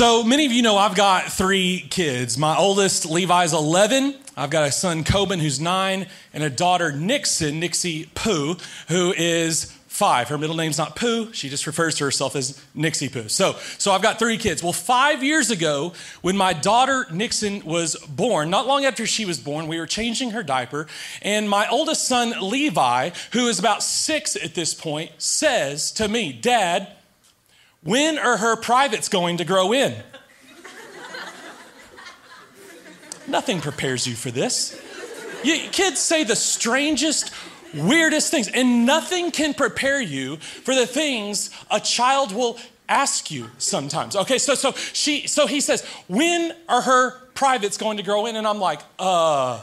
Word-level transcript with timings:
So 0.00 0.24
many 0.24 0.46
of 0.46 0.52
you 0.52 0.62
know 0.62 0.78
I've 0.78 0.94
got 0.94 1.24
three 1.24 1.86
kids. 1.90 2.38
My 2.38 2.56
oldest, 2.56 3.04
Levi's 3.04 3.52
11. 3.52 4.14
I've 4.34 4.48
got 4.48 4.66
a 4.66 4.72
son, 4.72 5.04
Coben, 5.04 5.38
who's 5.38 5.60
nine, 5.60 6.06
and 6.32 6.42
a 6.42 6.48
daughter, 6.48 6.90
Nixon, 6.90 7.60
Nixie 7.60 8.06
Pooh, 8.14 8.56
who 8.88 9.12
is 9.12 9.66
five. 9.88 10.30
Her 10.30 10.38
middle 10.38 10.56
name's 10.56 10.78
not 10.78 10.96
Pooh. 10.96 11.30
She 11.34 11.50
just 11.50 11.66
refers 11.66 11.96
to 11.96 12.04
herself 12.04 12.34
as 12.34 12.58
Nixie 12.74 13.10
Pooh. 13.10 13.28
So, 13.28 13.56
so 13.76 13.92
I've 13.92 14.00
got 14.00 14.18
three 14.18 14.38
kids. 14.38 14.62
Well, 14.62 14.72
five 14.72 15.22
years 15.22 15.50
ago, 15.50 15.92
when 16.22 16.34
my 16.34 16.54
daughter 16.54 17.06
Nixon 17.12 17.62
was 17.66 17.94
born, 17.96 18.48
not 18.48 18.66
long 18.66 18.86
after 18.86 19.04
she 19.04 19.26
was 19.26 19.38
born, 19.38 19.66
we 19.66 19.78
were 19.78 19.86
changing 19.86 20.30
her 20.30 20.42
diaper, 20.42 20.86
and 21.20 21.46
my 21.46 21.68
oldest 21.68 22.08
son, 22.08 22.32
Levi, 22.40 23.10
who 23.34 23.48
is 23.48 23.58
about 23.58 23.82
six 23.82 24.34
at 24.34 24.54
this 24.54 24.72
point, 24.72 25.10
says 25.18 25.92
to 25.92 26.08
me, 26.08 26.32
Dad, 26.32 26.88
when 27.82 28.18
are 28.18 28.36
her 28.36 28.56
privates 28.56 29.08
going 29.08 29.38
to 29.38 29.44
grow 29.44 29.72
in? 29.72 29.94
Nothing 33.26 33.60
prepares 33.60 34.06
you 34.06 34.14
for 34.14 34.30
this. 34.30 34.80
You, 35.44 35.68
kids 35.70 36.00
say 36.00 36.24
the 36.24 36.36
strangest, 36.36 37.32
weirdest 37.72 38.30
things, 38.30 38.48
and 38.48 38.84
nothing 38.84 39.30
can 39.30 39.54
prepare 39.54 40.00
you 40.00 40.36
for 40.36 40.74
the 40.74 40.86
things 40.86 41.50
a 41.70 41.80
child 41.80 42.32
will 42.32 42.58
ask 42.88 43.30
you 43.30 43.48
sometimes. 43.58 44.16
Okay, 44.16 44.38
so 44.38 44.54
so 44.54 44.72
she 44.72 45.26
so 45.28 45.46
he 45.46 45.60
says, 45.60 45.84
when 46.08 46.52
are 46.68 46.82
her 46.82 47.18
privates 47.34 47.78
going 47.78 47.96
to 47.98 48.02
grow 48.02 48.26
in? 48.26 48.36
And 48.36 48.46
I'm 48.46 48.58
like, 48.58 48.80
uh 48.98 49.62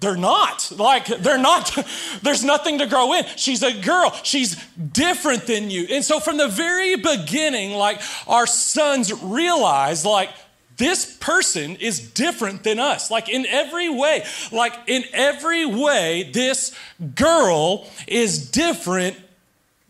they're 0.00 0.16
not. 0.16 0.72
Like, 0.76 1.06
they're 1.06 1.38
not. 1.38 1.76
There's 2.22 2.42
nothing 2.42 2.78
to 2.78 2.86
grow 2.86 3.14
in. 3.14 3.24
She's 3.36 3.62
a 3.62 3.72
girl. 3.80 4.12
She's 4.22 4.56
different 4.74 5.46
than 5.46 5.70
you. 5.70 5.86
And 5.90 6.04
so, 6.04 6.20
from 6.20 6.38
the 6.38 6.48
very 6.48 6.96
beginning, 6.96 7.72
like, 7.72 8.00
our 8.26 8.46
sons 8.46 9.12
realize, 9.22 10.04
like, 10.04 10.30
this 10.78 11.16
person 11.18 11.76
is 11.76 12.00
different 12.00 12.64
than 12.64 12.78
us. 12.78 13.10
Like, 13.10 13.28
in 13.28 13.44
every 13.46 13.90
way, 13.90 14.24
like, 14.50 14.72
in 14.86 15.04
every 15.12 15.66
way, 15.66 16.30
this 16.32 16.74
girl 17.14 17.86
is 18.06 18.50
different 18.50 19.16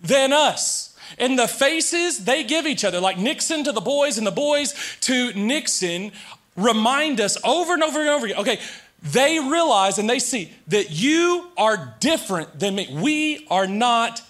than 0.02 0.32
us. 0.32 0.96
And 1.18 1.38
the 1.38 1.46
faces 1.46 2.24
they 2.24 2.44
give 2.44 2.66
each 2.66 2.84
other, 2.84 3.00
like 3.00 3.18
Nixon 3.18 3.64
to 3.64 3.72
the 3.72 3.80
boys 3.80 4.18
and 4.18 4.26
the 4.26 4.32
boys 4.32 4.74
to 5.02 5.32
Nixon, 5.34 6.12
remind 6.56 7.20
us 7.20 7.36
over 7.44 7.74
and 7.74 7.82
over 7.82 8.00
and 8.00 8.08
over 8.08 8.26
again 8.26 8.38
okay, 8.38 8.60
they 9.02 9.38
realize 9.38 9.98
and 9.98 10.08
they 10.08 10.18
see 10.18 10.52
that 10.68 10.90
you 10.90 11.48
are 11.56 11.94
different 12.00 12.58
than 12.58 12.74
me. 12.74 12.88
We 12.92 13.46
are 13.50 13.66
not 13.66 14.22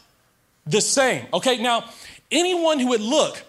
the 0.66 0.80
same. 0.80 1.26
Okay, 1.32 1.60
now, 1.60 1.84
anyone 2.30 2.78
who 2.78 2.88
would 2.88 3.00
look 3.00 3.42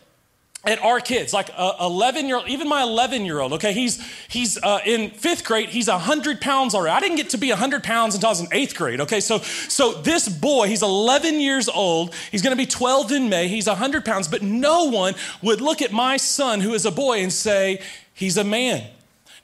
at 0.63 0.79
our 0.79 0.99
kids, 0.99 1.33
like 1.33 1.49
a 1.49 1.75
11 1.81 2.27
year 2.27 2.37
old, 2.37 2.47
even 2.47 2.67
my 2.67 2.83
11 2.83 3.25
year 3.25 3.39
old, 3.39 3.53
okay, 3.53 3.73
he's, 3.73 3.99
he's 4.27 4.61
uh, 4.61 4.79
in 4.85 5.09
fifth 5.09 5.43
grade, 5.43 5.69
he's 5.69 5.87
100 5.87 6.39
pounds 6.39 6.75
already. 6.75 6.95
I 6.95 6.99
didn't 6.99 7.17
get 7.17 7.29
to 7.31 7.37
be 7.37 7.49
100 7.49 7.83
pounds 7.83 8.13
until 8.13 8.27
I 8.27 8.31
was 8.31 8.41
in 8.41 8.47
eighth 8.51 8.75
grade, 8.75 9.01
okay? 9.01 9.19
So, 9.19 9.39
so 9.39 9.93
this 9.93 10.29
boy, 10.29 10.67
he's 10.67 10.83
11 10.83 11.39
years 11.39 11.67
old, 11.67 12.13
he's 12.31 12.43
gonna 12.43 12.55
be 12.55 12.67
12 12.67 13.11
in 13.11 13.29
May, 13.29 13.47
he's 13.47 13.67
100 13.67 14.05
pounds, 14.05 14.27
but 14.27 14.43
no 14.43 14.85
one 14.85 15.15
would 15.41 15.61
look 15.61 15.81
at 15.81 15.91
my 15.91 16.17
son, 16.17 16.61
who 16.61 16.73
is 16.73 16.85
a 16.85 16.91
boy, 16.91 17.21
and 17.21 17.33
say, 17.33 17.81
he's 18.13 18.37
a 18.37 18.43
man. 18.43 18.87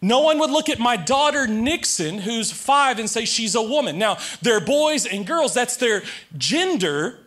No 0.02 0.22
one 0.22 0.40
would 0.40 0.52
look 0.52 0.70
at 0.70 0.80
my 0.80 0.96
daughter 0.96 1.48
Nixon, 1.48 2.20
who's 2.20 2.52
five, 2.52 3.00
and 3.00 3.10
say 3.10 3.26
she's 3.26 3.56
a 3.56 3.62
woman. 3.62 3.98
Now, 3.98 4.18
they're 4.42 4.60
boys 4.60 5.06
and 5.06 5.26
girls, 5.26 5.54
that's 5.54 5.78
their 5.78 6.04
gender, 6.38 7.20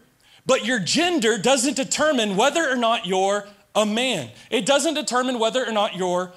but 0.47 0.65
your 0.65 0.79
gender 0.79 1.37
doesn't 1.37 1.77
determine 1.77 2.37
whether 2.37 2.69
or 2.69 2.77
not 2.77 3.07
you're 3.07 3.49
a 3.75 3.85
man. 3.85 4.31
It 4.51 4.67
doesn't 4.67 4.95
determine 4.95 5.39
whether 5.39 5.67
or 5.67 5.73
not 5.73 5.97
you're 5.97 6.33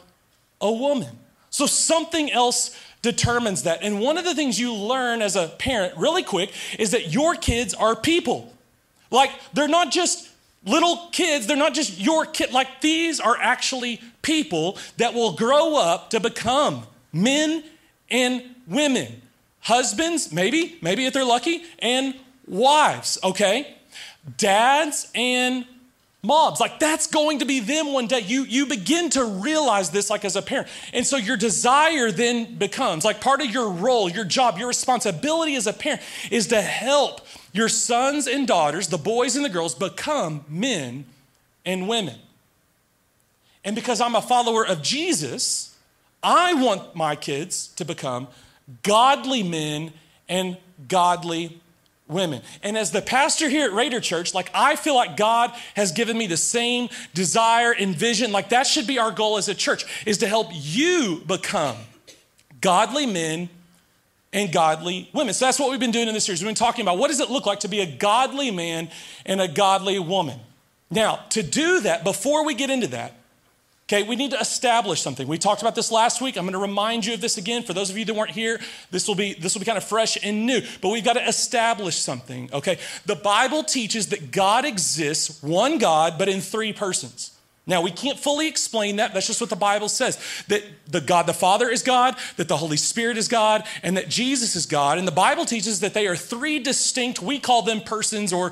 a 0.60 0.72
woman. 0.72 1.20
So 1.50 1.68
something 1.68 2.32
else 2.32 2.76
determines 3.04 3.64
that. 3.64 3.84
And 3.84 4.00
one 4.00 4.18
of 4.18 4.26
the 4.26 4.34
things 4.34 4.60
you 4.60 4.74
learn 4.74 5.22
as 5.22 5.36
a 5.36 5.48
parent 5.48 5.96
really 5.98 6.24
quick 6.24 6.52
is 6.80 6.92
that 6.92 7.14
your 7.14 7.36
kids 7.36 7.74
are 7.76 7.96
people. 7.96 8.52
Like, 9.12 9.30
they're 9.54 9.68
not 9.68 9.92
just 9.92 10.30
little 10.66 11.10
kids, 11.12 11.48
they're 11.48 11.58
not 11.58 11.74
just 11.74 12.00
your 12.00 12.26
kid. 12.26 12.52
Like, 12.52 12.82
these 12.82 13.20
are 13.20 13.38
actually 13.40 14.02
people 14.22 14.78
that 14.98 15.14
will 15.14 15.34
grow 15.34 15.78
up 15.78 16.10
to 16.12 16.20
become 16.20 16.86
men 17.12 17.64
and 18.10 18.44
women, 18.68 19.22
husbands, 19.62 20.32
maybe, 20.32 20.78
maybe 20.82 21.06
if 21.06 21.14
they're 21.14 21.26
lucky, 21.26 21.64
and 21.80 22.16
wives, 22.48 23.18
okay? 23.24 23.76
Dads 24.38 25.12
and 25.14 25.66
moms 26.26 26.62
like 26.62 26.80
that's 26.80 27.08
going 27.08 27.40
to 27.40 27.46
be 27.46 27.60
them 27.60 27.92
one 27.92 28.08
day 28.08 28.22
you 28.22 28.44
you 28.44 28.66
begin 28.66 29.10
to 29.10 29.26
realize 29.26 29.90
this 29.90 30.10
like 30.10 30.24
as 30.24 30.38
a 30.38 30.42
parent 30.42 30.70
and 30.94 31.06
so 31.06 31.18
your 31.18 31.36
desire 31.36 32.12
then 32.12 32.56
becomes 32.56 33.04
like 33.04 33.20
part 33.20 33.42
of 33.42 33.52
your 33.52 33.70
role 33.70 34.10
your 34.10 34.24
job 34.24 34.58
your 34.58 34.70
responsibility 34.70 35.56
as 35.56 35.68
a 35.68 35.74
parent 35.74 36.02
is 36.32 36.48
to 36.48 36.62
help 36.62 37.20
your 37.54 37.70
sons 37.70 38.28
and 38.28 38.46
daughters 38.48 38.90
the 38.90 38.98
boys 38.98 39.36
and 39.36 39.46
the 39.46 39.50
girls 39.50 39.74
become 39.74 40.44
men 40.50 41.06
and 41.66 41.88
women 41.88 42.20
and 43.64 43.76
because 43.76 44.02
I'm 44.02 44.16
a 44.16 44.22
follower 44.22 44.66
of 44.66 44.82
Jesus, 44.82 45.76
I 46.22 46.54
want 46.54 46.96
my 46.96 47.16
kids 47.16 47.68
to 47.76 47.86
become 47.86 48.28
godly 48.82 49.44
men 49.44 49.94
and 50.28 50.58
godly 50.88 51.60
women. 52.08 52.42
And 52.62 52.78
as 52.78 52.92
the 52.92 53.02
pastor 53.02 53.48
here 53.50 53.66
at 53.66 53.74
Raider 53.74 54.02
Church, 54.02 54.34
like 54.34 54.52
I 54.54 54.76
feel 54.76 54.96
like 54.96 55.16
God 55.16 55.52
has 55.76 55.92
given 55.92 56.18
me 56.18 56.28
the 56.28 56.38
same 56.38 56.90
desire 57.14 57.72
and 57.72 57.96
vision. 57.96 58.32
Like 58.32 58.50
that 58.50 58.68
should 58.68 58.88
be 58.88 59.00
our 59.00 59.12
goal 59.12 59.38
as 59.38 59.48
a 59.48 59.56
church 59.56 59.86
is 60.06 60.18
to 60.20 60.28
help 60.28 60.48
you 60.52 61.24
become 61.26 61.78
godly 62.60 63.06
men 63.06 63.50
and 64.34 64.52
godly 64.52 65.10
women. 65.14 65.34
So 65.34 65.46
that's 65.46 65.60
what 65.60 65.72
we've 65.72 65.80
been 65.80 65.92
doing 65.92 66.08
in 66.08 66.14
this 66.14 66.26
series. 66.26 66.42
We've 66.42 66.50
been 66.50 66.56
talking 66.56 66.82
about 66.82 66.98
what 66.98 67.10
does 67.10 67.20
it 67.20 67.30
look 67.30 67.46
like 67.46 67.62
to 67.62 67.68
be 67.68 67.82
a 67.82 67.86
godly 67.86 68.52
man 68.52 68.90
and 69.26 69.40
a 69.40 69.48
godly 69.48 70.00
woman. 70.00 70.40
Now, 70.92 71.22
to 71.30 71.44
do 71.44 71.82
that, 71.82 72.04
before 72.04 72.46
we 72.46 72.54
get 72.54 72.70
into 72.70 72.88
that, 72.88 73.16
Okay, 73.90 74.04
we 74.04 74.16
need 74.16 74.32
to 74.32 74.40
establish 74.40 75.02
something. 75.02 75.28
We 75.28 75.38
talked 75.38 75.62
about 75.62 75.76
this 75.76 75.92
last 75.92 76.22
week. 76.22 76.38
I'm 76.38 76.46
going 76.46 76.54
to 76.54 76.60
remind 76.60 77.06
you 77.06 77.16
of 77.16 77.22
this 77.22 77.38
again. 77.38 77.64
For 77.64 77.74
those 77.74 77.90
of 77.90 77.98
you 77.98 78.06
that 78.06 78.14
weren't 78.14 78.32
here, 78.32 78.60
this 78.92 79.10
will 79.10 79.16
be 79.16 79.34
this 79.34 79.54
will 79.54 79.60
be 79.60 79.66
kind 79.66 79.78
of 79.78 79.84
fresh 79.84 80.18
and 80.24 80.46
new. 80.46 80.62
But 80.82 80.90
we've 80.90 81.04
got 81.04 81.14
to 81.14 81.28
establish 81.28 81.98
something. 81.98 82.50
Okay, 82.54 82.80
the 83.06 83.16
Bible 83.16 83.62
teaches 83.62 84.08
that 84.08 84.32
God 84.32 84.64
exists, 84.64 85.44
one 85.44 85.80
God, 85.80 86.18
but 86.18 86.30
in 86.30 86.40
three 86.40 86.72
persons. 86.72 87.38
Now, 87.66 87.82
we 87.82 87.92
can't 87.92 88.20
fully 88.20 88.50
explain 88.50 88.98
that. 88.98 89.14
That's 89.14 89.28
just 89.28 89.40
what 89.40 89.50
the 89.50 89.56
Bible 89.56 89.88
says 89.88 90.20
that 90.50 90.64
the 90.86 91.00
God 91.00 91.28
the 91.28 91.34
Father 91.34 91.70
is 91.70 91.82
God, 91.82 92.18
that 92.36 92.50
the 92.50 92.58
Holy 92.58 92.76
Spirit 92.76 93.18
is 93.18 93.30
God, 93.30 93.64
and 93.82 93.96
that 93.96 94.10
Jesus 94.10 94.56
is 94.56 94.66
God. 94.66 94.98
And 94.98 95.08
the 95.08 95.14
Bible 95.14 95.46
teaches 95.46 95.80
that 95.80 95.94
they 95.94 96.06
are 96.08 96.16
three 96.16 96.60
distinct, 96.60 97.22
we 97.22 97.40
call 97.40 97.62
them 97.62 97.80
persons 97.80 98.34
or 98.34 98.52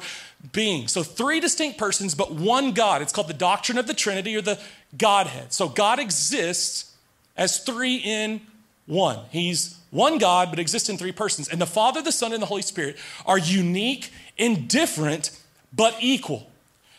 beings. 0.53 0.94
So, 0.94 1.03
three 1.03 1.41
distinct 1.41 1.77
persons, 1.77 2.16
but 2.16 2.31
one 2.33 2.71
God. 2.71 3.01
It's 3.01 3.11
called 3.11 3.27
the 3.27 3.33
doctrine 3.33 3.77
of 3.77 3.85
the 3.85 3.94
Trinity 3.94 4.35
or 4.35 4.41
the 4.41 4.59
Godhead. 4.97 5.53
So 5.53 5.69
God 5.69 6.00
exists 6.00 6.95
as 7.38 7.59
three 7.59 7.97
in 7.97 8.41
one. 8.85 9.19
He's 9.31 9.77
one 9.89 10.17
God, 10.17 10.50
but 10.50 10.59
exists 10.59 10.89
in 10.89 10.97
three 10.97 11.11
persons. 11.11 11.47
And 11.47 11.61
the 11.61 11.66
Father, 11.66 12.01
the 12.01 12.11
Son, 12.11 12.33
and 12.33 12.41
the 12.41 12.47
Holy 12.47 12.61
Spirit 12.61 12.97
are 13.25 13.38
unique 13.38 14.11
and 14.38 14.67
different, 14.67 15.38
but 15.73 15.95
equal. 16.00 16.50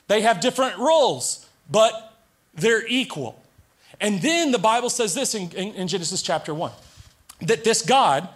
They 0.09 0.23
have 0.23 0.41
different 0.41 0.79
roles, 0.79 1.47
but 1.73 2.15
they're 2.55 2.87
equal. 2.87 3.43
And 4.01 4.21
then 4.21 4.53
the 4.53 4.59
Bible 4.59 4.91
says 4.91 5.15
this 5.15 5.35
in, 5.35 5.51
in, 5.53 5.75
in 5.75 5.89
Genesis 5.89 6.23
chapter 6.23 6.53
1 6.55 6.71
that 7.43 7.65
this 7.65 7.83
God, 7.83 8.29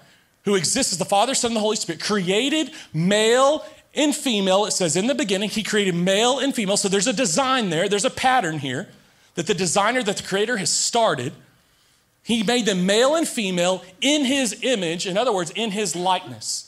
who 0.44 0.56
exists 0.56 0.92
as 0.92 0.98
the 0.98 1.04
Father, 1.04 1.34
Son, 1.34 1.50
and 1.50 1.56
the 1.56 1.60
Holy 1.60 1.76
Spirit, 1.76 2.00
created 2.02 2.72
male 2.92 3.64
and 3.94 4.14
female. 4.14 4.66
It 4.66 4.72
says 4.72 4.96
in 4.96 5.06
the 5.06 5.14
beginning, 5.14 5.50
He 5.50 5.62
created 5.62 5.94
male 5.94 6.40
and 6.40 6.54
female. 6.54 6.76
So 6.76 6.88
there's 6.88 7.06
a 7.06 7.12
design 7.12 7.70
there, 7.70 7.88
there's 7.88 8.04
a 8.04 8.10
pattern 8.10 8.58
here 8.58 8.88
that 9.36 9.46
the 9.46 9.54
designer, 9.54 10.02
that 10.02 10.16
the 10.16 10.22
creator 10.22 10.56
has 10.56 10.70
started. 10.70 11.32
He 12.22 12.42
made 12.42 12.66
them 12.66 12.86
male 12.86 13.14
and 13.14 13.28
female 13.28 13.84
in 14.00 14.24
his 14.24 14.64
image, 14.64 15.06
in 15.06 15.16
other 15.16 15.32
words, 15.32 15.52
in 15.52 15.70
his 15.70 15.94
likeness. 15.94 16.65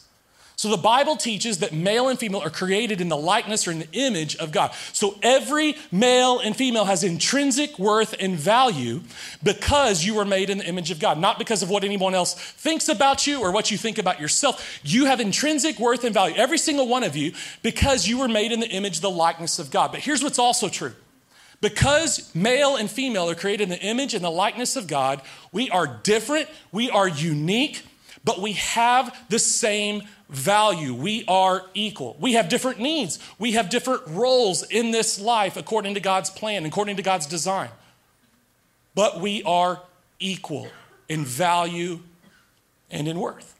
So 0.58 0.70
the 0.70 0.76
Bible 0.76 1.14
teaches 1.14 1.58
that 1.58 1.72
male 1.72 2.08
and 2.08 2.18
female 2.18 2.40
are 2.40 2.50
created 2.50 3.00
in 3.00 3.08
the 3.08 3.16
likeness 3.16 3.68
or 3.68 3.70
in 3.70 3.78
the 3.78 3.92
image 3.92 4.34
of 4.38 4.50
God. 4.50 4.72
So 4.92 5.16
every 5.22 5.76
male 5.92 6.40
and 6.40 6.56
female 6.56 6.84
has 6.86 7.04
intrinsic 7.04 7.78
worth 7.78 8.16
and 8.18 8.34
value 8.34 9.02
because 9.40 10.04
you 10.04 10.16
were 10.16 10.24
made 10.24 10.50
in 10.50 10.58
the 10.58 10.66
image 10.66 10.90
of 10.90 10.98
God, 10.98 11.16
not 11.16 11.38
because 11.38 11.62
of 11.62 11.70
what 11.70 11.84
anyone 11.84 12.12
else 12.12 12.34
thinks 12.34 12.88
about 12.88 13.24
you 13.24 13.40
or 13.40 13.52
what 13.52 13.70
you 13.70 13.78
think 13.78 13.98
about 13.98 14.20
yourself. 14.20 14.80
You 14.82 15.04
have 15.04 15.20
intrinsic 15.20 15.78
worth 15.78 16.02
and 16.02 16.12
value, 16.12 16.34
every 16.34 16.58
single 16.58 16.88
one 16.88 17.04
of 17.04 17.14
you, 17.14 17.34
because 17.62 18.08
you 18.08 18.18
were 18.18 18.26
made 18.26 18.50
in 18.50 18.58
the 18.58 18.68
image, 18.68 18.98
the 18.98 19.08
likeness 19.08 19.60
of 19.60 19.70
God. 19.70 19.92
But 19.92 20.00
here's 20.00 20.24
what's 20.24 20.40
also 20.40 20.68
true 20.68 20.94
because 21.60 22.34
male 22.34 22.74
and 22.74 22.90
female 22.90 23.30
are 23.30 23.36
created 23.36 23.62
in 23.62 23.68
the 23.68 23.80
image 23.80 24.12
and 24.12 24.24
the 24.24 24.30
likeness 24.30 24.74
of 24.74 24.88
God, 24.88 25.22
we 25.52 25.70
are 25.70 25.86
different, 26.02 26.48
we 26.72 26.90
are 26.90 27.06
unique, 27.06 27.84
but 28.24 28.40
we 28.40 28.54
have 28.54 29.16
the 29.28 29.38
same 29.38 30.02
value. 30.28 30.94
We 30.94 31.24
are 31.26 31.64
equal. 31.74 32.16
We 32.20 32.34
have 32.34 32.48
different 32.48 32.80
needs. 32.80 33.18
We 33.38 33.52
have 33.52 33.70
different 33.70 34.02
roles 34.06 34.62
in 34.62 34.90
this 34.90 35.20
life 35.20 35.56
according 35.56 35.94
to 35.94 36.00
God's 36.00 36.30
plan, 36.30 36.66
according 36.66 36.96
to 36.96 37.02
God's 37.02 37.26
design. 37.26 37.70
But 38.94 39.20
we 39.20 39.42
are 39.44 39.80
equal 40.18 40.68
in 41.08 41.24
value 41.24 42.00
and 42.90 43.08
in 43.08 43.18
worth. 43.18 43.54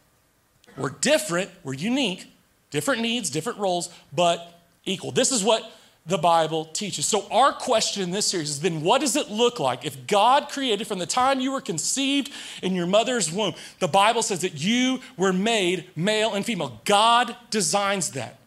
We're 0.77 0.91
different, 0.91 1.51
we're 1.65 1.75
unique, 1.75 2.31
different 2.71 3.03
needs, 3.03 3.31
different 3.31 3.59
roles, 3.59 3.89
but 4.13 4.61
equal. 4.85 5.11
This 5.11 5.33
is 5.33 5.43
what 5.43 5.71
the 6.09 6.19
Bible 6.19 6.65
teaches. 6.65 7.05
So, 7.07 7.29
our 7.31 7.53
question 7.53 8.03
in 8.03 8.11
this 8.11 8.27
series 8.27 8.49
has 8.49 8.59
been 8.59 8.83
what 8.83 9.03
does 9.03 9.15
it 9.15 9.31
look 9.31 9.61
like 9.61 9.85
if 9.85 10.07
God 10.07 10.49
created 10.49 10.87
from 10.87 10.99
the 10.99 11.07
time 11.07 11.39
you 11.39 11.53
were 11.53 11.61
conceived 11.61 12.33
in 12.63 12.75
your 12.75 12.87
mother's 12.87 13.31
womb? 13.31 13.55
The 13.79 13.89
Bible 13.89 14.23
says 14.23 14.41
that 14.41 14.55
you 14.55 15.01
were 15.19 15.35
made 15.35 15.85
male 15.95 16.35
and 16.35 16.45
female. 16.45 16.81
God 16.87 17.37
designs 17.51 18.13
that. 18.13 18.39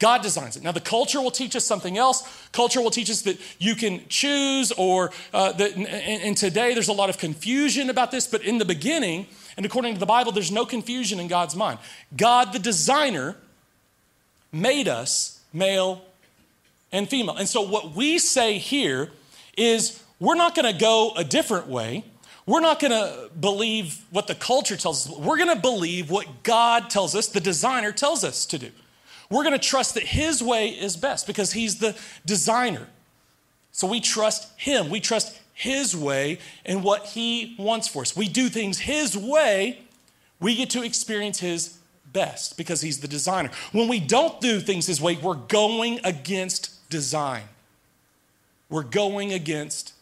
God 0.00 0.22
designs 0.22 0.56
it. 0.56 0.64
Now, 0.64 0.72
the 0.72 0.80
culture 0.80 1.20
will 1.20 1.30
teach 1.30 1.54
us 1.54 1.64
something 1.64 1.96
else. 1.96 2.28
Culture 2.50 2.82
will 2.82 2.90
teach 2.90 3.08
us 3.08 3.22
that 3.22 3.38
you 3.60 3.76
can 3.76 4.02
choose, 4.08 4.72
or 4.72 5.12
uh, 5.32 5.52
that, 5.52 5.76
and, 5.76 5.86
and 5.86 6.36
today 6.36 6.74
there's 6.74 6.88
a 6.88 6.92
lot 6.92 7.08
of 7.08 7.18
confusion 7.18 7.88
about 7.88 8.10
this, 8.10 8.26
but 8.26 8.42
in 8.42 8.58
the 8.58 8.64
beginning, 8.64 9.28
and 9.56 9.64
according 9.64 9.94
to 9.94 10.00
the 10.00 10.06
Bible, 10.06 10.32
there's 10.32 10.50
no 10.50 10.66
confusion 10.66 11.20
in 11.20 11.28
God's 11.28 11.54
mind. 11.54 11.78
God, 12.16 12.52
the 12.52 12.58
designer, 12.58 13.36
made 14.50 14.88
us 14.88 15.40
male 15.52 16.02
and 16.94 17.08
female. 17.08 17.36
And 17.36 17.48
so, 17.48 17.60
what 17.60 17.94
we 17.94 18.18
say 18.18 18.56
here 18.56 19.10
is 19.58 20.02
we're 20.20 20.36
not 20.36 20.54
going 20.54 20.72
to 20.72 20.80
go 20.80 21.12
a 21.16 21.24
different 21.24 21.66
way. 21.66 22.04
We're 22.46 22.60
not 22.60 22.78
going 22.78 22.92
to 22.92 23.30
believe 23.38 24.00
what 24.10 24.26
the 24.26 24.34
culture 24.34 24.76
tells 24.76 25.10
us. 25.10 25.18
We're 25.18 25.36
going 25.36 25.54
to 25.54 25.60
believe 25.60 26.10
what 26.10 26.42
God 26.42 26.88
tells 26.88 27.14
us, 27.14 27.26
the 27.26 27.40
designer 27.40 27.90
tells 27.90 28.22
us 28.22 28.46
to 28.46 28.58
do. 28.58 28.70
We're 29.28 29.42
going 29.42 29.58
to 29.58 29.66
trust 29.66 29.94
that 29.94 30.04
His 30.04 30.42
way 30.42 30.68
is 30.68 30.96
best 30.96 31.26
because 31.26 31.52
He's 31.52 31.78
the 31.78 31.96
designer. 32.24 32.86
So 33.72 33.88
we 33.88 34.00
trust 34.00 34.58
Him. 34.58 34.88
We 34.88 35.00
trust 35.00 35.36
His 35.52 35.96
way 35.96 36.38
and 36.64 36.84
what 36.84 37.06
He 37.06 37.56
wants 37.58 37.88
for 37.88 38.02
us. 38.02 38.14
We 38.16 38.28
do 38.28 38.48
things 38.48 38.78
His 38.78 39.16
way, 39.16 39.80
we 40.38 40.54
get 40.54 40.70
to 40.70 40.82
experience 40.84 41.40
His 41.40 41.78
best 42.12 42.56
because 42.56 42.82
He's 42.82 43.00
the 43.00 43.08
designer. 43.08 43.50
When 43.72 43.88
we 43.88 43.98
don't 43.98 44.40
do 44.40 44.60
things 44.60 44.86
His 44.86 45.00
way, 45.00 45.16
we're 45.16 45.34
going 45.34 45.98
against 46.04 46.73
design. 46.94 47.42
We're 48.70 48.84
going 48.84 49.32
against 49.32 49.94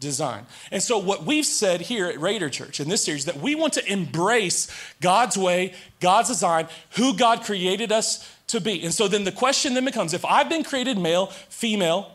design. 0.00 0.46
And 0.72 0.82
so, 0.82 0.98
what 0.98 1.24
we've 1.24 1.46
said 1.46 1.80
here 1.82 2.08
at 2.08 2.20
Raider 2.20 2.50
Church 2.50 2.80
in 2.80 2.88
this 2.88 3.04
series 3.04 3.26
that 3.26 3.36
we 3.36 3.54
want 3.54 3.74
to 3.74 3.92
embrace 3.92 4.66
God's 5.00 5.38
way, 5.38 5.74
God's 6.00 6.28
design, 6.28 6.66
who 6.96 7.16
God 7.16 7.44
created 7.44 7.92
us 7.92 8.28
to 8.48 8.60
be. 8.60 8.82
And 8.82 8.92
so, 8.92 9.06
then 9.06 9.22
the 9.22 9.30
question 9.30 9.74
then 9.74 9.84
becomes 9.84 10.12
if 10.12 10.24
I've 10.24 10.48
been 10.48 10.64
created 10.64 10.98
male, 10.98 11.26
female, 11.48 12.10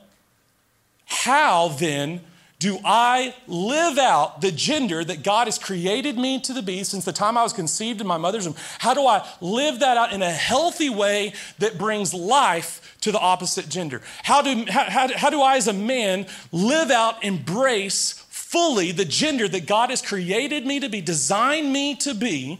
how 1.06 1.70
then 1.70 2.20
do 2.60 2.80
I 2.86 3.36
live 3.48 3.98
out 3.98 4.40
the 4.40 4.52
gender 4.52 5.04
that 5.04 5.24
God 5.24 5.48
has 5.48 5.60
created 5.60 6.18
me 6.18 6.40
to 6.42 6.62
be 6.62 6.84
since 6.84 7.04
the 7.04 7.12
time 7.12 7.38
I 7.38 7.44
was 7.44 7.52
conceived 7.52 8.00
in 8.00 8.08
my 8.08 8.18
mother's 8.18 8.48
womb? 8.48 8.56
How 8.80 8.94
do 8.94 9.06
I 9.06 9.28
live 9.42 9.80
that 9.80 9.98
out 9.98 10.14
in 10.14 10.22
a 10.22 10.32
healthy 10.32 10.90
way 10.90 11.34
that 11.60 11.78
brings 11.78 12.14
life 12.14 12.96
to 13.02 13.12
the 13.12 13.20
opposite 13.20 13.68
gender? 13.68 14.02
How 14.24 14.42
do, 14.42 14.66
how, 14.70 14.86
how, 14.86 15.18
how 15.18 15.30
do 15.30 15.42
I, 15.42 15.58
as 15.58 15.68
a 15.68 15.74
man, 15.74 16.28
live 16.54 16.92
out, 16.92 17.24
embrace 17.26 18.26
fully 18.30 18.94
the 18.94 19.06
gender 19.06 19.50
that 19.50 19.68
God 19.68 19.90
has 19.90 20.02
created 20.02 20.66
me 20.66 20.80
to 20.80 20.88
be, 20.88 21.02
designed 21.02 21.74
me 21.74 21.96
to 21.98 22.14
be, 22.14 22.60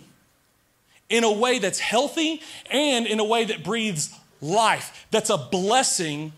in 1.08 1.24
a 1.24 1.32
way 1.32 1.60
that's 1.60 1.80
healthy 1.80 2.42
and 2.70 3.06
in 3.06 3.20
a 3.20 3.24
way 3.24 3.46
that 3.46 3.64
breathes 3.64 4.14
life, 4.42 5.06
that's 5.12 5.30
a 5.30 5.38
blessing 5.38 6.34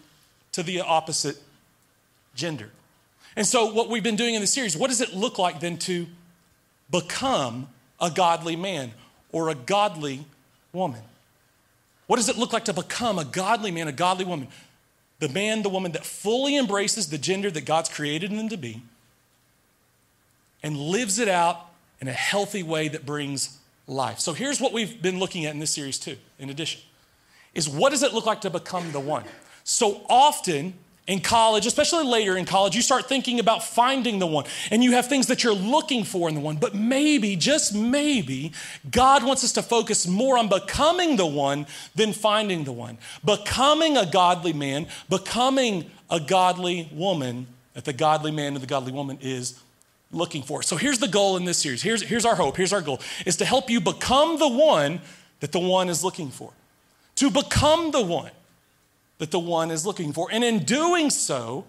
to 0.51 0.61
the 0.61 0.81
opposite 0.81 1.37
gender? 2.35 2.69
And 3.37 3.45
so, 3.45 3.71
what 3.71 3.87
we've 3.87 4.01
been 4.01 4.15
doing 4.15 4.33
in 4.33 4.41
the 4.41 4.47
series, 4.47 4.75
what 4.75 4.87
does 4.89 4.99
it 4.99 5.13
look 5.13 5.37
like 5.37 5.59
then 5.59 5.77
to 5.77 6.07
become 6.89 7.69
a 8.01 8.09
godly 8.09 8.55
man 8.55 8.93
or 9.31 9.49
a 9.49 9.55
godly 9.55 10.25
woman? 10.73 11.01
What 12.07 12.15
does 12.15 12.29
it 12.29 12.37
look 12.37 12.51
like 12.51 12.65
to 12.65 12.73
become 12.73 13.19
a 13.19 13.25
godly 13.25 13.69
man, 13.69 13.87
a 13.87 13.91
godly 13.91 14.25
woman? 14.25 14.47
The 15.19 15.29
man, 15.29 15.61
the 15.61 15.69
woman 15.69 15.91
that 15.91 16.03
fully 16.03 16.57
embraces 16.57 17.09
the 17.09 17.19
gender 17.19 17.51
that 17.51 17.63
God's 17.63 17.89
created 17.89 18.31
them 18.31 18.49
to 18.49 18.57
be 18.57 18.81
and 20.63 20.75
lives 20.75 21.19
it 21.19 21.27
out 21.27 21.67
in 22.01 22.07
a 22.07 22.13
healthy 22.13 22.63
way 22.63 22.87
that 22.87 23.05
brings 23.05 23.59
life. 23.85 24.19
So 24.19 24.33
here's 24.33 24.59
what 24.59 24.73
we've 24.73 24.99
been 24.99 25.19
looking 25.19 25.45
at 25.45 25.53
in 25.53 25.59
this 25.59 25.71
series 25.71 25.99
too, 25.99 26.17
in 26.39 26.49
addition, 26.49 26.81
is 27.53 27.69
what 27.69 27.91
does 27.91 28.01
it 28.01 28.13
look 28.15 28.25
like 28.25 28.41
to 28.41 28.49
become 28.49 28.91
the 28.93 28.99
one? 28.99 29.25
So 29.63 30.03
often 30.09 30.73
in 31.07 31.21
college, 31.21 31.65
especially 31.65 32.03
later 32.03 32.37
in 32.37 32.45
college, 32.45 32.75
you 32.75 32.81
start 32.81 33.07
thinking 33.07 33.39
about 33.39 33.63
finding 33.63 34.19
the 34.19 34.27
one 34.27 34.45
and 34.71 34.83
you 34.83 34.91
have 34.91 35.07
things 35.07 35.27
that 35.27 35.41
you're 35.41 35.53
looking 35.53 36.03
for 36.03 36.27
in 36.27 36.35
the 36.35 36.41
one. 36.41 36.57
But 36.57 36.75
maybe, 36.75 37.37
just 37.37 37.73
maybe, 37.73 38.51
God 38.91 39.23
wants 39.23 39.43
us 39.43 39.53
to 39.53 39.61
focus 39.61 40.05
more 40.05 40.37
on 40.37 40.49
becoming 40.49 41.15
the 41.15 41.25
one 41.25 41.65
than 41.95 42.11
finding 42.11 42.65
the 42.65 42.73
one. 42.73 42.97
Becoming 43.23 43.95
a 43.95 44.05
godly 44.05 44.51
man, 44.51 44.87
becoming 45.09 45.89
a 46.09 46.19
godly 46.19 46.89
woman 46.91 47.47
that 47.73 47.85
the 47.85 47.93
godly 47.93 48.31
man 48.31 48.53
and 48.53 48.61
the 48.61 48.67
godly 48.67 48.91
woman 48.91 49.17
is 49.21 49.61
looking 50.11 50.43
for. 50.43 50.61
So 50.61 50.75
here's 50.75 50.99
the 50.99 51.07
goal 51.07 51.37
in 51.37 51.45
this 51.45 51.57
series. 51.57 51.81
Here's, 51.81 52.01
here's 52.01 52.25
our 52.25 52.35
hope. 52.35 52.57
Here's 52.57 52.73
our 52.73 52.81
goal 52.81 52.99
is 53.25 53.37
to 53.37 53.45
help 53.45 53.69
you 53.69 53.79
become 53.79 54.39
the 54.39 54.47
one 54.47 54.99
that 55.39 55.53
the 55.53 55.59
one 55.59 55.87
is 55.87 56.03
looking 56.03 56.31
for. 56.31 56.51
To 57.15 57.31
become 57.31 57.91
the 57.91 58.01
one 58.01 58.31
that 59.17 59.31
the 59.31 59.39
one 59.39 59.71
is 59.71 59.85
looking 59.85 60.13
for. 60.13 60.29
And 60.31 60.43
in 60.43 60.63
doing 60.63 61.09
so, 61.09 61.65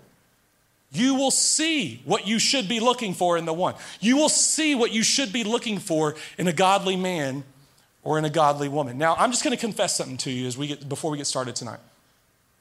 you 0.90 1.14
will 1.14 1.30
see 1.30 2.00
what 2.04 2.26
you 2.26 2.38
should 2.38 2.68
be 2.68 2.80
looking 2.80 3.14
for 3.14 3.36
in 3.36 3.44
the 3.44 3.52
one. 3.52 3.74
You 4.00 4.16
will 4.16 4.28
see 4.28 4.74
what 4.74 4.92
you 4.92 5.02
should 5.02 5.32
be 5.32 5.44
looking 5.44 5.78
for 5.78 6.14
in 6.38 6.48
a 6.48 6.52
godly 6.52 6.96
man 6.96 7.44
or 8.02 8.18
in 8.18 8.24
a 8.24 8.30
godly 8.30 8.68
woman. 8.68 8.96
Now, 8.96 9.14
I'm 9.16 9.30
just 9.30 9.44
going 9.44 9.56
to 9.56 9.60
confess 9.60 9.96
something 9.96 10.16
to 10.18 10.30
you 10.30 10.46
as 10.46 10.56
we 10.56 10.68
get 10.68 10.88
before 10.88 11.10
we 11.10 11.18
get 11.18 11.26
started 11.26 11.56
tonight. 11.56 11.80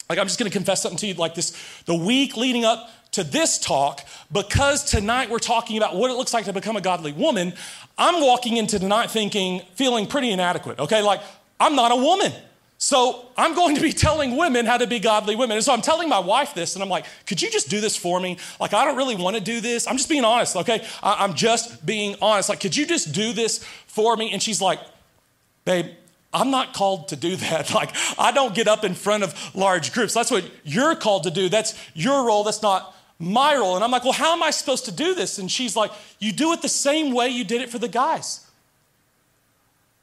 Like 0.10 0.19
I'm 0.19 0.28
just 0.28 0.39
going 0.39 0.50
to 0.50 0.57
confess 0.57 0.81
something 0.81 0.98
to 1.00 1.07
you 1.07 1.13
like 1.16 1.36
this 1.36 1.56
the 1.86 1.95
week 1.95 2.38
leading 2.38 2.63
up 2.63 2.90
to 3.12 3.24
this 3.24 3.57
talk 3.60 4.06
because 4.31 4.83
tonight 4.83 5.30
we're 5.30 5.40
talking 5.40 5.78
about 5.78 5.95
what 5.95 6.12
it 6.12 6.13
looks 6.13 6.33
like 6.33 6.45
to 6.45 6.54
become 6.54 6.78
a 6.78 6.81
godly 6.81 7.12
woman. 7.12 7.54
I'm 7.98 8.22
walking 8.22 8.57
into 8.57 8.80
tonight 8.80 9.12
thinking 9.12 9.62
feeling 9.75 10.07
pretty 10.07 10.31
inadequate. 10.31 10.80
Okay? 10.80 11.01
Like 11.01 11.22
I'm 11.60 11.75
not 11.75 11.92
a 11.92 11.95
woman. 11.95 12.31
So 12.80 13.26
I'm 13.36 13.56
going 13.56 13.76
to 13.76 13.82
be 13.82 13.92
telling 13.92 14.38
women 14.38 14.66
how 14.66 14.78
to 14.78 14.86
be 14.86 15.00
godly 15.00 15.36
women. 15.36 15.58
And 15.58 15.66
so 15.66 15.74
I'm 15.74 15.82
telling 15.82 16.08
my 16.10 16.20
wife 16.20 16.54
this, 16.54 16.76
and 16.76 16.84
I'm 16.84 16.90
like, 16.90 17.06
could 17.26 17.42
you 17.42 17.50
just 17.50 17.70
do 17.70 17.82
this 17.82 17.98
for 17.98 18.20
me? 18.20 18.38
Like, 18.60 18.74
I 18.74 18.86
don't 18.86 18.96
really 18.96 19.16
want 19.16 19.36
to 19.36 19.42
do 19.42 19.62
this. 19.62 19.88
I'm 19.88 19.98
just 19.98 20.10
being 20.10 20.24
honest, 20.24 20.56
okay? 20.56 20.86
I'm 21.02 21.34
just 21.34 21.86
being 21.86 22.16
honest. 22.22 22.50
Like, 22.50 22.60
could 22.60 22.76
you 22.76 22.86
just 22.86 23.14
do 23.14 23.34
this 23.34 23.64
for 23.88 24.16
me? 24.16 24.31
And 24.31 24.44
she's 24.44 24.62
like, 24.62 24.80
babe, 25.66 25.88
I'm 26.31 26.52
not 26.52 26.74
called 26.74 27.07
to 27.10 27.16
do 27.16 27.36
that. 27.38 27.72
Like, 27.78 27.96
I 28.19 28.31
don't 28.31 28.54
get 28.54 28.68
up 28.68 28.84
in 28.84 28.94
front 28.94 29.24
of 29.24 29.56
large 29.56 29.92
groups. 29.92 30.14
That's 30.14 30.30
what 30.30 30.46
you're 30.64 30.96
called 30.96 31.24
to 31.24 31.31
do. 31.31 31.50
That's 31.50 31.74
your 31.96 32.28
role. 32.28 32.44
That's 32.44 32.62
not 32.62 32.96
my 33.18 33.56
role. 33.56 33.76
And 33.76 33.84
I'm 33.84 33.92
like, 33.92 34.04
well, 34.04 34.14
how 34.14 34.34
am 34.34 34.44
I 34.44 34.52
supposed 34.52 34.86
to 34.86 34.92
do 34.92 35.16
this? 35.16 35.40
And 35.40 35.52
she's 35.52 35.76
like, 35.76 35.92
you 36.19 36.31
do 36.31 36.54
it 36.54 36.62
the 36.62 36.69
same 36.69 37.12
way 37.14 37.30
you 37.30 37.44
did 37.44 37.62
it 37.62 37.69
for 37.69 37.80
the 37.80 37.88
guys. 37.88 38.46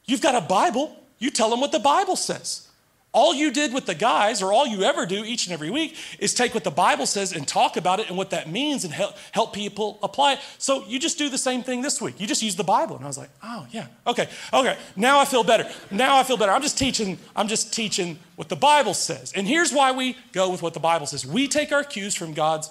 You've 0.07 0.21
got 0.21 0.35
a 0.35 0.41
Bible. 0.41 0.97
You 1.25 1.31
tell 1.31 1.49
them 1.49 1.63
what 1.63 1.73
the 1.73 1.79
Bible 1.79 2.17
says. 2.17 2.69
All 3.13 3.33
you 3.33 3.51
did 3.51 3.73
with 3.73 3.87
the 3.87 3.95
guys, 3.95 4.43
or 4.43 4.53
all 4.53 4.67
you 4.67 4.83
ever 4.83 5.07
do 5.07 5.25
each 5.25 5.47
and 5.47 5.55
every 5.55 5.71
week, 5.71 5.97
is 6.19 6.35
take 6.35 6.53
what 6.53 6.65
the 6.65 6.71
Bible 6.71 7.07
says 7.07 7.33
and 7.33 7.49
talk 7.49 7.79
about 7.79 7.99
it 7.99 8.09
and 8.09 8.19
what 8.19 8.29
that 8.29 8.51
means 8.51 8.85
and 8.85 8.93
help, 8.93 9.17
help 9.33 9.55
people 9.55 9.99
apply 10.03 10.35
it. 10.35 10.41
So 10.59 10.85
you 10.87 10.99
just 10.99 11.17
do 11.17 11.31
the 11.31 11.39
same 11.39 11.63
thing 11.63 11.81
this 11.81 11.99
week. 11.99 12.21
You 12.21 12.27
just 12.27 12.43
use 12.43 12.57
the 12.57 12.65
Bible. 12.65 12.97
And 12.97 13.07
I 13.07 13.09
was 13.09 13.17
like, 13.17 13.31
oh, 13.43 13.67
yeah, 13.71 13.87
okay, 14.07 14.29
okay. 14.53 14.77
Now 14.97 15.19
I 15.19 15.25
feel 15.25 15.45
better. 15.45 15.67
Now 15.91 16.19
I 16.19 16.25
feel 16.25 16.37
better. 16.37 16.53
I'm 16.53 16.61
just 16.61 16.77
teaching, 16.77 17.17
I'm 17.35 17.49
just 17.49 17.73
teaching 17.73 18.19
what 18.37 18.51
the 18.51 18.57
Bible 18.57 18.93
says. 18.93 19.33
And 19.35 19.49
here's 19.49 19.73
why 19.73 19.93
we 19.93 20.19
go 20.33 20.51
with 20.51 20.61
what 20.61 20.75
the 20.75 20.81
Bible 20.81 21.07
says. 21.07 21.25
We 21.25 21.49
take 21.49 21.73
our 21.73 21.85
cues 21.85 22.15
from 22.15 22.35
God's 22.35 22.69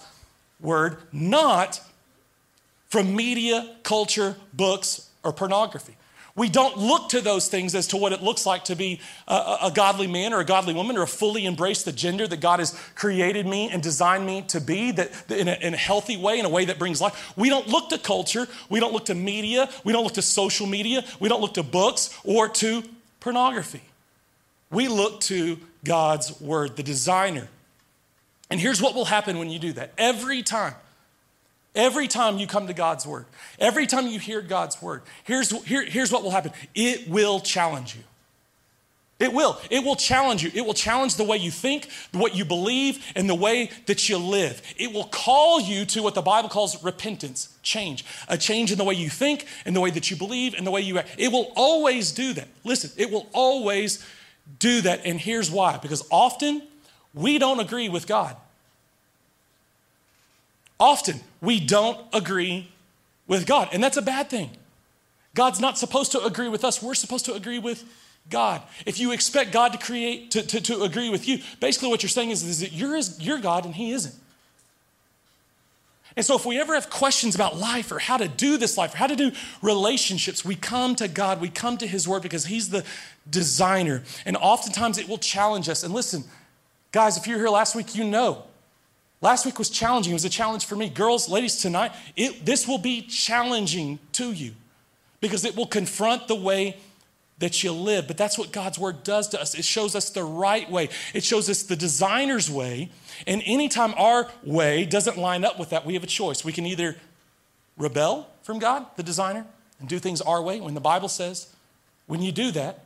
word, 0.59 0.97
not 1.11 1.81
from 2.87 3.15
media, 3.15 3.77
culture, 3.81 4.35
books, 4.53 5.09
or 5.23 5.33
pornography. 5.33 5.95
We 6.35 6.49
don't 6.49 6.77
look 6.77 7.09
to 7.09 7.21
those 7.21 7.47
things 7.47 7.75
as 7.75 7.87
to 7.87 7.97
what 7.97 8.11
it 8.11 8.23
looks 8.23 8.43
like 8.43 8.65
to 8.65 8.75
be 8.75 9.01
a, 9.27 9.57
a, 9.63 9.71
godly 9.73 10.07
man 10.07 10.33
or 10.33 10.39
a 10.39 10.45
godly 10.45 10.73
woman 10.73 10.97
or 10.97 11.05
fully 11.05 11.45
embrace 11.45 11.83
the 11.83 11.91
gender 11.91 12.27
that 12.27 12.39
God 12.39 12.57
has 12.57 12.75
created 12.95 13.45
me 13.45 13.69
and 13.69 13.83
designed 13.83 14.25
me 14.25 14.41
to 14.47 14.59
be 14.59 14.91
that, 14.93 15.11
in, 15.29 15.47
a, 15.47 15.53
in 15.53 15.75
a 15.75 15.77
healthy 15.77 16.17
way, 16.17 16.39
in 16.39 16.45
a 16.45 16.49
way 16.49 16.65
that 16.65 16.79
brings 16.79 16.99
life. 16.99 17.33
We 17.37 17.49
don't 17.49 17.67
look 17.67 17.89
to 17.89 17.99
culture. 17.99 18.47
We 18.67 18.79
don't 18.79 18.93
look 18.93 19.05
to 19.05 19.15
media. 19.15 19.69
We 19.83 19.93
don't 19.93 20.03
look 20.03 20.13
to 20.13 20.23
social 20.23 20.65
media. 20.65 21.05
We 21.19 21.29
don't 21.29 21.41
look 21.41 21.53
to 21.53 21.63
books 21.63 22.19
or 22.23 22.49
to 22.49 22.83
pornography. 23.19 23.83
We 24.71 24.87
look 24.87 25.21
to 25.21 25.59
God's 25.83 26.41
word, 26.41 26.77
the 26.77 26.83
designer. 26.83 27.47
And 28.49 28.59
here's 28.59 28.81
what 28.81 28.95
will 28.95 29.05
happen 29.05 29.37
when 29.37 29.51
you 29.51 29.59
do 29.59 29.73
that. 29.73 29.93
Every 29.99 30.41
time 30.41 30.73
Every 31.75 32.07
time 32.07 32.37
you 32.37 32.45
come 32.45 32.67
to 32.67 32.73
God's 32.73 33.05
word, 33.05 33.25
every 33.57 33.87
time 33.87 34.07
you 34.07 34.19
hear 34.19 34.41
God's 34.41 34.79
word, 34.81 35.01
here's, 35.23 35.49
here, 35.63 35.83
here's 35.83 36.11
what 36.11 36.23
will 36.23 36.31
happen 36.31 36.51
it 36.75 37.07
will 37.07 37.39
challenge 37.39 37.95
you. 37.95 38.03
It 39.19 39.31
will. 39.31 39.57
It 39.69 39.85
will 39.85 39.95
challenge 39.95 40.43
you. 40.43 40.51
It 40.53 40.65
will 40.65 40.73
challenge 40.73 41.15
the 41.15 41.23
way 41.23 41.37
you 41.37 41.49
think, 41.49 41.87
what 42.11 42.35
you 42.35 42.43
believe, 42.43 42.99
and 43.15 43.29
the 43.29 43.35
way 43.35 43.69
that 43.85 44.09
you 44.09 44.17
live. 44.17 44.61
It 44.75 44.91
will 44.91 45.05
call 45.05 45.61
you 45.61 45.85
to 45.85 46.03
what 46.03 46.13
the 46.13 46.21
Bible 46.21 46.49
calls 46.49 46.83
repentance, 46.83 47.57
change. 47.61 48.03
A 48.27 48.37
change 48.37 48.71
in 48.71 48.77
the 48.77 48.83
way 48.83 48.95
you 48.95 49.09
think, 49.09 49.45
and 49.65 49.75
the 49.75 49.79
way 49.79 49.91
that 49.91 50.11
you 50.11 50.17
believe, 50.17 50.55
and 50.55 50.67
the 50.67 50.71
way 50.71 50.81
you 50.81 50.97
act. 50.97 51.15
It 51.17 51.31
will 51.31 51.53
always 51.55 52.11
do 52.11 52.33
that. 52.33 52.49
Listen, 52.65 52.91
it 52.97 53.11
will 53.11 53.29
always 53.33 54.05
do 54.59 54.81
that. 54.81 55.05
And 55.05 55.19
here's 55.19 55.49
why 55.49 55.77
because 55.77 56.05
often 56.11 56.61
we 57.13 57.37
don't 57.37 57.59
agree 57.59 57.87
with 57.87 58.07
God. 58.07 58.35
Often 60.83 61.21
we 61.39 61.61
don't 61.61 61.97
agree 62.11 62.69
with 63.25 63.47
God, 63.47 63.69
and 63.71 63.81
that's 63.81 63.95
a 63.95 64.01
bad 64.01 64.29
thing. 64.29 64.49
God's 65.33 65.61
not 65.61 65.77
supposed 65.77 66.11
to 66.11 66.21
agree 66.21 66.49
with 66.49 66.65
us, 66.65 66.83
we're 66.83 66.93
supposed 66.93 67.23
to 67.23 67.33
agree 67.33 67.57
with 67.57 67.85
God. 68.29 68.61
If 68.85 68.99
you 68.99 69.13
expect 69.13 69.53
God 69.53 69.71
to 69.71 69.77
create, 69.77 70.31
to, 70.31 70.45
to, 70.45 70.59
to 70.59 70.83
agree 70.83 71.09
with 71.09 71.25
you, 71.25 71.39
basically 71.61 71.87
what 71.87 72.03
you're 72.03 72.09
saying 72.09 72.31
is, 72.31 72.43
is 72.43 72.59
that 72.59 72.73
you're, 72.73 72.97
you're 73.17 73.39
God 73.39 73.63
and 73.63 73.73
He 73.73 73.93
isn't. 73.93 74.13
And 76.17 76.25
so, 76.25 76.35
if 76.35 76.45
we 76.45 76.59
ever 76.59 76.73
have 76.73 76.89
questions 76.89 77.33
about 77.33 77.55
life 77.55 77.89
or 77.89 77.99
how 77.99 78.17
to 78.17 78.27
do 78.27 78.57
this 78.57 78.77
life 78.77 78.93
or 78.93 78.97
how 78.97 79.07
to 79.07 79.15
do 79.15 79.31
relationships, 79.61 80.43
we 80.43 80.55
come 80.55 80.95
to 80.95 81.07
God, 81.07 81.39
we 81.39 81.47
come 81.47 81.77
to 81.77 81.87
His 81.87 82.09
Word 82.09 82.23
because 82.23 82.47
He's 82.47 82.71
the 82.71 82.83
designer. 83.29 84.03
And 84.25 84.35
oftentimes 84.35 84.97
it 84.97 85.07
will 85.07 85.17
challenge 85.17 85.69
us. 85.69 85.81
And 85.83 85.93
listen, 85.93 86.25
guys, 86.91 87.15
if 87.15 87.25
you're 87.25 87.39
here 87.39 87.47
last 87.47 87.73
week, 87.73 87.95
you 87.95 88.03
know. 88.03 88.43
Last 89.23 89.45
week 89.45 89.57
was 89.57 89.69
challenging. 89.69 90.11
It 90.11 90.15
was 90.15 90.25
a 90.25 90.29
challenge 90.29 90.65
for 90.65 90.75
me. 90.75 90.89
Girls, 90.89 91.29
ladies, 91.29 91.55
tonight, 91.55 91.93
it, 92.17 92.45
this 92.45 92.67
will 92.67 92.77
be 92.77 93.03
challenging 93.03 93.99
to 94.11 94.33
you 94.33 94.51
because 95.21 95.45
it 95.45 95.55
will 95.55 95.65
confront 95.65 96.27
the 96.27 96.35
way 96.35 96.75
that 97.39 97.63
you 97.63 97.71
live. 97.71 98.05
But 98.05 98.17
that's 98.17 98.37
what 98.37 98.51
God's 98.51 98.77
word 98.77 99.01
does 99.05 99.29
to 99.29 99.39
us. 99.41 99.55
It 99.55 99.63
shows 99.63 99.95
us 99.95 100.09
the 100.09 100.25
right 100.25 100.69
way, 100.69 100.89
it 101.13 101.23
shows 101.23 101.49
us 101.49 101.63
the 101.63 101.77
designer's 101.77 102.51
way. 102.51 102.89
And 103.25 103.41
anytime 103.45 103.93
our 103.97 104.29
way 104.43 104.83
doesn't 104.83 105.17
line 105.17 105.45
up 105.45 105.57
with 105.57 105.69
that, 105.69 105.85
we 105.85 105.93
have 105.93 106.03
a 106.03 106.07
choice. 106.07 106.43
We 106.43 106.51
can 106.51 106.65
either 106.65 106.97
rebel 107.77 108.27
from 108.41 108.59
God, 108.59 108.87
the 108.97 109.03
designer, 109.03 109.45
and 109.79 109.87
do 109.87 109.99
things 109.99 110.19
our 110.19 110.41
way 110.41 110.59
when 110.59 110.73
the 110.73 110.81
Bible 110.81 111.07
says, 111.07 111.47
when 112.07 112.21
you 112.21 112.33
do 112.33 112.51
that, 112.51 112.83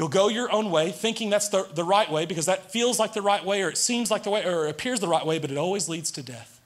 You'll 0.00 0.08
go 0.08 0.28
your 0.28 0.50
own 0.50 0.70
way, 0.70 0.92
thinking 0.92 1.28
that's 1.28 1.50
the, 1.50 1.68
the 1.74 1.84
right 1.84 2.10
way 2.10 2.24
because 2.24 2.46
that 2.46 2.72
feels 2.72 2.98
like 2.98 3.12
the 3.12 3.20
right 3.20 3.44
way 3.44 3.60
or 3.60 3.68
it 3.68 3.76
seems 3.76 4.10
like 4.10 4.22
the 4.22 4.30
way 4.30 4.42
or 4.46 4.66
it 4.66 4.70
appears 4.70 4.98
the 4.98 5.06
right 5.06 5.26
way, 5.26 5.38
but 5.38 5.50
it 5.50 5.58
always 5.58 5.90
leads 5.90 6.10
to 6.12 6.22
death. 6.22 6.58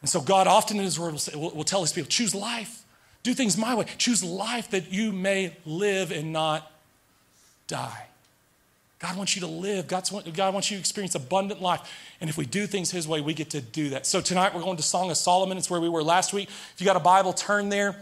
And 0.00 0.10
so 0.10 0.20
God 0.20 0.48
often 0.48 0.78
in 0.78 0.82
His 0.82 0.98
Word 0.98 1.12
will, 1.12 1.20
say, 1.20 1.38
will, 1.38 1.50
will 1.50 1.62
tell 1.62 1.82
His 1.82 1.92
people, 1.92 2.08
choose 2.08 2.34
life. 2.34 2.84
Do 3.22 3.34
things 3.34 3.56
my 3.56 3.76
way. 3.76 3.86
Choose 3.98 4.24
life 4.24 4.70
that 4.70 4.92
you 4.92 5.12
may 5.12 5.56
live 5.64 6.10
and 6.10 6.32
not 6.32 6.72
die. 7.68 8.06
God 8.98 9.16
wants 9.16 9.36
you 9.36 9.40
to 9.42 9.46
live. 9.46 9.86
God's, 9.86 10.10
God 10.10 10.52
wants 10.52 10.72
you 10.72 10.76
to 10.76 10.80
experience 10.80 11.14
abundant 11.14 11.62
life. 11.62 11.82
And 12.20 12.28
if 12.28 12.36
we 12.36 12.46
do 12.46 12.66
things 12.66 12.90
His 12.90 13.06
way, 13.06 13.20
we 13.20 13.32
get 13.32 13.50
to 13.50 13.60
do 13.60 13.90
that. 13.90 14.06
So 14.06 14.20
tonight 14.20 14.56
we're 14.56 14.62
going 14.62 14.76
to 14.76 14.82
Song 14.82 15.08
of 15.08 15.16
Solomon. 15.16 15.56
It's 15.56 15.70
where 15.70 15.80
we 15.80 15.88
were 15.88 16.02
last 16.02 16.32
week. 16.32 16.48
If 16.74 16.80
you 16.80 16.84
got 16.84 16.96
a 16.96 17.00
Bible, 17.00 17.32
turn 17.32 17.68
there. 17.68 17.94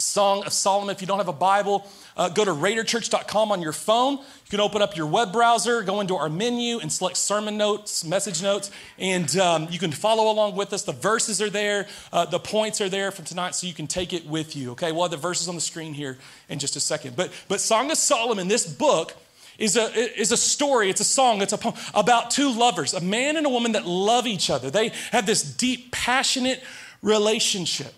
Song 0.00 0.44
of 0.44 0.52
Solomon. 0.52 0.94
If 0.94 1.00
you 1.00 1.06
don't 1.06 1.18
have 1.18 1.28
a 1.28 1.32
Bible, 1.32 1.86
uh, 2.16 2.28
go 2.28 2.44
to 2.44 2.50
raderchurch.com 2.50 3.52
on 3.52 3.62
your 3.62 3.72
phone. 3.72 4.18
You 4.18 4.50
can 4.50 4.60
open 4.60 4.82
up 4.82 4.96
your 4.96 5.06
web 5.06 5.32
browser, 5.32 5.82
go 5.82 6.00
into 6.00 6.16
our 6.16 6.28
menu, 6.28 6.80
and 6.80 6.92
select 6.92 7.16
sermon 7.16 7.56
notes, 7.56 8.04
message 8.04 8.42
notes, 8.42 8.70
and 8.98 9.34
um, 9.36 9.68
you 9.70 9.78
can 9.78 9.92
follow 9.92 10.30
along 10.30 10.56
with 10.56 10.72
us. 10.72 10.82
The 10.82 10.92
verses 10.92 11.40
are 11.40 11.50
there, 11.50 11.86
uh, 12.12 12.26
the 12.26 12.38
points 12.38 12.80
are 12.80 12.88
there 12.88 13.10
from 13.10 13.24
tonight, 13.24 13.54
so 13.54 13.66
you 13.66 13.74
can 13.74 13.86
take 13.86 14.12
it 14.12 14.26
with 14.26 14.56
you. 14.56 14.72
Okay, 14.72 14.92
we'll 14.92 15.02
have 15.02 15.10
the 15.10 15.16
verses 15.16 15.48
on 15.48 15.54
the 15.54 15.60
screen 15.60 15.94
here 15.94 16.18
in 16.48 16.58
just 16.58 16.76
a 16.76 16.80
second. 16.80 17.16
But, 17.16 17.32
but 17.48 17.60
Song 17.60 17.90
of 17.90 17.98
Solomon, 17.98 18.48
this 18.48 18.66
book, 18.66 19.16
is 19.58 19.76
a, 19.76 19.92
is 20.18 20.32
a 20.32 20.36
story, 20.36 20.88
it's 20.88 21.02
a 21.02 21.04
song, 21.04 21.42
it's 21.42 21.52
a 21.52 21.58
poem 21.58 21.74
about 21.92 22.30
two 22.30 22.50
lovers, 22.50 22.94
a 22.94 23.00
man 23.00 23.36
and 23.36 23.46
a 23.46 23.50
woman 23.50 23.72
that 23.72 23.86
love 23.86 24.26
each 24.26 24.48
other. 24.48 24.70
They 24.70 24.88
have 25.12 25.26
this 25.26 25.42
deep, 25.42 25.92
passionate 25.92 26.62
relationship 27.02 27.94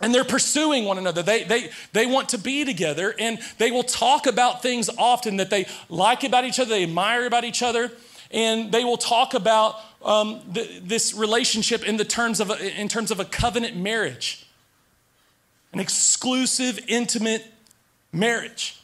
and 0.00 0.14
they're 0.14 0.24
pursuing 0.24 0.84
one 0.84 0.98
another. 0.98 1.22
They, 1.22 1.44
they, 1.44 1.70
they 1.92 2.06
want 2.06 2.28
to 2.30 2.38
be 2.38 2.64
together 2.64 3.14
and 3.18 3.38
they 3.58 3.70
will 3.70 3.82
talk 3.82 4.26
about 4.26 4.62
things 4.62 4.90
often 4.98 5.38
that 5.38 5.50
they 5.50 5.66
like 5.88 6.24
about 6.24 6.44
each 6.44 6.60
other, 6.60 6.70
they 6.70 6.82
admire 6.82 7.26
about 7.26 7.44
each 7.44 7.62
other, 7.62 7.90
and 8.30 8.72
they 8.72 8.84
will 8.84 8.98
talk 8.98 9.34
about 9.34 9.76
um, 10.04 10.40
this 10.82 11.14
relationship 11.14 11.84
in, 11.84 11.96
the 11.96 12.04
terms 12.04 12.40
of 12.40 12.50
a, 12.50 12.80
in 12.80 12.88
terms 12.88 13.10
of 13.10 13.20
a 13.20 13.24
covenant 13.24 13.76
marriage, 13.76 14.46
an 15.72 15.80
exclusive, 15.80 16.78
intimate 16.88 17.44
marriage. 18.12 18.80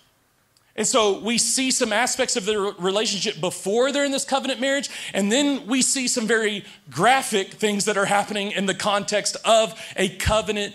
And 0.75 0.87
so 0.87 1.21
we 1.21 1.37
see 1.37 1.71
some 1.71 1.92
aspects 1.92 2.35
of 2.37 2.47
their 2.47 2.61
relationship 2.61 3.40
before 3.40 3.92
they're 3.92 4.07
in 4.07 4.12
this 4.12 4.25
covenant 4.25 4.59
marriage, 4.59 4.88
and 5.12 5.31
then 5.31 5.66
we 5.66 5.83
see 5.83 6.09
some 6.09 6.26
very 6.26 6.64
graphic 6.90 7.52
things 7.52 7.85
that 7.85 7.99
are 7.99 8.07
happening 8.07 8.52
in 8.52 8.66
the 8.66 8.75
context 8.75 9.37
of 9.45 9.78
a 9.97 10.09
covenant 10.09 10.75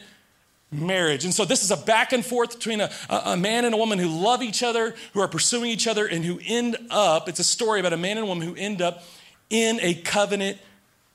marriage. 0.71 1.23
And 1.23 1.33
so 1.33 1.45
this 1.45 1.63
is 1.63 1.71
a 1.71 1.77
back 1.77 2.11
and 2.11 2.25
forth 2.25 2.55
between 2.55 2.81
a, 2.81 2.91
a 3.09 3.37
man 3.37 3.65
and 3.65 3.73
a 3.73 3.77
woman 3.77 3.99
who 3.99 4.09
love 4.09 4.41
each 4.41 4.63
other, 4.63 4.95
who 5.13 5.21
are 5.21 5.27
pursuing 5.27 5.71
each 5.71 5.87
other, 5.87 6.05
and 6.05 6.25
who 6.25 6.39
end 6.45 6.77
up, 6.89 7.29
it's 7.29 7.39
a 7.39 7.43
story 7.43 7.79
about 7.79 7.93
a 7.93 7.97
man 7.97 8.17
and 8.17 8.25
a 8.25 8.27
woman 8.27 8.47
who 8.47 8.55
end 8.55 8.81
up 8.81 9.03
in 9.49 9.79
a 9.81 9.93
covenant 9.93 10.57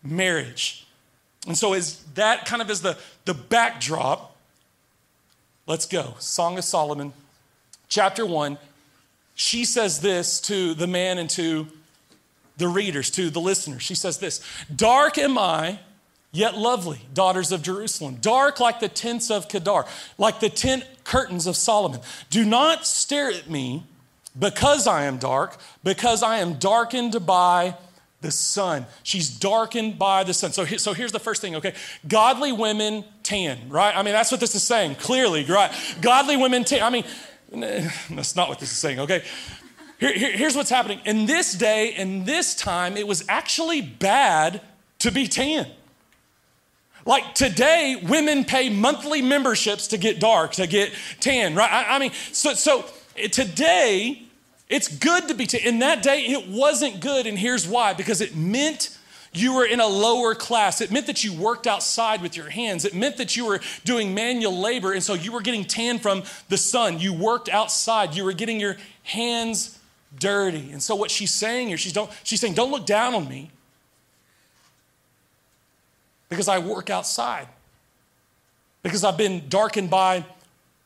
marriage. 0.02 0.86
And 1.46 1.58
so 1.58 1.72
as 1.72 2.02
that 2.14 2.46
kind 2.46 2.62
of 2.62 2.70
is 2.70 2.80
the, 2.80 2.96
the 3.24 3.34
backdrop, 3.34 4.36
let's 5.66 5.86
go. 5.86 6.14
Song 6.18 6.56
of 6.56 6.64
Solomon, 6.64 7.12
chapter 7.88 8.24
one. 8.24 8.58
She 9.34 9.64
says 9.64 10.00
this 10.00 10.40
to 10.42 10.74
the 10.74 10.86
man 10.86 11.18
and 11.18 11.28
to 11.30 11.66
the 12.58 12.68
readers, 12.68 13.10
to 13.12 13.30
the 13.30 13.40
listeners. 13.40 13.82
She 13.82 13.94
says 13.94 14.18
this 14.18 14.40
Dark 14.74 15.18
am 15.18 15.38
I 15.38 15.78
yet 16.32 16.56
lovely, 16.56 17.00
daughters 17.12 17.52
of 17.52 17.62
Jerusalem, 17.62 18.16
dark 18.20 18.58
like 18.58 18.80
the 18.80 18.88
tents 18.88 19.30
of 19.30 19.48
Kedar, 19.48 19.84
like 20.18 20.40
the 20.40 20.48
tent 20.48 20.84
curtains 21.04 21.46
of 21.46 21.56
Solomon. 21.56 22.00
Do 22.30 22.44
not 22.44 22.86
stare 22.86 23.30
at 23.30 23.48
me 23.48 23.84
because 24.38 24.86
I 24.86 25.04
am 25.04 25.18
dark, 25.18 25.58
because 25.84 26.22
I 26.22 26.38
am 26.38 26.54
darkened 26.54 27.26
by 27.26 27.76
the 28.22 28.30
sun. 28.30 28.86
She's 29.02 29.28
darkened 29.28 29.98
by 29.98 30.24
the 30.24 30.32
sun. 30.32 30.52
So, 30.52 30.64
so 30.64 30.94
here's 30.94 31.12
the 31.12 31.20
first 31.20 31.42
thing, 31.42 31.56
okay? 31.56 31.74
Godly 32.08 32.52
women 32.52 33.04
tan, 33.22 33.68
right? 33.68 33.94
I 33.94 34.02
mean, 34.02 34.14
that's 34.14 34.30
what 34.30 34.40
this 34.40 34.54
is 34.54 34.62
saying, 34.62 34.94
clearly, 34.94 35.44
right? 35.44 35.70
Godly 36.00 36.36
women 36.36 36.64
tan. 36.64 36.82
I 36.82 36.90
mean, 36.90 37.04
that's 38.10 38.34
not 38.36 38.48
what 38.48 38.58
this 38.58 38.70
is 38.70 38.78
saying, 38.78 39.00
okay? 39.00 39.22
Here, 40.00 40.14
here, 40.14 40.32
here's 40.32 40.56
what's 40.56 40.70
happening. 40.70 41.00
In 41.04 41.26
this 41.26 41.52
day, 41.52 41.94
in 41.94 42.24
this 42.24 42.54
time, 42.54 42.96
it 42.96 43.06
was 43.06 43.24
actually 43.28 43.82
bad 43.82 44.62
to 45.00 45.10
be 45.10 45.26
tan. 45.26 45.66
Like 47.04 47.34
today, 47.34 48.00
women 48.02 48.44
pay 48.44 48.68
monthly 48.68 49.22
memberships 49.22 49.88
to 49.88 49.98
get 49.98 50.20
dark, 50.20 50.52
to 50.52 50.66
get 50.66 50.92
tan, 51.20 51.54
right? 51.54 51.70
I, 51.70 51.96
I 51.96 51.98
mean, 51.98 52.12
so, 52.32 52.54
so 52.54 52.84
eh, 53.16 53.28
today, 53.28 54.22
it's 54.68 54.88
good 54.88 55.28
to 55.28 55.34
be 55.34 55.46
tan. 55.46 55.62
In 55.62 55.78
that 55.80 56.02
day, 56.02 56.20
it 56.26 56.48
wasn't 56.48 57.00
good, 57.00 57.26
and 57.26 57.38
here's 57.38 57.66
why 57.66 57.92
because 57.92 58.20
it 58.20 58.36
meant 58.36 58.96
you 59.32 59.54
were 59.54 59.64
in 59.64 59.80
a 59.80 59.86
lower 59.86 60.34
class. 60.34 60.80
It 60.80 60.90
meant 60.90 61.06
that 61.06 61.24
you 61.24 61.32
worked 61.32 61.66
outside 61.66 62.22
with 62.22 62.36
your 62.36 62.50
hands. 62.50 62.84
It 62.84 62.94
meant 62.94 63.16
that 63.16 63.34
you 63.34 63.46
were 63.46 63.60
doing 63.84 64.14
manual 64.14 64.58
labor, 64.60 64.92
and 64.92 65.02
so 65.02 65.14
you 65.14 65.32
were 65.32 65.40
getting 65.40 65.64
tan 65.64 65.98
from 65.98 66.22
the 66.48 66.58
sun. 66.58 67.00
You 67.00 67.14
worked 67.14 67.48
outside. 67.48 68.14
You 68.14 68.24
were 68.24 68.34
getting 68.34 68.60
your 68.60 68.76
hands 69.02 69.78
dirty. 70.18 70.70
And 70.70 70.82
so 70.82 70.94
what 70.94 71.10
she's 71.10 71.32
saying 71.32 71.68
here, 71.68 71.78
she's, 71.78 71.94
don't, 71.94 72.10
she's 72.22 72.40
saying, 72.40 72.54
don't 72.54 72.70
look 72.70 72.86
down 72.86 73.14
on 73.14 73.26
me 73.28 73.50
because 76.32 76.48
I 76.48 76.60
work 76.60 76.88
outside, 76.88 77.46
because 78.82 79.04
I've 79.04 79.18
been 79.18 79.50
darkened 79.50 79.90
by 79.90 80.24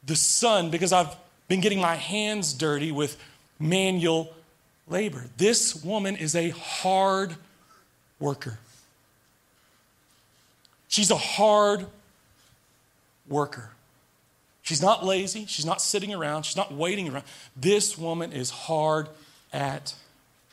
the 0.05 0.17
sun, 0.17 0.71
because 0.71 0.93
I've 0.93 1.15
been 1.47 1.61
getting 1.61 1.81
my 1.81 1.95
hands 1.95 2.53
dirty 2.53 2.91
with 2.91 3.17
manual 3.61 4.35
labor. 4.89 5.27
This 5.37 5.85
woman 5.85 6.17
is 6.17 6.35
a 6.35 6.49
hard 6.51 7.37
worker. 8.19 8.59
She's 10.89 11.13
a 11.13 11.17
hard 11.17 11.87
worker. 13.29 13.71
She's 14.63 14.83
not 14.83 15.05
lazy. 15.05 15.47
She's 15.47 15.65
not 15.65 15.81
sitting 15.81 16.13
around. 16.13 16.43
She's 16.43 16.57
not 16.57 16.73
waiting 16.73 17.09
around. 17.09 17.23
This 17.57 17.97
woman 17.97 18.33
is 18.33 18.51
hard 18.51 19.09
at 19.53 19.95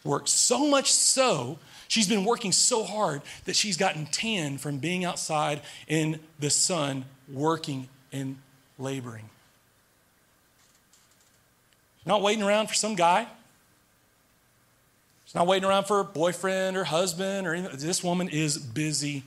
work. 0.03 0.27
So 0.27 0.67
much 0.67 0.91
so 0.91 1.57
She's 1.87 2.07
been 2.07 2.25
working 2.25 2.51
so 2.51 2.83
hard 2.83 3.21
that 3.45 3.55
she's 3.55 3.77
gotten 3.77 4.05
tan 4.07 4.57
from 4.57 4.77
being 4.77 5.05
outside 5.05 5.61
in 5.87 6.19
the 6.39 6.49
sun, 6.49 7.05
working 7.31 7.87
and 8.11 8.37
laboring. 8.77 9.29
She's 11.99 12.07
not 12.07 12.21
waiting 12.21 12.43
around 12.43 12.67
for 12.67 12.73
some 12.73 12.95
guy. 12.95 13.27
She's 15.25 15.35
not 15.35 15.47
waiting 15.47 15.67
around 15.67 15.85
for 15.85 15.99
a 15.99 16.03
boyfriend 16.03 16.77
or 16.77 16.83
husband 16.83 17.47
or 17.47 17.53
anything. 17.53 17.77
This 17.79 18.03
woman 18.03 18.29
is 18.29 18.57
busy 18.57 19.23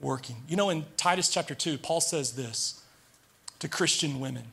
working. 0.00 0.36
You 0.48 0.56
know, 0.56 0.70
in 0.70 0.84
Titus 0.96 1.28
chapter 1.28 1.54
2, 1.54 1.78
Paul 1.78 2.00
says 2.00 2.32
this 2.32 2.82
to 3.58 3.68
Christian 3.68 4.20
women 4.20 4.44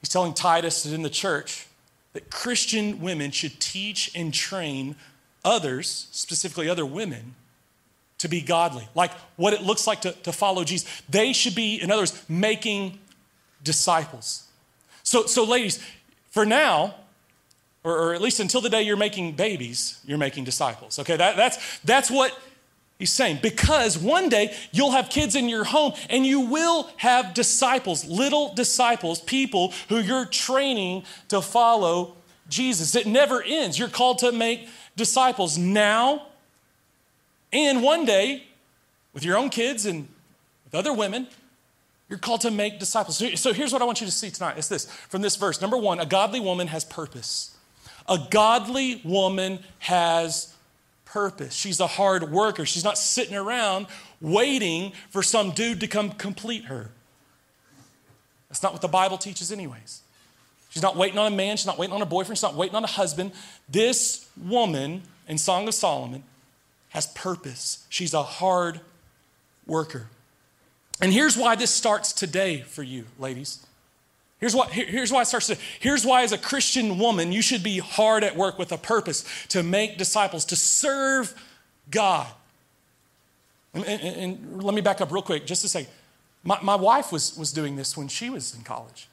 He's 0.00 0.08
telling 0.08 0.32
Titus 0.32 0.82
that 0.82 0.94
in 0.94 1.02
the 1.02 1.10
church 1.10 1.66
that 2.12 2.30
Christian 2.30 3.00
women 3.00 3.30
should 3.30 3.60
teach 3.60 4.10
and 4.14 4.32
train 4.34 4.96
others, 5.44 6.08
specifically 6.10 6.68
other 6.68 6.86
women, 6.86 7.34
to 8.18 8.28
be 8.28 8.42
godly, 8.42 8.86
like 8.94 9.12
what 9.36 9.54
it 9.54 9.62
looks 9.62 9.86
like 9.86 10.02
to, 10.02 10.12
to 10.12 10.32
follow 10.32 10.62
Jesus. 10.62 11.02
They 11.08 11.32
should 11.32 11.54
be, 11.54 11.80
in 11.80 11.90
other 11.90 12.02
words, 12.02 12.22
making 12.28 12.98
disciples. 13.64 14.46
So, 15.02 15.24
so 15.24 15.44
ladies, 15.44 15.82
for 16.30 16.44
now, 16.44 16.94
or, 17.82 17.96
or, 17.96 18.14
at 18.14 18.20
least 18.20 18.40
until 18.40 18.60
the 18.60 18.68
day 18.68 18.82
you're 18.82 18.96
making 18.96 19.32
babies, 19.32 20.00
you're 20.04 20.18
making 20.18 20.44
disciples. 20.44 20.98
Okay, 20.98 21.16
that, 21.16 21.36
that's, 21.36 21.80
that's 21.80 22.10
what 22.10 22.38
he's 22.98 23.10
saying. 23.10 23.38
Because 23.42 23.96
one 23.96 24.28
day 24.28 24.54
you'll 24.70 24.90
have 24.90 25.08
kids 25.08 25.34
in 25.34 25.48
your 25.48 25.64
home 25.64 25.94
and 26.10 26.26
you 26.26 26.40
will 26.40 26.90
have 26.98 27.32
disciples, 27.32 28.04
little 28.04 28.54
disciples, 28.54 29.20
people 29.20 29.72
who 29.88 29.98
you're 29.98 30.26
training 30.26 31.04
to 31.28 31.40
follow 31.40 32.16
Jesus. 32.50 32.94
It 32.94 33.06
never 33.06 33.42
ends. 33.42 33.78
You're 33.78 33.88
called 33.88 34.18
to 34.18 34.30
make 34.30 34.68
disciples 35.00 35.56
now 35.56 36.26
and 37.54 37.82
one 37.82 38.04
day 38.04 38.44
with 39.14 39.24
your 39.24 39.38
own 39.38 39.48
kids 39.48 39.86
and 39.86 40.06
with 40.64 40.74
other 40.74 40.92
women. 40.92 41.26
You're 42.10 42.18
called 42.18 42.42
to 42.42 42.50
make 42.50 42.78
disciples. 42.78 43.16
So 43.40 43.54
here's 43.54 43.72
what 43.72 43.80
I 43.80 43.86
want 43.86 44.02
you 44.02 44.06
to 44.06 44.12
see 44.12 44.30
tonight. 44.30 44.58
It's 44.58 44.68
this 44.68 44.84
from 45.08 45.22
this 45.22 45.36
verse. 45.36 45.62
Number 45.62 45.78
one, 45.78 46.00
a 46.00 46.06
godly 46.06 46.38
woman 46.38 46.66
has 46.66 46.84
purpose. 46.84 47.56
A 48.08 48.18
godly 48.30 49.00
woman 49.02 49.60
has 49.78 50.54
purpose. 51.06 51.54
She's 51.54 51.80
a 51.80 51.86
hard 51.86 52.30
worker. 52.30 52.66
She's 52.66 52.84
not 52.84 52.98
sitting 52.98 53.34
around 53.34 53.86
waiting 54.20 54.92
for 55.08 55.22
some 55.22 55.52
dude 55.52 55.80
to 55.80 55.86
come 55.86 56.10
complete 56.10 56.66
her. 56.66 56.90
That's 58.50 58.62
not 58.62 58.72
what 58.72 58.82
the 58.82 58.88
Bible 58.88 59.16
teaches, 59.16 59.50
anyways. 59.50 60.02
She's 60.70 60.82
not 60.82 60.96
waiting 60.96 61.18
on 61.18 61.32
a 61.32 61.36
man. 61.36 61.56
She's 61.56 61.66
not 61.66 61.78
waiting 61.78 61.94
on 61.94 62.00
a 62.00 62.06
boyfriend. 62.06 62.38
She's 62.38 62.42
not 62.42 62.54
waiting 62.54 62.76
on 62.76 62.84
a 62.84 62.88
husband. 62.88 63.32
This 63.68 64.28
woman 64.40 65.02
in 65.28 65.36
Song 65.36 65.68
of 65.68 65.74
Solomon 65.74 66.22
has 66.90 67.08
purpose. 67.08 67.84
She's 67.88 68.14
a 68.14 68.22
hard 68.22 68.80
worker. 69.66 70.06
And 71.00 71.12
here's 71.12 71.36
why 71.36 71.56
this 71.56 71.70
starts 71.70 72.12
today 72.12 72.60
for 72.60 72.82
you, 72.82 73.06
ladies. 73.18 73.66
Here's 74.38 74.54
why, 74.54 74.68
here's 74.68 75.12
why 75.12 75.22
it 75.22 75.26
starts 75.26 75.48
today. 75.48 75.60
Here's 75.80 76.06
why, 76.06 76.22
as 76.22 76.32
a 76.32 76.38
Christian 76.38 76.98
woman, 76.98 77.32
you 77.32 77.42
should 77.42 77.62
be 77.62 77.78
hard 77.78 78.24
at 78.24 78.36
work 78.36 78.58
with 78.58 78.72
a 78.72 78.78
purpose 78.78 79.24
to 79.48 79.62
make 79.62 79.98
disciples, 79.98 80.44
to 80.46 80.56
serve 80.56 81.34
God. 81.90 82.26
And, 83.74 83.84
and, 83.84 84.16
and 84.16 84.62
let 84.62 84.74
me 84.74 84.80
back 84.80 85.00
up 85.00 85.12
real 85.12 85.22
quick 85.22 85.46
just 85.46 85.62
to 85.62 85.68
say 85.68 85.86
my, 86.42 86.58
my 86.62 86.74
wife 86.74 87.12
was, 87.12 87.36
was 87.36 87.52
doing 87.52 87.76
this 87.76 87.96
when 87.96 88.08
she 88.08 88.30
was 88.30 88.54
in 88.54 88.62
college. 88.62 89.09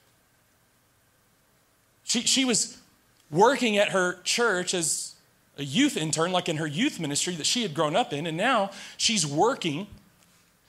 She, 2.07 2.21
she 2.21 2.45
was 2.45 2.77
working 3.29 3.77
at 3.77 3.89
her 3.89 4.21
church 4.23 4.73
as 4.73 5.15
a 5.57 5.63
youth 5.63 5.97
intern, 5.97 6.31
like 6.31 6.47
in 6.47 6.57
her 6.57 6.65
youth 6.65 6.99
ministry 6.99 7.35
that 7.35 7.45
she 7.45 7.63
had 7.63 7.73
grown 7.73 7.95
up 7.95 8.13
in, 8.13 8.25
and 8.25 8.37
now 8.37 8.71
she's 8.95 9.27
working. 9.27 9.87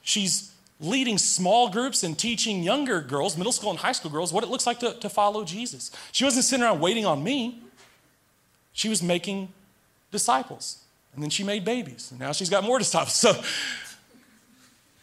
She's 0.02 0.52
leading 0.80 1.16
small 1.16 1.68
groups 1.68 2.02
and 2.02 2.18
teaching 2.18 2.62
younger 2.62 3.00
girls, 3.00 3.36
middle 3.36 3.52
school 3.52 3.70
and 3.70 3.78
high 3.78 3.92
school 3.92 4.10
girls, 4.10 4.32
what 4.32 4.42
it 4.42 4.50
looks 4.50 4.66
like 4.66 4.80
to, 4.80 4.94
to 4.94 5.08
follow 5.08 5.44
Jesus. 5.44 5.92
She 6.10 6.24
wasn't 6.24 6.44
sitting 6.44 6.64
around 6.64 6.80
waiting 6.80 7.06
on 7.06 7.22
me, 7.22 7.62
she 8.72 8.88
was 8.88 9.02
making 9.02 9.48
disciples. 10.10 10.82
And 11.14 11.22
then 11.22 11.30
she 11.30 11.42
made 11.42 11.64
babies, 11.64 12.10
and 12.10 12.20
now 12.20 12.32
she's 12.32 12.50
got 12.50 12.64
more 12.64 12.78
disciples. 12.78 13.14
So, 13.14 13.40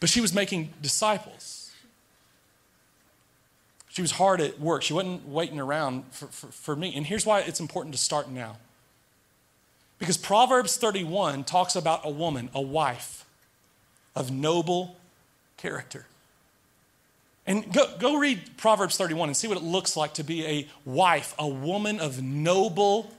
but 0.01 0.09
she 0.09 0.21
was 0.21 0.33
making 0.33 0.73
disciples. 0.81 1.54
She 3.95 4.01
was 4.01 4.11
hard 4.11 4.41
at 4.41 4.59
work. 4.59 4.83
She 4.83 4.91
wasn't 4.91 5.25
waiting 5.25 5.57
around 5.57 6.03
for, 6.11 6.27
for, 6.27 6.47
for 6.47 6.75
me. 6.75 6.93
And 6.97 7.05
here's 7.05 7.25
why 7.25 7.39
it's 7.39 7.61
important 7.61 7.95
to 7.95 7.99
start 7.99 8.29
now. 8.29 8.57
Because 9.99 10.17
Proverbs 10.17 10.75
31 10.75 11.45
talks 11.45 11.77
about 11.77 12.01
a 12.03 12.09
woman, 12.09 12.49
a 12.53 12.61
wife 12.61 13.25
of 14.13 14.31
noble 14.31 14.97
character. 15.55 16.07
And 17.47 17.71
go, 17.71 17.85
go 17.97 18.17
read 18.17 18.57
Proverbs 18.57 18.97
31 18.97 19.29
and 19.29 19.37
see 19.37 19.47
what 19.47 19.55
it 19.55 19.63
looks 19.63 19.95
like 19.95 20.15
to 20.15 20.25
be 20.25 20.45
a 20.45 20.67
wife, 20.83 21.33
a 21.39 21.47
woman 21.47 22.01
of 22.01 22.21
noble 22.21 23.13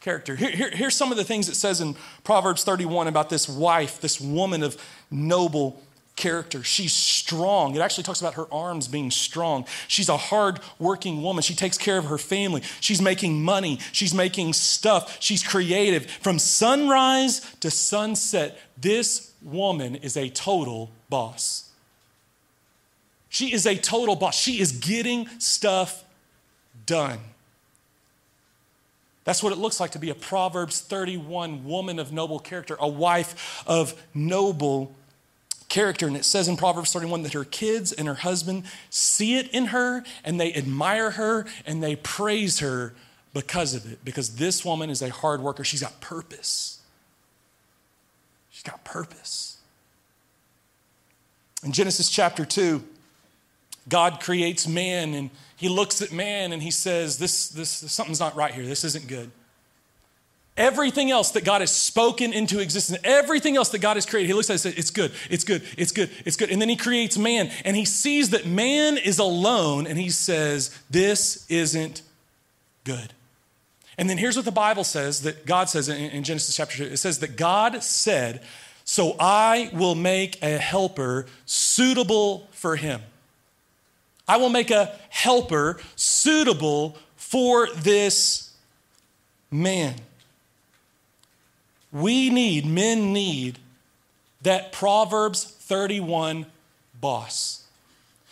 character. 0.00 0.36
Here, 0.36 0.52
here, 0.52 0.70
here's 0.70 0.94
some 0.94 1.10
of 1.10 1.18
the 1.18 1.24
things 1.24 1.48
it 1.48 1.56
says 1.56 1.80
in 1.80 1.96
Proverbs 2.22 2.62
31 2.62 3.08
about 3.08 3.28
this 3.28 3.48
wife, 3.48 4.00
this 4.00 4.20
woman 4.20 4.62
of 4.62 4.80
noble 5.10 5.82
character. 6.20 6.62
She's 6.62 6.92
strong. 6.92 7.74
It 7.74 7.80
actually 7.80 8.04
talks 8.04 8.20
about 8.20 8.34
her 8.34 8.46
arms 8.52 8.86
being 8.86 9.10
strong. 9.10 9.64
She's 9.88 10.08
a 10.08 10.16
hard 10.16 10.60
working 10.78 11.22
woman. 11.22 11.42
She 11.42 11.54
takes 11.54 11.78
care 11.78 11.98
of 11.98 12.04
her 12.04 12.18
family. 12.18 12.62
She's 12.80 13.00
making 13.00 13.42
money. 13.42 13.80
She's 13.90 14.14
making 14.14 14.52
stuff. 14.52 15.16
She's 15.18 15.42
creative. 15.42 16.08
From 16.08 16.38
sunrise 16.38 17.40
to 17.60 17.70
sunset, 17.70 18.60
this 18.78 19.32
woman 19.42 19.96
is 19.96 20.16
a 20.16 20.28
total 20.28 20.92
boss. 21.08 21.70
She 23.30 23.52
is 23.52 23.66
a 23.66 23.76
total 23.76 24.14
boss. 24.14 24.38
She 24.38 24.60
is 24.60 24.72
getting 24.72 25.26
stuff 25.38 26.04
done. 26.84 27.18
That's 29.24 29.42
what 29.42 29.52
it 29.52 29.58
looks 29.58 29.80
like 29.80 29.92
to 29.92 29.98
be 29.98 30.10
a 30.10 30.14
Proverbs 30.14 30.80
31 30.80 31.64
woman 31.64 31.98
of 31.98 32.12
noble 32.12 32.38
character, 32.38 32.76
a 32.78 32.88
wife 32.88 33.62
of 33.66 33.94
noble 34.12 34.94
character. 35.70 36.06
And 36.06 36.16
it 36.16 36.26
says 36.26 36.48
in 36.48 36.58
Proverbs 36.58 36.92
31 36.92 37.22
that 37.22 37.32
her 37.32 37.44
kids 37.44 37.92
and 37.92 38.06
her 38.06 38.14
husband 38.14 38.64
see 38.90 39.36
it 39.36 39.48
in 39.52 39.66
her 39.66 40.04
and 40.22 40.38
they 40.38 40.52
admire 40.52 41.12
her 41.12 41.46
and 41.64 41.82
they 41.82 41.96
praise 41.96 42.58
her 42.58 42.92
because 43.32 43.74
of 43.74 43.90
it. 43.90 44.04
Because 44.04 44.36
this 44.36 44.62
woman 44.62 44.90
is 44.90 45.00
a 45.00 45.08
hard 45.08 45.40
worker. 45.40 45.64
She's 45.64 45.80
got 45.80 45.98
purpose. 46.02 46.80
She's 48.50 48.64
got 48.64 48.84
purpose. 48.84 49.56
In 51.64 51.72
Genesis 51.72 52.10
chapter 52.10 52.44
2, 52.44 52.82
God 53.88 54.20
creates 54.20 54.68
man 54.68 55.14
and 55.14 55.30
he 55.56 55.68
looks 55.68 56.02
at 56.02 56.12
man 56.12 56.52
and 56.52 56.62
he 56.62 56.70
says, 56.70 57.18
this, 57.18 57.48
this, 57.48 57.70
something's 57.70 58.20
not 58.20 58.34
right 58.34 58.52
here. 58.52 58.66
This 58.66 58.84
isn't 58.84 59.06
good. 59.08 59.30
Everything 60.60 61.10
else 61.10 61.30
that 61.30 61.42
God 61.42 61.62
has 61.62 61.74
spoken 61.74 62.34
into 62.34 62.58
existence, 62.58 63.00
everything 63.02 63.56
else 63.56 63.70
that 63.70 63.78
God 63.78 63.96
has 63.96 64.04
created, 64.04 64.26
he 64.26 64.34
looks 64.34 64.50
at 64.50 64.52
it 64.52 64.64
and 64.66 64.74
says, 64.74 64.74
It's 64.76 64.90
good, 64.90 65.10
it's 65.30 65.42
good, 65.42 65.62
it's 65.78 65.90
good, 65.90 66.10
it's 66.26 66.36
good. 66.36 66.50
And 66.50 66.60
then 66.60 66.68
he 66.68 66.76
creates 66.76 67.16
man 67.16 67.50
and 67.64 67.74
he 67.74 67.86
sees 67.86 68.28
that 68.30 68.44
man 68.44 68.98
is 68.98 69.18
alone 69.18 69.86
and 69.86 69.98
he 69.98 70.10
says, 70.10 70.78
This 70.90 71.46
isn't 71.48 72.02
good. 72.84 73.14
And 73.96 74.10
then 74.10 74.18
here's 74.18 74.36
what 74.36 74.44
the 74.44 74.52
Bible 74.52 74.84
says 74.84 75.22
that 75.22 75.46
God 75.46 75.70
says 75.70 75.88
in, 75.88 76.22
Genesis 76.24 76.54
chapter 76.54 76.76
2 76.76 76.92
it 76.92 76.98
says 76.98 77.20
that 77.20 77.38
God 77.38 77.82
said, 77.82 78.42
So 78.84 79.16
I 79.18 79.70
will 79.72 79.94
make 79.94 80.42
a 80.42 80.58
helper 80.58 81.24
suitable 81.46 82.48
for 82.50 82.76
him. 82.76 83.00
I 84.28 84.36
will 84.36 84.50
make 84.50 84.70
a 84.70 84.94
helper 85.08 85.80
suitable 85.96 86.98
for 87.16 87.66
this 87.72 88.52
man. 89.50 89.94
We 91.92 92.30
need, 92.30 92.66
men 92.66 93.12
need, 93.12 93.58
that 94.42 94.72
Proverbs 94.72 95.44
31 95.44 96.46
boss. 97.00 97.64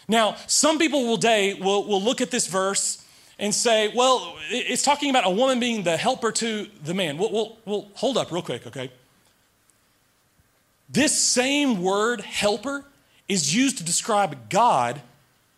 Now, 0.08 0.36
some 0.46 0.78
people 0.78 1.06
will 1.06 1.16
day 1.16 1.54
will, 1.54 1.84
will 1.84 2.02
look 2.02 2.20
at 2.20 2.30
this 2.30 2.46
verse 2.46 3.04
and 3.38 3.54
say, 3.54 3.92
well, 3.94 4.36
it's 4.50 4.82
talking 4.82 5.10
about 5.10 5.26
a 5.26 5.30
woman 5.30 5.60
being 5.60 5.82
the 5.82 5.96
helper 5.96 6.32
to 6.32 6.66
the 6.82 6.94
man. 6.94 7.18
We'll, 7.18 7.30
we'll, 7.30 7.56
we'll 7.64 7.88
hold 7.94 8.16
up 8.16 8.32
real 8.32 8.42
quick, 8.42 8.66
okay? 8.66 8.90
This 10.88 11.16
same 11.16 11.82
word, 11.82 12.22
helper, 12.22 12.84
is 13.28 13.54
used 13.54 13.78
to 13.78 13.84
describe 13.84 14.48
God 14.48 15.02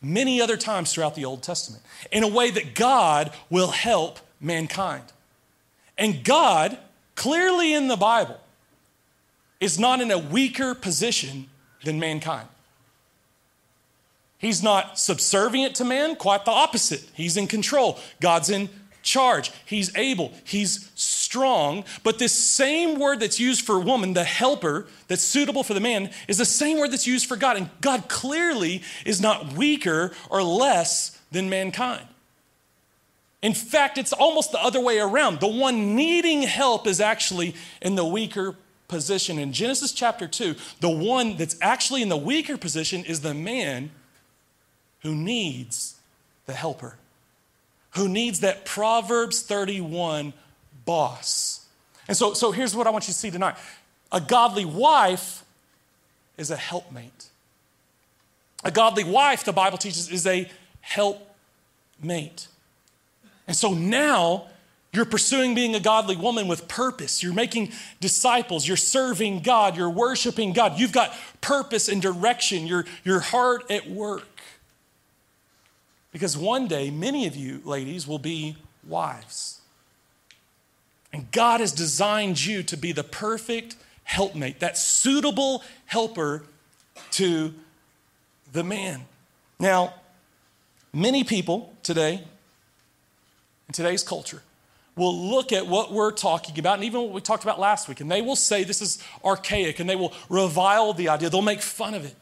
many 0.03 0.41
other 0.41 0.57
times 0.57 0.93
throughout 0.93 1.15
the 1.15 1.25
Old 1.25 1.43
Testament 1.43 1.83
in 2.11 2.23
a 2.23 2.29
way 2.29 2.51
that 2.51 2.75
God 2.75 3.33
will 3.49 3.71
help 3.71 4.19
mankind. 4.41 5.05
And 5.97 6.25
God 6.25 6.79
clearly 7.21 7.75
in 7.75 7.89
the 7.89 7.99
Bible, 7.99 8.41
is 9.61 9.79
not 9.79 10.01
in 10.01 10.11
a 10.11 10.17
weaker 10.17 10.75
position 10.75 11.51
than 11.85 12.01
mankind. 12.01 12.49
He's 14.39 14.63
not 14.63 14.99
subservient 14.99 15.77
to 15.77 15.85
man, 15.85 16.17
quite 16.17 16.47
the 16.47 16.51
opposite. 16.51 17.05
He's 17.13 17.37
in 17.37 17.47
control. 17.47 17.99
God's 18.23 18.49
in 18.49 18.71
charge. 19.03 19.53
He's 19.67 19.95
able. 19.99 20.33
He's 20.47 20.91
strong. 20.95 21.85
But 22.05 22.19
this 22.19 22.33
same 22.33 22.99
word 22.99 23.21
that's 23.21 23.39
used 23.39 23.67
for 23.67 23.79
woman, 23.79 24.15
the 24.15 24.25
helper, 24.25 24.87
that's 25.07 25.21
suitable 25.21 25.63
for 25.63 25.75
the 25.75 25.81
man, 25.81 26.09
is 26.27 26.39
the 26.39 26.47
same 26.47 26.79
word 26.79 26.91
that's 26.91 27.07
used 27.07 27.27
for 27.27 27.37
God. 27.37 27.59
And 27.59 27.69
God 27.83 28.09
clearly 28.09 28.81
is 29.05 29.21
not 29.21 29.53
weaker 29.53 30.13
or 30.31 30.43
less 30.43 31.21
than 31.31 31.51
mankind. 31.51 32.07
In 33.43 33.55
fact, 33.55 33.97
it's 33.97 34.13
almost 34.13 34.53
the 34.53 34.63
other 34.63 34.81
way 34.81 34.99
around. 34.99 35.41
The 35.41 35.49
one 35.49 35.97
needing 35.97 36.43
help 36.43 36.87
is 36.87 37.01
actually 37.01 37.55
in 37.81 37.95
the 37.95 38.05
weaker 38.05 38.55
position. 38.87 39.39
In 39.39 39.53
Genesis 39.53 39.93
chapter 39.93 40.29
2, 40.29 40.55
the 40.81 40.91
one 40.91 41.37
that's 41.37 41.57
actually 41.63 42.03
in 42.03 42.11
the 42.11 42.17
weaker 42.17 42.59
position 42.59 43.05
is 43.05 43.21
the 43.21 43.35
man 43.35 43.91
who 45.03 45.15
needs 45.15 45.97
the 46.47 46.53
helper. 46.53 46.97
who 47.95 48.09
needs 48.09 48.41
that 48.41 48.65
Proverbs 48.65 49.43
31 49.43 50.33
boss. 50.85 51.67
And 52.07 52.17
so, 52.17 52.35
so 52.35 52.53
here's 52.53 52.75
what 52.75 52.87
I 52.87 52.91
want 52.91 53.09
you 53.09 53.13
to 53.13 53.19
see 53.19 53.31
tonight 53.31 53.57
a 54.13 54.21
godly 54.21 54.65
wife 54.65 55.45
is 56.37 56.51
a 56.51 56.57
helpmate. 56.57 57.29
A 58.63 58.71
godly 58.71 59.05
wife, 59.05 59.45
the 59.45 59.53
Bible 59.53 59.79
teaches, 59.79 60.11
is 60.11 60.27
a 60.27 60.49
helpmate. 60.81 62.47
And 63.51 63.57
so 63.57 63.75
now 63.75 64.45
you're 64.93 65.05
pursuing 65.05 65.57
being 65.57 65.75
a 65.75 65.81
godly 65.81 66.15
woman 66.15 66.47
with 66.47 66.69
purpose. 66.69 67.21
You're 67.21 67.33
making 67.33 67.73
disciples. 67.99 68.69
You're 68.69 68.77
serving 68.77 69.41
God. 69.41 69.77
You're 69.77 69.91
worshiping 69.91 70.53
God. 70.53 70.79
You've 70.79 70.93
got 70.93 71.13
purpose 71.41 71.89
and 71.89 72.01
direction. 72.01 72.69
You're, 72.69 72.85
you're 73.03 73.19
hard 73.19 73.69
at 73.69 73.91
work. 73.91 74.41
Because 76.13 76.39
one 76.39 76.69
day, 76.69 76.93
many 76.93 77.27
of 77.27 77.35
you 77.35 77.61
ladies 77.65 78.07
will 78.07 78.21
be 78.21 78.55
wives. 78.87 79.61
And 81.13 81.29
God 81.33 81.59
has 81.59 81.73
designed 81.73 82.47
you 82.47 82.63
to 82.63 82.77
be 82.77 82.93
the 82.93 83.03
perfect 83.03 83.75
helpmate, 84.05 84.61
that 84.61 84.79
suitable 84.79 85.65
helper 85.87 86.45
to 87.11 87.53
the 88.53 88.63
man. 88.63 89.07
Now, 89.59 89.95
many 90.93 91.25
people 91.25 91.75
today, 91.83 92.23
in 93.71 93.73
today's 93.73 94.03
culture, 94.03 94.43
will 94.97 95.17
look 95.17 95.53
at 95.53 95.65
what 95.65 95.93
we're 95.93 96.11
talking 96.11 96.59
about 96.59 96.75
and 96.75 96.85
even 96.85 97.03
what 97.03 97.13
we 97.13 97.21
talked 97.21 97.45
about 97.45 97.61
last 97.61 97.89
week, 97.89 98.01
and 98.01 98.11
they 98.11 98.21
will 98.21 98.35
say 98.35 98.65
this 98.65 98.83
is 98.83 99.01
archaic 99.25 99.79
and 99.79 99.89
they 99.89 99.95
will 99.95 100.13
revile 100.29 100.93
the 100.93 101.09
idea. 101.09 101.31
They'll 101.31 101.41
make 101.41 101.63
fun 101.63 101.95
of 101.95 102.05
it. 102.05 102.17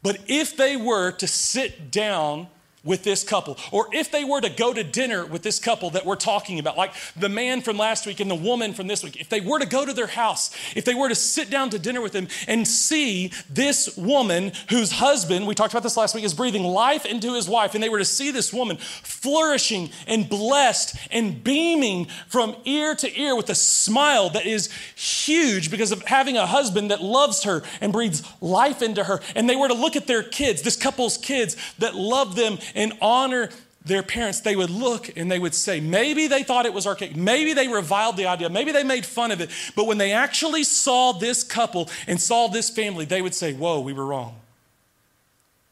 But 0.00 0.18
if 0.28 0.56
they 0.56 0.76
were 0.76 1.10
to 1.10 1.26
sit 1.26 1.90
down 1.90 2.46
with 2.82 3.04
this 3.04 3.22
couple, 3.22 3.58
or 3.72 3.88
if 3.92 4.10
they 4.10 4.24
were 4.24 4.40
to 4.40 4.48
go 4.48 4.72
to 4.72 4.82
dinner 4.82 5.26
with 5.26 5.42
this 5.42 5.58
couple 5.58 5.90
that 5.90 6.06
we're 6.06 6.16
talking 6.16 6.58
about, 6.58 6.76
like 6.78 6.92
the 7.14 7.28
man 7.28 7.60
from 7.60 7.76
last 7.76 8.06
week 8.06 8.20
and 8.20 8.30
the 8.30 8.34
woman 8.34 8.72
from 8.72 8.86
this 8.86 9.04
week, 9.04 9.20
if 9.20 9.28
they 9.28 9.40
were 9.40 9.58
to 9.58 9.66
go 9.66 9.84
to 9.84 9.92
their 9.92 10.06
house, 10.06 10.50
if 10.74 10.84
they 10.84 10.94
were 10.94 11.08
to 11.08 11.14
sit 11.14 11.50
down 11.50 11.68
to 11.70 11.78
dinner 11.78 12.00
with 12.00 12.12
them 12.12 12.26
and 12.48 12.66
see 12.66 13.32
this 13.50 13.96
woman 13.96 14.52
whose 14.70 14.92
husband, 14.92 15.46
we 15.46 15.54
talked 15.54 15.74
about 15.74 15.82
this 15.82 15.96
last 15.96 16.14
week, 16.14 16.24
is 16.24 16.32
breathing 16.32 16.62
life 16.62 17.04
into 17.04 17.34
his 17.34 17.48
wife, 17.48 17.74
and 17.74 17.82
they 17.82 17.88
were 17.88 17.98
to 17.98 18.04
see 18.04 18.30
this 18.30 18.52
woman 18.52 18.78
flourishing 18.78 19.90
and 20.06 20.28
blessed 20.28 20.96
and 21.10 21.44
beaming 21.44 22.06
from 22.28 22.56
ear 22.64 22.94
to 22.94 23.20
ear 23.20 23.36
with 23.36 23.50
a 23.50 23.54
smile 23.54 24.30
that 24.30 24.46
is 24.46 24.70
huge 24.94 25.70
because 25.70 25.92
of 25.92 26.02
having 26.02 26.36
a 26.36 26.46
husband 26.46 26.90
that 26.90 27.02
loves 27.02 27.44
her 27.44 27.62
and 27.80 27.92
breathes 27.92 28.22
life 28.40 28.80
into 28.80 29.04
her, 29.04 29.20
and 29.34 29.50
they 29.50 29.56
were 29.56 29.68
to 29.68 29.74
look 29.74 29.96
at 29.96 30.06
their 30.06 30.22
kids, 30.22 30.62
this 30.62 30.76
couple's 30.76 31.18
kids 31.18 31.56
that 31.78 31.94
love 31.94 32.36
them 32.36 32.58
and 32.74 32.92
honor 33.00 33.50
their 33.84 34.02
parents, 34.02 34.40
they 34.40 34.56
would 34.56 34.70
look 34.70 35.16
and 35.16 35.30
they 35.30 35.38
would 35.38 35.54
say, 35.54 35.80
maybe 35.80 36.26
they 36.26 36.42
thought 36.42 36.66
it 36.66 36.74
was 36.74 36.86
archaic, 36.86 37.16
maybe 37.16 37.54
they 37.54 37.66
reviled 37.68 38.16
the 38.16 38.26
idea, 38.26 38.50
maybe 38.50 38.72
they 38.72 38.84
made 38.84 39.06
fun 39.06 39.30
of 39.30 39.40
it, 39.40 39.50
but 39.74 39.86
when 39.86 39.98
they 39.98 40.12
actually 40.12 40.64
saw 40.64 41.12
this 41.12 41.42
couple 41.42 41.88
and 42.06 42.20
saw 42.20 42.48
this 42.48 42.68
family, 42.68 43.04
they 43.04 43.22
would 43.22 43.34
say, 43.34 43.52
Whoa, 43.54 43.80
we 43.80 43.92
were 43.92 44.04
wrong. 44.04 44.36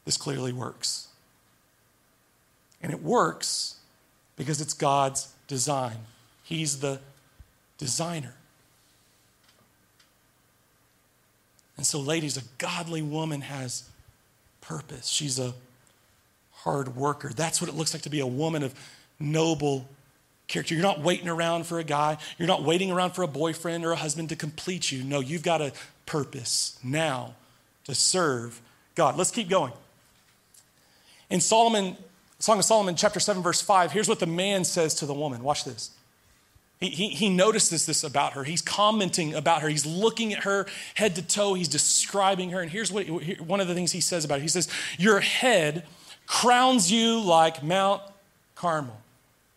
This 0.05 0.17
clearly 0.17 0.51
works. 0.51 1.07
And 2.81 2.91
it 2.91 3.03
works 3.03 3.75
because 4.37 4.61
it's 4.61 4.73
God's 4.73 5.31
design. 5.47 5.97
He's 6.43 6.79
the 6.79 6.99
designer. 7.77 8.33
And 11.77 11.85
so, 11.85 11.99
ladies, 11.99 12.37
a 12.37 12.41
godly 12.57 13.01
woman 13.01 13.41
has 13.41 13.83
purpose. 14.61 15.07
She's 15.07 15.37
a 15.37 15.53
hard 16.63 16.95
worker. 16.95 17.31
That's 17.33 17.61
what 17.61 17.69
it 17.69 17.75
looks 17.75 17.93
like 17.93 18.03
to 18.03 18.09
be 18.09 18.19
a 18.19 18.27
woman 18.27 18.63
of 18.63 18.73
noble 19.19 19.87
character. 20.47 20.73
You're 20.73 20.83
not 20.83 21.01
waiting 21.01 21.29
around 21.29 21.65
for 21.65 21.79
a 21.79 21.83
guy, 21.83 22.17
you're 22.37 22.47
not 22.47 22.63
waiting 22.63 22.91
around 22.91 23.11
for 23.11 23.23
a 23.23 23.27
boyfriend 23.27 23.85
or 23.85 23.91
a 23.91 23.95
husband 23.95 24.29
to 24.29 24.35
complete 24.35 24.91
you. 24.91 25.03
No, 25.03 25.19
you've 25.19 25.43
got 25.43 25.61
a 25.61 25.71
purpose 26.05 26.77
now 26.83 27.35
to 27.85 27.95
serve 27.95 28.61
God. 28.95 29.15
Let's 29.17 29.31
keep 29.31 29.49
going. 29.49 29.71
In 31.29 31.39
Solomon, 31.39 31.95
Song 32.39 32.57
of 32.57 32.65
Solomon, 32.65 32.95
chapter 32.95 33.19
7, 33.19 33.43
verse 33.43 33.61
5, 33.61 33.91
here's 33.91 34.09
what 34.09 34.19
the 34.19 34.25
man 34.25 34.63
says 34.65 34.95
to 34.95 35.05
the 35.05 35.13
woman. 35.13 35.43
Watch 35.43 35.63
this. 35.63 35.91
He, 36.79 36.89
he, 36.89 37.09
he, 37.09 37.29
notices 37.29 37.85
this 37.85 38.05
about 38.05 38.33
her. 38.33 38.45
He's 38.45 38.61
commenting 38.61 39.33
about 39.33 39.61
her. 39.61 39.67
He's 39.67 39.85
looking 39.85 40.33
at 40.33 40.43
her 40.43 40.65
head 40.95 41.15
to 41.15 41.21
toe. 41.21 41.53
He's 41.53 41.67
describing 41.67 42.51
her. 42.51 42.61
And 42.61 42.71
here's 42.71 42.89
what 42.89 43.05
one 43.41 43.59
of 43.59 43.67
the 43.67 43.75
things 43.75 43.91
he 43.91 43.99
says 43.99 44.23
about 44.23 44.35
her. 44.35 44.41
He 44.41 44.47
says, 44.47 44.69
Your 44.97 45.19
head 45.19 45.85
crowns 46.29 46.91
you 46.91 47.19
like 47.19 47.63
Mount 47.63 48.03
Carmel. 48.53 48.95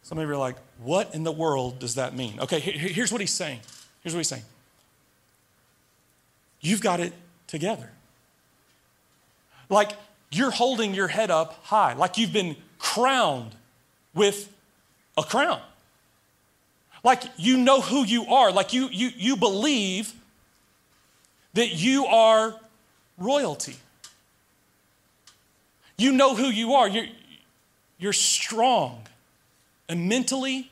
Some 0.02 0.18
of 0.18 0.26
you 0.26 0.32
are 0.32 0.38
like, 0.38 0.56
what 0.82 1.14
in 1.14 1.22
the 1.22 1.30
world 1.30 1.78
does 1.78 1.96
that 1.96 2.16
mean? 2.16 2.40
Okay, 2.40 2.58
here's 2.58 3.12
what 3.12 3.20
he's 3.20 3.30
saying. 3.30 3.60
Here's 4.02 4.14
what 4.14 4.20
he's 4.20 4.28
saying. 4.28 4.42
You've 6.60 6.80
got 6.80 6.98
it 6.98 7.12
together. 7.46 7.90
Like 9.68 9.92
you're 10.30 10.50
holding 10.50 10.94
your 10.94 11.08
head 11.08 11.30
up 11.30 11.62
high, 11.64 11.92
like 11.92 12.16
you've 12.16 12.32
been 12.32 12.56
crowned 12.78 13.54
with 14.14 14.50
a 15.18 15.22
crown. 15.22 15.60
Like 17.04 17.22
you 17.36 17.58
know 17.58 17.82
who 17.82 18.04
you 18.04 18.24
are, 18.26 18.50
like 18.50 18.72
you, 18.72 18.88
you, 18.90 19.10
you 19.14 19.36
believe 19.36 20.14
that 21.52 21.74
you 21.74 22.06
are 22.06 22.56
royalty. 23.18 23.76
You 26.02 26.10
know 26.10 26.34
who 26.34 26.46
you 26.46 26.72
are. 26.72 26.88
You're, 26.88 27.06
you're 27.96 28.12
strong 28.12 29.06
and 29.88 30.08
mentally 30.08 30.68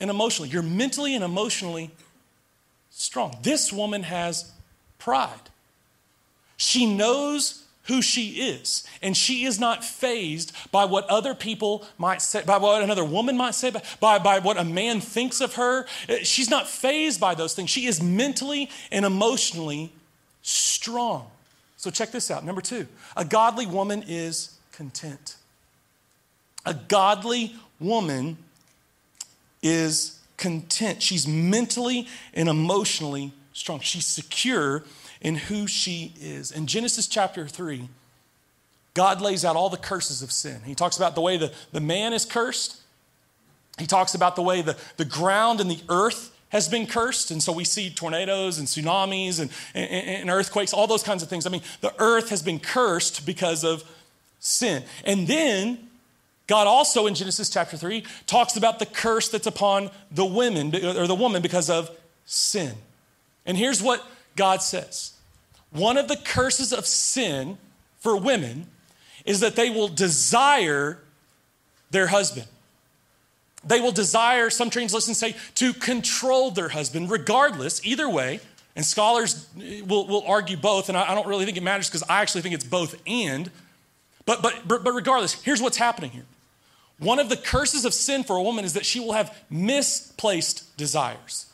and 0.00 0.10
emotionally. 0.10 0.48
You're 0.48 0.64
mentally 0.64 1.14
and 1.14 1.22
emotionally 1.22 1.92
strong. 2.90 3.38
This 3.42 3.72
woman 3.72 4.02
has 4.02 4.50
pride. 4.98 5.50
She 6.56 6.92
knows 6.92 7.66
who 7.84 8.02
she 8.02 8.30
is, 8.50 8.82
and 9.00 9.16
she 9.16 9.44
is 9.44 9.60
not 9.60 9.84
phased 9.84 10.52
by 10.72 10.84
what 10.84 11.06
other 11.06 11.34
people 11.36 11.86
might 11.96 12.20
say, 12.20 12.42
by 12.42 12.58
what 12.58 12.82
another 12.82 13.04
woman 13.04 13.36
might 13.36 13.54
say, 13.54 13.72
by, 14.00 14.18
by 14.18 14.40
what 14.40 14.58
a 14.58 14.64
man 14.64 15.00
thinks 15.00 15.40
of 15.40 15.54
her. 15.54 15.86
Uh, 16.08 16.16
she's 16.24 16.50
not 16.50 16.68
phased 16.68 17.20
by 17.20 17.36
those 17.36 17.54
things. 17.54 17.70
She 17.70 17.86
is 17.86 18.02
mentally 18.02 18.70
and 18.90 19.06
emotionally 19.06 19.92
strong. 20.42 21.30
So 21.78 21.90
check 21.90 22.10
this 22.10 22.30
out. 22.30 22.44
Number 22.44 22.60
two, 22.60 22.88
a 23.16 23.24
godly 23.24 23.64
woman 23.64 24.04
is 24.06 24.58
content. 24.72 25.36
A 26.66 26.74
godly 26.74 27.54
woman 27.80 28.36
is 29.62 30.18
content. 30.36 31.02
She's 31.02 31.26
mentally 31.26 32.08
and 32.34 32.48
emotionally 32.48 33.32
strong. 33.52 33.78
She's 33.78 34.06
secure 34.06 34.84
in 35.20 35.36
who 35.36 35.68
she 35.68 36.14
is. 36.20 36.50
In 36.50 36.66
Genesis 36.66 37.06
chapter 37.06 37.46
3, 37.46 37.88
God 38.94 39.20
lays 39.20 39.44
out 39.44 39.54
all 39.54 39.70
the 39.70 39.76
curses 39.76 40.20
of 40.20 40.32
sin. 40.32 40.62
He 40.64 40.74
talks 40.74 40.96
about 40.96 41.14
the 41.14 41.20
way 41.20 41.36
the, 41.36 41.52
the 41.70 41.80
man 41.80 42.12
is 42.12 42.24
cursed. 42.24 42.76
He 43.78 43.86
talks 43.86 44.14
about 44.14 44.34
the 44.34 44.42
way 44.42 44.62
the, 44.62 44.76
the 44.96 45.04
ground 45.04 45.60
and 45.60 45.70
the 45.70 45.80
earth 45.88 46.36
has 46.50 46.68
been 46.68 46.86
cursed. 46.86 47.30
And 47.30 47.42
so 47.42 47.52
we 47.52 47.64
see 47.64 47.90
tornadoes 47.90 48.58
and 48.58 48.66
tsunamis 48.66 49.40
and, 49.40 49.50
and, 49.74 49.90
and, 49.90 50.30
earthquakes, 50.30 50.72
all 50.72 50.86
those 50.86 51.02
kinds 51.02 51.22
of 51.22 51.28
things. 51.28 51.46
I 51.46 51.50
mean, 51.50 51.62
the 51.80 51.94
earth 51.98 52.30
has 52.30 52.42
been 52.42 52.58
cursed 52.58 53.26
because 53.26 53.64
of 53.64 53.84
sin. 54.38 54.82
And 55.04 55.26
then 55.26 55.88
God 56.46 56.66
also 56.66 57.06
in 57.06 57.14
Genesis 57.14 57.50
chapter 57.50 57.76
3 57.76 58.04
talks 58.26 58.56
about 58.56 58.78
the 58.78 58.86
curse 58.86 59.28
that's 59.28 59.46
upon 59.46 59.90
the 60.10 60.24
women 60.24 60.74
or 60.74 61.06
the 61.06 61.14
woman 61.14 61.42
because 61.42 61.68
of 61.68 61.90
sin. 62.24 62.72
And 63.44 63.56
here's 63.56 63.82
what 63.82 64.04
God 64.36 64.62
says 64.62 65.12
one 65.70 65.98
of 65.98 66.08
the 66.08 66.16
curses 66.16 66.72
of 66.72 66.86
sin 66.86 67.58
for 67.98 68.16
women 68.16 68.66
is 69.26 69.40
that 69.40 69.56
they 69.56 69.68
will 69.68 69.88
desire 69.88 70.98
their 71.90 72.06
husband. 72.06 72.46
They 73.64 73.80
will 73.80 73.92
desire, 73.92 74.50
some 74.50 74.70
translations 74.70 75.18
say, 75.18 75.36
to 75.56 75.72
control 75.72 76.50
their 76.50 76.68
husband, 76.68 77.10
regardless, 77.10 77.84
either 77.84 78.08
way. 78.08 78.40
And 78.76 78.86
scholars 78.86 79.48
eh, 79.60 79.82
will, 79.84 80.06
will 80.06 80.24
argue 80.26 80.56
both, 80.56 80.88
and 80.88 80.96
I, 80.96 81.10
I 81.10 81.14
don't 81.14 81.26
really 81.26 81.44
think 81.44 81.56
it 81.56 81.62
matters 81.62 81.88
because 81.88 82.04
I 82.08 82.22
actually 82.22 82.42
think 82.42 82.54
it's 82.54 82.64
both 82.64 83.00
and. 83.06 83.50
But, 84.24 84.42
but, 84.42 84.68
but 84.68 84.92
regardless, 84.92 85.42
here's 85.42 85.60
what's 85.60 85.78
happening 85.78 86.10
here. 86.10 86.26
One 86.98 87.18
of 87.18 87.28
the 87.28 87.36
curses 87.36 87.84
of 87.84 87.94
sin 87.94 88.24
for 88.24 88.36
a 88.36 88.42
woman 88.42 88.64
is 88.64 88.74
that 88.74 88.84
she 88.84 89.00
will 89.00 89.12
have 89.12 89.36
misplaced 89.50 90.76
desires. 90.76 91.46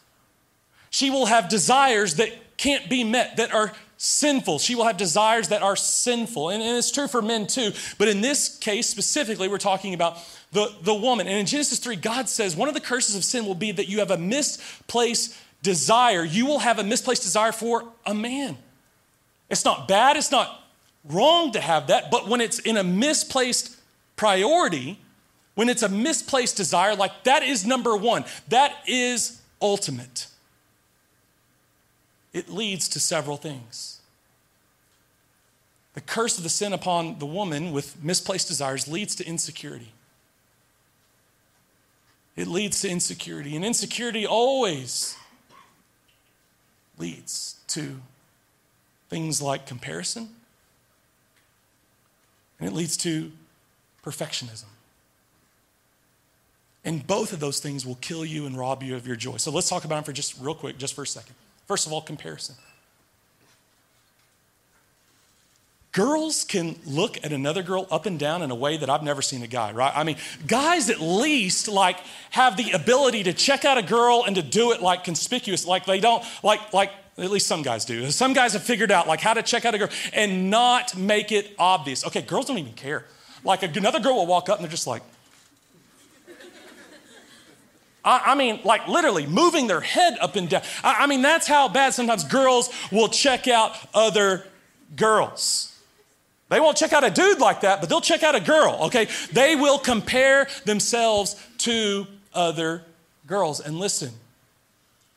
She 0.91 1.11
will 1.11 1.27
have 1.27 1.49
desires 1.49 2.17
that 2.17 2.31
can't 2.57 2.89
be 2.89 3.05
met, 3.05 3.37
that 3.37 3.53
are 3.53 3.73
sinful. 3.97 4.59
She 4.59 4.75
will 4.75 4.85
have 4.85 4.97
desires 4.97 5.49
that 5.49 5.63
are 5.63 5.77
sinful. 5.77 6.51
And, 6.51 6.63
and, 6.63 6.77
it's 6.77 6.91
true 6.91 7.09
for 7.09 7.23
men 7.23 7.47
too. 7.47 7.73
But 7.99 8.09
in 8.09 8.21
this 8.21 8.59
case 8.59 8.87
specifically, 8.89 9.49
we're 9.49 9.59
talking 9.59 9.95
about 9.95 10.19
the, 10.55 10.73
the 10.83 10.95
woman. 10.95 11.27
And 11.27 11.37
in 11.37 11.47
Genesis 11.47 11.81
3, 11.81 11.97
God 11.97 12.29
says 12.29 12.57
one 12.57 12.69
of 12.69 12.75
the 12.75 12.81
curses 12.81 13.17
of 13.17 13.25
sin 13.25 13.45
will 13.45 13.57
be 13.57 13.73
that 13.73 13.89
you 13.89 13.99
have 13.99 14.13
a 14.13 14.17
misplaced 14.17 15.37
desire. 15.63 16.25
You 16.25 16.47
will 16.47 16.61
have 16.61 16.79
a 16.79 16.85
misplaced 16.85 17.23
desire 17.23 17.51
for 17.51 17.83
a 18.07 18.15
man. 18.15 18.57
It's 19.51 19.65
not 19.65 19.89
bad, 19.89 20.17
it's 20.17 20.31
not 20.31 20.63
wrong 21.05 21.53
to 21.53 21.61
have 21.61 21.89
that, 21.89 22.11
but 22.11 22.29
when 22.29 22.41
it's 22.41 22.61
in 22.61 22.77
a 22.77 22.85
misplaced 22.85 23.77
priority, 24.15 24.99
when 25.57 25.69
it's 25.69 25.83
a 25.83 25.89
misplaced 25.89 26.57
desire, 26.57 26.95
like 26.95 27.25
that 27.25 27.43
is 27.43 27.67
number 27.67 27.97
one, 27.97 28.25
that 28.49 28.77
is 28.87 29.43
ultimate. 29.61 30.29
It 32.33 32.49
leads 32.49 32.89
to 32.91 33.01
several 33.01 33.37
things. 33.37 34.01
The 35.95 36.01
curse 36.01 36.37
of 36.39 36.45
the 36.45 36.49
sin 36.49 36.73
upon 36.73 37.19
the 37.19 37.27
woman 37.27 37.73
with 37.73 38.03
misplaced 38.03 38.49
desires 38.49 38.87
leads 38.87 39.17
to 39.17 39.27
insecurity. 39.27 39.93
It 42.37 42.49
leads 42.49 42.81
to 42.81 42.89
insecurity. 42.89 43.55
And 43.57 43.65
insecurity 43.65 44.27
always 44.27 45.17
leads 46.99 47.57
to 47.69 48.01
things 49.09 49.41
like 49.41 49.67
comparison, 49.67 50.29
and 52.59 52.69
it 52.69 52.73
leads 52.73 52.97
to 52.99 53.31
perfectionism. 54.05 54.65
And 56.85 57.07
both 57.07 57.33
of 57.33 57.41
those 57.41 57.61
things 57.61 57.87
will 57.87 57.97
kill 57.97 58.25
you 58.25 58.47
and 58.47 58.59
rob 58.59 58.83
you 58.83 58.95
of 58.95 59.07
your 59.07 59.17
joy. 59.17 59.39
So 59.39 59.51
let's 59.51 59.69
talk 59.69 59.85
about 59.85 59.97
them 59.97 60.05
for 60.05 60.13
just 60.13 60.39
real 60.41 60.55
quick, 60.55 60.77
just 60.77 60.95
for 60.95 61.03
a 61.03 61.07
second. 61.07 61.35
First 61.67 61.87
of 61.87 61.93
all, 61.93 62.03
comparison. 62.03 62.57
Girls 65.95 66.43
can 66.43 66.75
look 66.85 67.25
at 67.25 67.33
another 67.33 67.63
girl 67.63 67.87
up 67.89 68.05
and 68.05 68.19
down 68.19 68.43
in 68.43 68.51
a 68.51 68.55
way 68.55 68.77
that 68.77 68.91
I've 68.91 69.05
never 69.05 69.23
seen 69.23 69.45
a 69.45 69.47
guy, 69.47 69.71
right? 69.71 69.93
I 69.95 70.03
mean, 70.03 70.17
guys 70.45 70.91
at 70.91 71.01
least 71.01 71.69
like 71.69 71.99
have 72.31 72.57
the 72.57 72.73
ability 72.73 73.23
to 73.23 73.33
check 73.33 73.65
out 73.65 73.79
a 73.79 73.83
girl 73.83 74.25
and 74.27 74.35
to 74.35 74.43
do 74.43 74.73
it 74.73 74.83
like 74.83 75.05
conspicuous, 75.05 75.65
like 75.65 75.87
they 75.87 76.01
don't, 76.01 76.25
like, 76.43 76.73
like 76.73 76.91
at 77.17 77.31
least 77.31 77.47
some 77.47 77.63
guys 77.63 77.85
do. 77.85 78.11
Some 78.11 78.33
guys 78.33 78.55
have 78.55 78.65
figured 78.65 78.91
out 78.91 79.07
like 79.07 79.21
how 79.21 79.35
to 79.35 79.43
check 79.43 79.65
out 79.65 79.77
a 79.77 79.79
girl 79.79 79.89
and 80.13 80.51
not 80.51 80.97
make 80.97 81.31
it 81.31 81.55
obvious. 81.61 82.05
Okay, 82.05 82.23
girls 82.23 82.47
don't 82.47 82.59
even 82.59 82.73
care. 82.73 83.07
Like 83.45 83.63
another 83.63 84.01
girl 84.01 84.17
will 84.17 84.27
walk 84.27 84.49
up 84.49 84.59
and 84.59 84.65
they're 84.65 84.73
just 84.73 84.89
like, 84.89 85.03
I, 88.05 88.35
mean, 88.35 88.61
like 88.65 88.89
literally 88.89 89.29
moving 89.29 89.69
their 89.69 89.81
head 89.81 90.19
up 90.21 90.35
and 90.35 90.49
down. 90.49 90.63
I, 90.83 91.05
I 91.05 91.07
mean, 91.07 91.23
that's 91.23 91.47
how 91.47 91.69
bad 91.69 91.95
sometimes 91.95 92.25
girls 92.25 92.69
will 92.91 93.09
check 93.09 93.47
out 93.47 93.77
other 93.95 94.45
girls. 94.97 95.74
They 96.49 96.61
won't 96.61 96.77
check 96.77 96.93
out 96.93 97.05
a 97.05 97.11
dude 97.11 97.41
like 97.41 97.63
that, 97.63 97.81
but 97.81 97.89
they'll 97.89 98.01
check 98.01 98.23
out 98.23 98.35
a 98.35 98.41
girl, 98.41 98.79
okay? 98.83 99.09
They 99.33 99.57
will 99.57 99.79
compare 99.79 100.47
themselves 100.65 101.41
to 101.59 102.07
other 102.35 102.83
girls. 103.27 103.61
And 103.61 103.79
listen, 103.79 104.11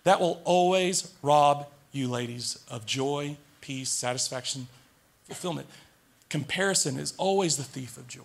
that 0.04 0.20
will 0.20 0.42
always 0.46 1.14
rob 1.22 1.68
you, 1.92 2.08
ladies, 2.08 2.58
of 2.70 2.86
joy, 2.86 3.38
peace, 3.60 3.90
satisfaction, 3.90 4.68
fulfillment. 5.26 5.68
Comparison 6.30 6.98
is 6.98 7.14
always 7.18 7.58
the 7.58 7.64
thief 7.64 7.98
of 7.98 8.08
joy. 8.08 8.22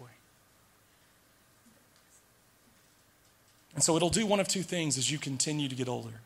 And 3.75 3.83
so 3.83 3.97
it'll 3.97 4.11
do 4.11 4.27
one 4.27 4.39
of 4.39 4.49
two 4.49 4.63
things 4.63 4.99
as 4.99 5.11
you 5.11 5.19
continue 5.19 5.69
to 5.69 5.75
get 5.75 5.89
older. 5.89 6.21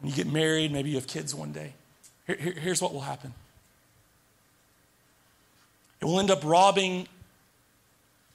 When 0.00 0.10
you 0.10 0.16
get 0.16 0.26
married, 0.26 0.72
maybe 0.72 0.90
you 0.90 0.96
have 0.96 1.06
kids 1.06 1.34
one 1.34 1.52
day. 1.52 1.72
Here, 2.26 2.36
here, 2.36 2.52
here's 2.52 2.80
what 2.80 2.92
will 2.92 3.00
happen 3.00 3.34
it 6.00 6.04
will 6.04 6.18
end 6.18 6.30
up 6.30 6.42
robbing 6.44 7.06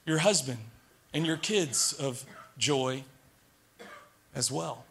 your 0.04 0.18
husband 0.18 0.58
and 1.12 1.26
your 1.26 1.36
kids 1.36 1.92
of 1.92 2.24
joy 2.58 3.02
as 4.34 4.50
well. 4.50 4.84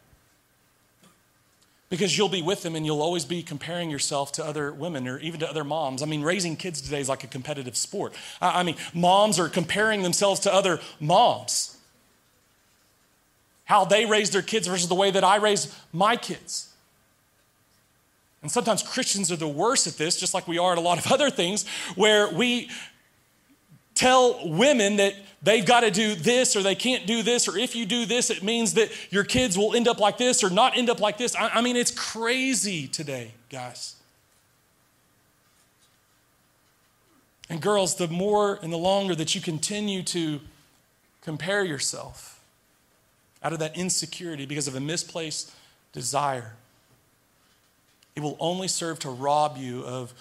Because 1.89 2.17
you'll 2.17 2.29
be 2.29 2.41
with 2.41 2.63
them 2.63 2.75
and 2.75 2.85
you'll 2.85 3.01
always 3.01 3.25
be 3.25 3.43
comparing 3.43 3.89
yourself 3.89 4.31
to 4.33 4.45
other 4.45 4.73
women 4.73 5.07
or 5.07 5.19
even 5.19 5.39
to 5.39 5.49
other 5.49 5.63
moms. 5.63 6.01
I 6.01 6.07
mean, 6.07 6.23
raising 6.23 6.55
kids 6.55 6.81
today 6.81 6.99
is 6.99 7.07
like 7.07 7.23
a 7.23 7.27
competitive 7.27 7.77
sport. 7.77 8.13
I 8.41 8.63
mean, 8.63 8.75
moms 8.93 9.39
are 9.39 9.47
comparing 9.47 10.01
themselves 10.01 10.41
to 10.41 10.53
other 10.53 10.81
moms. 10.99 11.77
How 13.65 13.85
they 13.85 14.05
raise 14.05 14.31
their 14.31 14.41
kids 14.41 14.67
versus 14.67 14.89
the 14.89 14.95
way 14.95 15.11
that 15.11 15.23
I 15.23 15.37
raise 15.37 15.73
my 15.93 16.17
kids. 16.17 16.74
And 18.45 18.51
sometimes 18.51 18.83
Christians 18.83 19.31
are 19.31 19.35
the 19.35 19.47
worst 19.47 19.87
at 19.87 19.97
this, 19.97 20.19
just 20.19 20.35
like 20.35 20.47
we 20.47 20.59
are 20.59 20.73
at 20.73 20.77
a 20.77 20.81
lot 20.81 21.03
of 21.03 21.11
other 21.11 21.31
things, 21.31 21.67
where 21.95 22.31
we 22.31 22.69
tell 23.95 24.47
women 24.47 24.97
that 24.97 25.15
they've 25.41 25.65
got 25.65 25.79
to 25.79 25.89
do 25.89 26.13
this 26.13 26.55
or 26.55 26.61
they 26.61 26.75
can't 26.75 27.07
do 27.07 27.23
this, 27.23 27.47
or 27.47 27.57
if 27.57 27.75
you 27.75 27.87
do 27.87 28.05
this, 28.05 28.29
it 28.29 28.43
means 28.43 28.75
that 28.75 28.91
your 29.11 29.23
kids 29.23 29.57
will 29.57 29.73
end 29.73 29.87
up 29.87 29.99
like 29.99 30.19
this 30.19 30.43
or 30.43 30.51
not 30.51 30.77
end 30.77 30.91
up 30.91 30.99
like 30.99 31.17
this. 31.17 31.35
I, 31.35 31.49
I 31.55 31.61
mean, 31.61 31.75
it's 31.75 31.89
crazy 31.89 32.87
today, 32.87 33.31
guys. 33.49 33.95
And 37.49 37.59
girls, 37.59 37.95
the 37.95 38.07
more 38.07 38.59
and 38.61 38.71
the 38.71 38.77
longer 38.77 39.15
that 39.15 39.33
you 39.33 39.41
continue 39.41 40.03
to 40.03 40.39
compare 41.21 41.63
yourself 41.63 42.39
out 43.41 43.53
of 43.53 43.57
that 43.57 43.75
insecurity 43.75 44.45
because 44.45 44.67
of 44.67 44.75
a 44.75 44.79
misplaced 44.79 45.51
desire, 45.93 46.53
it 48.15 48.21
will 48.21 48.37
only 48.39 48.67
serve 48.67 48.99
to 48.99 49.09
rob 49.09 49.57
you 49.57 49.83
of 49.83 50.13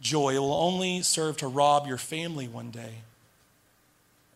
joy. 0.00 0.34
It 0.34 0.38
will 0.38 0.52
only 0.52 1.02
serve 1.02 1.36
to 1.38 1.46
rob 1.46 1.86
your 1.86 1.98
family 1.98 2.48
one 2.48 2.70
day 2.70 2.96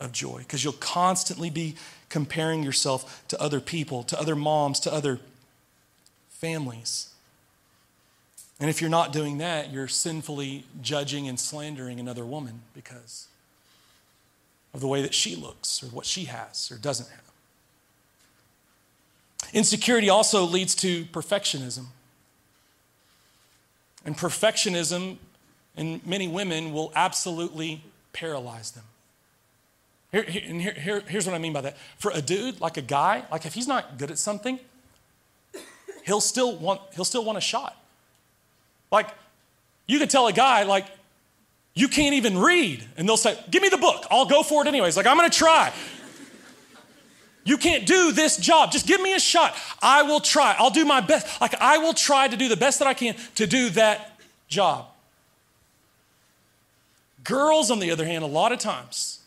of 0.00 0.12
joy 0.12 0.38
because 0.38 0.64
you'll 0.64 0.72
constantly 0.74 1.50
be 1.50 1.76
comparing 2.08 2.62
yourself 2.62 3.24
to 3.28 3.40
other 3.40 3.60
people, 3.60 4.02
to 4.04 4.18
other 4.18 4.36
moms, 4.36 4.80
to 4.80 4.92
other 4.92 5.18
families. 6.30 7.10
And 8.60 8.70
if 8.70 8.80
you're 8.80 8.90
not 8.90 9.12
doing 9.12 9.38
that, 9.38 9.72
you're 9.72 9.88
sinfully 9.88 10.64
judging 10.80 11.28
and 11.28 11.38
slandering 11.38 11.98
another 11.98 12.24
woman 12.24 12.60
because 12.74 13.26
of 14.72 14.80
the 14.80 14.86
way 14.86 15.02
that 15.02 15.14
she 15.14 15.36
looks 15.36 15.82
or 15.82 15.86
what 15.86 16.06
she 16.06 16.24
has 16.24 16.70
or 16.70 16.76
doesn't 16.76 17.08
have. 17.10 17.20
Insecurity 19.52 20.08
also 20.08 20.44
leads 20.44 20.74
to 20.76 21.04
perfectionism. 21.06 21.86
And 24.04 24.16
perfectionism 24.16 25.16
in 25.76 26.00
many 26.04 26.28
women 26.28 26.72
will 26.72 26.92
absolutely 26.94 27.82
paralyze 28.12 28.72
them. 28.72 28.84
Here, 30.12 30.22
here, 30.22 30.72
here, 30.72 31.00
here's 31.00 31.26
what 31.26 31.34
I 31.34 31.38
mean 31.38 31.52
by 31.52 31.62
that. 31.62 31.76
For 31.98 32.12
a 32.14 32.22
dude, 32.22 32.60
like 32.60 32.76
a 32.76 32.82
guy, 32.82 33.24
like 33.32 33.46
if 33.46 33.54
he's 33.54 33.66
not 33.66 33.98
good 33.98 34.10
at 34.10 34.18
something, 34.18 34.60
he'll 36.04 36.20
still 36.20 36.56
want, 36.56 36.80
he'll 36.94 37.04
still 37.04 37.24
want 37.24 37.38
a 37.38 37.40
shot. 37.40 37.76
Like, 38.92 39.08
you 39.86 39.98
could 39.98 40.10
tell 40.10 40.28
a 40.28 40.32
guy, 40.32 40.62
like, 40.62 40.86
you 41.74 41.88
can't 41.88 42.14
even 42.14 42.38
read. 42.38 42.86
And 42.96 43.08
they'll 43.08 43.16
say, 43.16 43.36
Give 43.50 43.60
me 43.60 43.68
the 43.68 43.78
book. 43.78 44.06
I'll 44.10 44.26
go 44.26 44.42
for 44.42 44.62
it 44.62 44.68
anyways. 44.68 44.96
Like, 44.96 45.06
I'm 45.06 45.16
going 45.16 45.28
to 45.28 45.36
try. 45.36 45.72
You 47.44 47.58
can't 47.58 47.86
do 47.86 48.10
this 48.10 48.38
job. 48.38 48.72
Just 48.72 48.86
give 48.86 49.00
me 49.00 49.14
a 49.14 49.20
shot. 49.20 49.54
I 49.82 50.02
will 50.02 50.20
try. 50.20 50.56
I'll 50.58 50.70
do 50.70 50.84
my 50.84 51.00
best. 51.00 51.40
Like, 51.40 51.54
I 51.60 51.78
will 51.78 51.92
try 51.92 52.26
to 52.26 52.36
do 52.36 52.48
the 52.48 52.56
best 52.56 52.78
that 52.78 52.88
I 52.88 52.94
can 52.94 53.16
to 53.34 53.46
do 53.46 53.68
that 53.70 54.18
job. 54.48 54.86
Girls, 57.22 57.70
on 57.70 57.80
the 57.80 57.90
other 57.90 58.04
hand, 58.04 58.24
a 58.24 58.28
lot 58.28 58.52
of 58.52 58.58
times, 58.58 59.20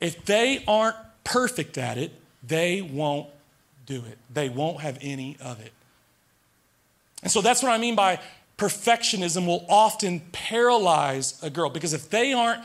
if 0.00 0.24
they 0.26 0.62
aren't 0.68 0.96
perfect 1.24 1.78
at 1.78 1.96
it, 1.96 2.12
they 2.46 2.82
won't 2.82 3.28
do 3.86 3.96
it. 3.96 4.18
They 4.32 4.48
won't 4.50 4.80
have 4.80 4.98
any 5.00 5.36
of 5.40 5.60
it. 5.60 5.72
And 7.22 7.32
so 7.32 7.40
that's 7.40 7.62
what 7.62 7.72
I 7.72 7.78
mean 7.78 7.94
by 7.94 8.20
perfectionism 8.58 9.46
will 9.46 9.64
often 9.68 10.20
paralyze 10.32 11.42
a 11.42 11.50
girl 11.50 11.70
because 11.70 11.92
if 11.92 12.10
they 12.10 12.32
aren't 12.32 12.62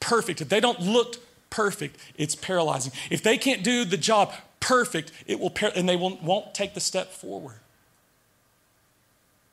perfect, 0.00 0.40
if 0.40 0.48
they 0.48 0.60
don't 0.60 0.80
look 0.80 1.16
perfect, 1.50 1.98
it's 2.16 2.34
paralyzing. 2.34 2.92
If 3.10 3.22
they 3.22 3.36
can't 3.36 3.62
do 3.62 3.84
the 3.84 3.96
job 3.96 4.32
perfect, 4.60 5.12
it 5.26 5.38
will 5.38 5.50
par- 5.50 5.72
and 5.74 5.88
they 5.88 5.96
won't, 5.96 6.22
won't 6.22 6.54
take 6.54 6.74
the 6.74 6.80
step 6.80 7.12
forward. 7.12 7.56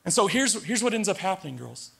And 0.04 0.14
so 0.14 0.26
here's, 0.26 0.62
here's 0.64 0.82
what 0.82 0.94
ends 0.94 1.08
up 1.08 1.18
happening, 1.18 1.56
girls. 1.56 1.90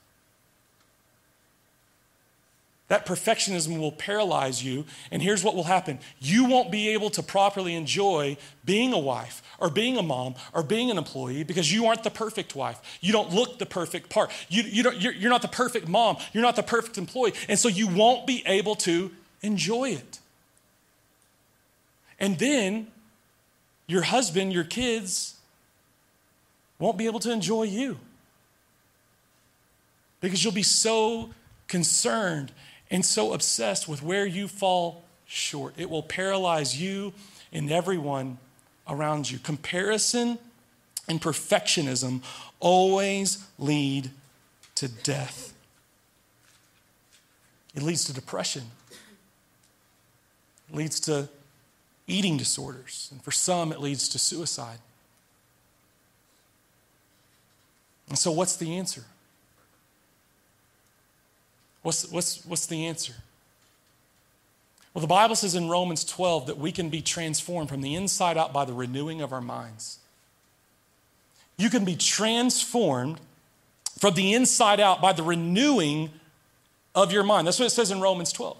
That 2.88 3.04
perfectionism 3.04 3.78
will 3.78 3.92
paralyze 3.92 4.64
you, 4.64 4.86
and 5.10 5.22
here's 5.22 5.44
what 5.44 5.54
will 5.54 5.64
happen 5.64 5.98
you 6.20 6.46
won't 6.46 6.70
be 6.70 6.88
able 6.88 7.10
to 7.10 7.22
properly 7.22 7.74
enjoy 7.74 8.38
being 8.64 8.94
a 8.94 8.98
wife, 8.98 9.42
or 9.58 9.68
being 9.68 9.98
a 9.98 10.02
mom, 10.02 10.36
or 10.54 10.62
being 10.62 10.90
an 10.90 10.96
employee 10.96 11.44
because 11.44 11.70
you 11.70 11.86
aren't 11.86 12.02
the 12.02 12.10
perfect 12.10 12.56
wife. 12.56 12.80
You 13.02 13.12
don't 13.12 13.30
look 13.30 13.58
the 13.58 13.66
perfect 13.66 14.08
part. 14.08 14.30
You, 14.48 14.62
you 14.62 14.82
don't, 14.82 14.96
you're, 14.96 15.12
you're 15.12 15.30
not 15.30 15.42
the 15.42 15.48
perfect 15.48 15.86
mom. 15.86 16.16
You're 16.32 16.42
not 16.42 16.56
the 16.56 16.62
perfect 16.62 16.96
employee. 16.96 17.34
And 17.46 17.58
so 17.58 17.68
you 17.68 17.88
won't 17.88 18.26
be 18.26 18.42
able 18.46 18.74
to 18.76 19.10
enjoy 19.42 19.90
it. 19.90 20.18
And 22.20 22.38
then 22.38 22.88
your 23.86 24.02
husband, 24.02 24.52
your 24.52 24.64
kids 24.64 25.36
won't 26.78 26.98
be 26.98 27.06
able 27.06 27.20
to 27.20 27.32
enjoy 27.32 27.64
you 27.64 27.98
because 30.20 30.42
you'll 30.42 30.52
be 30.52 30.62
so 30.62 31.30
concerned 31.68 32.52
and 32.90 33.04
so 33.04 33.32
obsessed 33.32 33.88
with 33.88 34.02
where 34.02 34.26
you 34.26 34.48
fall 34.48 35.04
short. 35.26 35.74
It 35.76 35.90
will 35.90 36.02
paralyze 36.02 36.80
you 36.80 37.12
and 37.52 37.70
everyone 37.70 38.38
around 38.88 39.30
you. 39.30 39.38
Comparison 39.38 40.38
and 41.08 41.20
perfectionism 41.20 42.22
always 42.60 43.46
lead 43.58 44.10
to 44.74 44.88
death, 44.88 45.52
it 47.74 47.82
leads 47.82 48.04
to 48.04 48.12
depression. 48.12 48.62
It 50.70 50.76
leads 50.76 51.00
to 51.00 51.28
eating 52.06 52.36
disorders, 52.36 53.08
and 53.10 53.22
for 53.22 53.30
some, 53.30 53.72
it 53.72 53.80
leads 53.80 54.08
to 54.10 54.18
suicide. 54.18 54.78
And 58.08 58.18
so, 58.18 58.30
what's 58.30 58.56
the 58.56 58.76
answer? 58.76 59.04
What's, 61.82 62.10
what's, 62.10 62.44
what's 62.44 62.66
the 62.66 62.86
answer? 62.86 63.14
Well, 64.92 65.00
the 65.00 65.06
Bible 65.06 65.36
says 65.36 65.54
in 65.54 65.68
Romans 65.68 66.04
12 66.04 66.46
that 66.46 66.58
we 66.58 66.72
can 66.72 66.88
be 66.88 67.02
transformed 67.02 67.68
from 67.68 67.82
the 67.82 67.94
inside 67.94 68.36
out 68.36 68.52
by 68.52 68.64
the 68.64 68.72
renewing 68.72 69.20
of 69.20 69.32
our 69.32 69.40
minds. 69.40 69.98
You 71.56 71.70
can 71.70 71.84
be 71.84 71.94
transformed 71.94 73.20
from 73.98 74.14
the 74.14 74.32
inside 74.32 74.80
out 74.80 75.00
by 75.00 75.12
the 75.12 75.22
renewing 75.22 76.10
of 76.94 77.12
your 77.12 77.22
mind. 77.22 77.46
That's 77.46 77.58
what 77.58 77.66
it 77.66 77.70
says 77.70 77.90
in 77.90 78.00
Romans 78.00 78.32
12. 78.32 78.56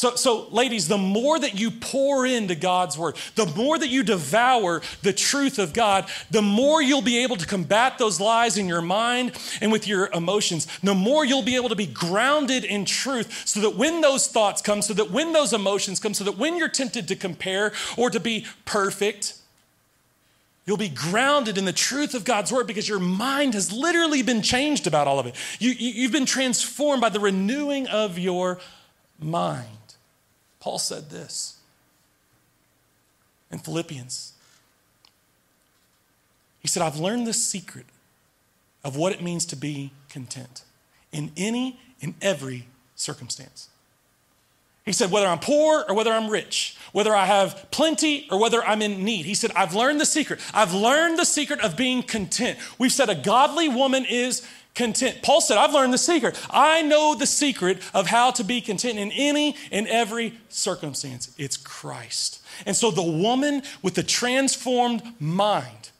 So, 0.00 0.14
so, 0.14 0.48
ladies, 0.48 0.88
the 0.88 0.96
more 0.96 1.38
that 1.38 1.60
you 1.60 1.70
pour 1.70 2.24
into 2.24 2.54
God's 2.54 2.96
word, 2.96 3.16
the 3.34 3.44
more 3.44 3.78
that 3.78 3.88
you 3.88 4.02
devour 4.02 4.80
the 5.02 5.12
truth 5.12 5.58
of 5.58 5.74
God, 5.74 6.08
the 6.30 6.40
more 6.40 6.80
you'll 6.80 7.02
be 7.02 7.22
able 7.22 7.36
to 7.36 7.46
combat 7.46 7.98
those 7.98 8.18
lies 8.18 8.56
in 8.56 8.66
your 8.66 8.80
mind 8.80 9.32
and 9.60 9.70
with 9.70 9.86
your 9.86 10.08
emotions. 10.14 10.66
The 10.82 10.94
more 10.94 11.26
you'll 11.26 11.42
be 11.42 11.54
able 11.54 11.68
to 11.68 11.76
be 11.76 11.84
grounded 11.84 12.64
in 12.64 12.86
truth 12.86 13.46
so 13.46 13.60
that 13.60 13.76
when 13.76 14.00
those 14.00 14.26
thoughts 14.26 14.62
come, 14.62 14.80
so 14.80 14.94
that 14.94 15.10
when 15.10 15.34
those 15.34 15.52
emotions 15.52 16.00
come, 16.00 16.14
so 16.14 16.24
that 16.24 16.38
when 16.38 16.56
you're 16.56 16.70
tempted 16.70 17.06
to 17.08 17.14
compare 17.14 17.70
or 17.98 18.08
to 18.08 18.20
be 18.20 18.46
perfect, 18.64 19.34
You'll 20.66 20.76
be 20.76 20.88
grounded 20.88 21.58
in 21.58 21.64
the 21.64 21.72
truth 21.72 22.14
of 22.14 22.24
God's 22.24 22.52
word 22.52 22.66
because 22.66 22.88
your 22.88 23.00
mind 23.00 23.54
has 23.54 23.72
literally 23.72 24.22
been 24.22 24.40
changed 24.40 24.86
about 24.86 25.08
all 25.08 25.18
of 25.18 25.26
it. 25.26 25.34
You, 25.58 25.72
you, 25.72 26.02
have 26.04 26.12
been 26.12 26.26
transformed 26.26 27.00
by 27.00 27.08
the 27.08 27.18
renewing 27.18 27.88
of 27.88 28.18
your 28.18 28.60
mind. 29.18 29.79
Paul 30.60 30.78
said 30.78 31.10
this 31.10 31.56
in 33.50 33.58
Philippians. 33.58 34.34
He 36.60 36.68
said, 36.68 36.82
I've 36.82 36.98
learned 36.98 37.26
the 37.26 37.32
secret 37.32 37.86
of 38.84 38.96
what 38.96 39.12
it 39.12 39.22
means 39.22 39.46
to 39.46 39.56
be 39.56 39.92
content 40.08 40.62
in 41.12 41.32
any 41.36 41.80
and 42.02 42.14
every 42.20 42.66
circumstance. 42.94 43.68
He 44.84 44.92
said, 44.92 45.10
whether 45.10 45.26
I'm 45.26 45.38
poor 45.38 45.84
or 45.88 45.94
whether 45.94 46.12
I'm 46.12 46.30
rich, 46.30 46.76
whether 46.92 47.14
I 47.14 47.26
have 47.26 47.70
plenty 47.70 48.26
or 48.30 48.40
whether 48.40 48.64
I'm 48.64 48.82
in 48.82 49.04
need. 49.04 49.26
He 49.26 49.34
said, 49.34 49.52
I've 49.54 49.74
learned 49.74 50.00
the 50.00 50.06
secret. 50.06 50.40
I've 50.54 50.72
learned 50.72 51.18
the 51.18 51.24
secret 51.24 51.60
of 51.60 51.76
being 51.76 52.02
content. 52.02 52.58
We've 52.78 52.92
said 52.92 53.08
a 53.08 53.14
godly 53.14 53.68
woman 53.68 54.06
is 54.08 54.46
content. 54.74 55.22
Paul 55.22 55.40
said, 55.40 55.58
I've 55.58 55.72
learned 55.72 55.92
the 55.92 55.98
secret. 55.98 56.40
I 56.50 56.82
know 56.82 57.14
the 57.14 57.26
secret 57.26 57.78
of 57.92 58.06
how 58.06 58.30
to 58.32 58.44
be 58.44 58.60
content 58.60 58.98
in 58.98 59.10
any 59.12 59.56
and 59.70 59.86
every 59.88 60.34
circumstance. 60.48 61.34
It's 61.38 61.56
Christ. 61.56 62.42
And 62.66 62.76
so 62.76 62.90
the 62.90 63.02
woman 63.02 63.62
with 63.82 63.94
the 63.94 64.02
transformed 64.02 65.02
mind, 65.18 65.90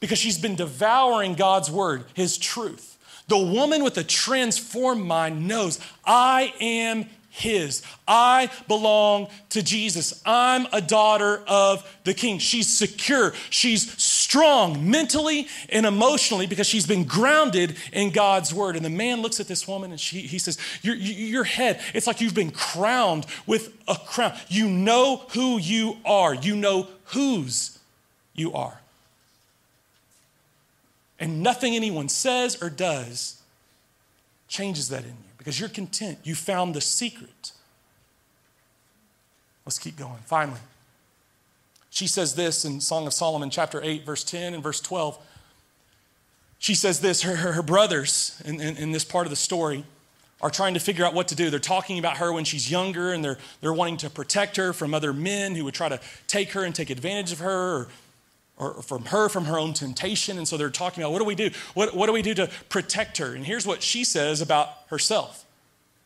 because 0.00 0.18
she's 0.18 0.38
been 0.38 0.56
devouring 0.56 1.34
God's 1.34 1.70
word, 1.70 2.04
his 2.14 2.36
truth, 2.36 2.98
the 3.28 3.38
woman 3.38 3.82
with 3.82 3.94
the 3.94 4.04
transformed 4.04 5.04
mind 5.04 5.48
knows, 5.48 5.80
I 6.04 6.52
am 6.60 7.06
his. 7.30 7.82
I 8.06 8.48
belong 8.68 9.28
to 9.48 9.62
Jesus. 9.62 10.22
I'm 10.24 10.68
a 10.72 10.80
daughter 10.80 11.42
of 11.48 11.98
the 12.04 12.14
king. 12.14 12.38
She's 12.38 12.68
secure. 12.68 13.32
She's 13.50 13.90
strong 14.34 14.90
mentally 14.90 15.46
and 15.68 15.86
emotionally 15.86 16.44
because 16.44 16.66
she's 16.66 16.88
been 16.88 17.04
grounded 17.04 17.76
in 17.92 18.10
God's 18.10 18.52
word. 18.52 18.74
And 18.74 18.84
the 18.84 18.90
man 18.90 19.22
looks 19.22 19.38
at 19.38 19.46
this 19.46 19.68
woman 19.68 19.92
and 19.92 20.00
she, 20.00 20.22
he 20.22 20.40
says, 20.40 20.58
your, 20.82 20.96
your 20.96 21.44
head, 21.44 21.80
it's 21.94 22.08
like 22.08 22.20
you've 22.20 22.34
been 22.34 22.50
crowned 22.50 23.26
with 23.46 23.72
a 23.86 23.94
crown. 23.94 24.36
You 24.48 24.68
know 24.68 25.24
who 25.34 25.56
you 25.58 25.98
are, 26.04 26.34
you 26.34 26.56
know 26.56 26.88
whose 27.06 27.78
you 28.34 28.52
are. 28.54 28.80
And 31.20 31.40
nothing 31.40 31.76
anyone 31.76 32.08
says 32.08 32.60
or 32.60 32.70
does 32.70 33.40
changes 34.48 34.88
that 34.88 35.04
in 35.04 35.10
you 35.10 35.32
because 35.38 35.60
you're 35.60 35.68
content. 35.68 36.18
You 36.24 36.34
found 36.34 36.74
the 36.74 36.80
secret. 36.80 37.52
Let's 39.64 39.78
keep 39.78 39.96
going. 39.96 40.18
Finally, 40.26 40.58
she 41.94 42.08
says 42.08 42.34
this 42.34 42.64
in 42.64 42.80
Song 42.80 43.06
of 43.06 43.12
Solomon, 43.12 43.50
chapter 43.50 43.80
8, 43.80 44.04
verse 44.04 44.24
10 44.24 44.52
and 44.52 44.60
verse 44.60 44.80
12. 44.80 45.16
She 46.58 46.74
says 46.74 46.98
this 46.98 47.22
her, 47.22 47.36
her, 47.36 47.52
her 47.52 47.62
brothers 47.62 48.42
in, 48.44 48.60
in, 48.60 48.76
in 48.76 48.90
this 48.90 49.04
part 49.04 49.26
of 49.26 49.30
the 49.30 49.36
story 49.36 49.84
are 50.40 50.50
trying 50.50 50.74
to 50.74 50.80
figure 50.80 51.04
out 51.04 51.14
what 51.14 51.28
to 51.28 51.36
do. 51.36 51.50
They're 51.50 51.60
talking 51.60 52.00
about 52.00 52.16
her 52.16 52.32
when 52.32 52.44
she's 52.44 52.68
younger 52.68 53.12
and 53.12 53.24
they're, 53.24 53.38
they're 53.60 53.72
wanting 53.72 53.98
to 53.98 54.10
protect 54.10 54.56
her 54.56 54.72
from 54.72 54.92
other 54.92 55.12
men 55.12 55.54
who 55.54 55.62
would 55.66 55.74
try 55.74 55.88
to 55.88 56.00
take 56.26 56.50
her 56.50 56.64
and 56.64 56.74
take 56.74 56.90
advantage 56.90 57.30
of 57.30 57.38
her 57.38 57.76
or 57.76 57.88
or 58.56 58.82
from 58.82 59.06
her 59.06 59.28
from 59.28 59.46
her 59.46 59.58
own 59.58 59.72
temptation. 59.72 60.38
And 60.38 60.46
so 60.46 60.56
they're 60.56 60.70
talking 60.70 61.02
about 61.02 61.10
what 61.10 61.18
do 61.18 61.24
we 61.24 61.34
do? 61.34 61.50
What, 61.74 61.92
what 61.92 62.06
do 62.06 62.12
we 62.12 62.22
do 62.22 62.34
to 62.34 62.48
protect 62.68 63.18
her? 63.18 63.34
And 63.34 63.44
here's 63.44 63.66
what 63.66 63.82
she 63.82 64.04
says 64.04 64.40
about 64.40 64.68
herself 64.90 65.44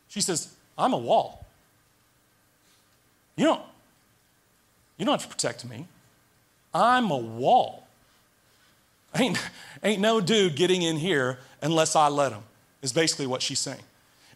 She 0.07 0.19
says, 0.19 0.51
I'm 0.75 0.93
a 0.93 0.97
wall. 0.97 1.45
You 3.35 3.45
don't, 3.45 3.61
you 4.99 5.05
don't 5.05 5.13
have 5.13 5.23
to 5.23 5.29
protect 5.29 5.65
me. 5.65 5.87
I'm 6.73 7.09
a 7.09 7.17
wall. 7.17 7.87
Ain't, 9.15 9.39
ain't 9.83 10.01
no 10.01 10.21
dude 10.21 10.55
getting 10.55 10.83
in 10.83 10.97
here 10.97 11.39
unless 11.61 11.95
I 11.95 12.09
let 12.09 12.31
him, 12.31 12.43
is 12.83 12.93
basically 12.93 13.25
what 13.25 13.41
she's 13.41 13.59
saying. 13.59 13.81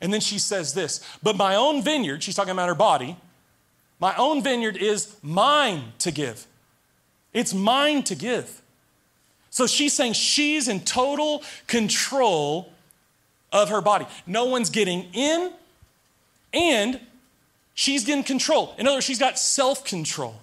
And 0.01 0.11
then 0.11 0.21
she 0.21 0.39
says 0.39 0.73
this, 0.73 1.05
but 1.21 1.35
my 1.37 1.55
own 1.55 1.83
vineyard, 1.83 2.23
she's 2.23 2.35
talking 2.35 2.51
about 2.51 2.67
her 2.67 2.75
body, 2.75 3.15
my 3.99 4.15
own 4.15 4.41
vineyard 4.41 4.77
is 4.77 5.15
mine 5.21 5.93
to 5.99 6.11
give. 6.11 6.47
It's 7.33 7.53
mine 7.53 8.03
to 8.03 8.15
give. 8.15 8.61
So 9.49 9.67
she's 9.67 9.93
saying 9.93 10.13
she's 10.13 10.67
in 10.67 10.79
total 10.81 11.43
control 11.67 12.71
of 13.51 13.69
her 13.69 13.81
body. 13.81 14.07
No 14.25 14.45
one's 14.45 14.69
getting 14.69 15.03
in, 15.13 15.51
and 16.51 16.99
she's 17.75 18.03
getting 18.03 18.23
control. 18.23 18.73
In 18.77 18.87
other 18.87 18.97
words, 18.97 19.05
she's 19.05 19.19
got 19.19 19.37
self 19.37 19.85
control. 19.85 20.35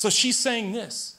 So 0.00 0.08
she's 0.08 0.38
saying 0.38 0.72
this 0.72 1.16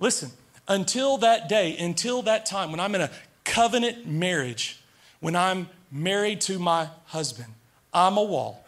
listen, 0.00 0.32
until 0.66 1.16
that 1.18 1.48
day, 1.48 1.76
until 1.78 2.22
that 2.22 2.44
time 2.44 2.72
when 2.72 2.80
I'm 2.80 2.92
in 2.96 3.02
a 3.02 3.10
covenant 3.44 4.04
marriage, 4.04 4.82
when 5.20 5.36
I'm 5.36 5.68
married 5.92 6.40
to 6.42 6.58
my 6.58 6.88
husband, 7.06 7.54
I'm 7.92 8.16
a 8.16 8.22
wall 8.24 8.64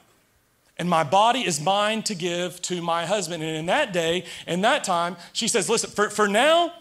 and 0.79 0.89
my 0.89 1.03
body 1.03 1.41
is 1.41 1.61
mine 1.61 2.05
to 2.05 2.15
give 2.15 2.63
to 2.63 2.81
my 2.81 3.05
husband. 3.05 3.43
And 3.43 3.57
in 3.57 3.67
that 3.67 3.93
day, 3.93 4.25
in 4.47 4.61
that 4.61 4.85
time, 4.85 5.17
she 5.33 5.49
says, 5.49 5.69
Listen, 5.69 5.91
for, 5.91 6.09
for 6.09 6.29
now, 6.29 6.73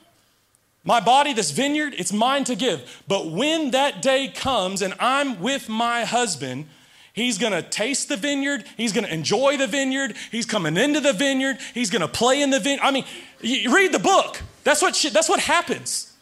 my 0.84 1.00
body, 1.00 1.34
this 1.34 1.50
vineyard, 1.50 1.96
it's 1.98 2.14
mine 2.14 2.44
to 2.44 2.56
give. 2.56 3.04
But 3.08 3.32
when 3.32 3.72
that 3.72 4.04
day 4.04 4.28
comes 4.28 4.84
and 4.84 4.94
I'm 5.00 5.40
with 5.40 5.68
my 5.68 6.06
husband, 6.06 6.68
he's 7.16 7.40
gonna 7.40 7.64
taste 7.64 8.10
the 8.10 8.18
vineyard, 8.18 8.64
he's 8.78 8.94
gonna 8.94 9.08
enjoy 9.08 9.58
the 9.58 9.66
vineyard, 9.66 10.16
he's 10.30 10.46
coming 10.46 10.78
into 10.78 11.00
the 11.00 11.14
vineyard, 11.14 11.58
he's 11.74 11.90
gonna 11.90 12.08
play 12.08 12.44
in 12.44 12.52
the 12.52 12.60
vineyard. 12.60 12.84
I 12.84 12.92
mean, 12.92 13.06
you 13.42 13.74
read 13.74 13.92
the 13.92 14.00
book. 14.00 14.42
That's 14.64 14.82
what, 14.82 14.96
she, 14.96 15.10
that's 15.10 15.30
what 15.30 15.40
happens. 15.40 16.14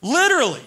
Literally. 0.00 0.62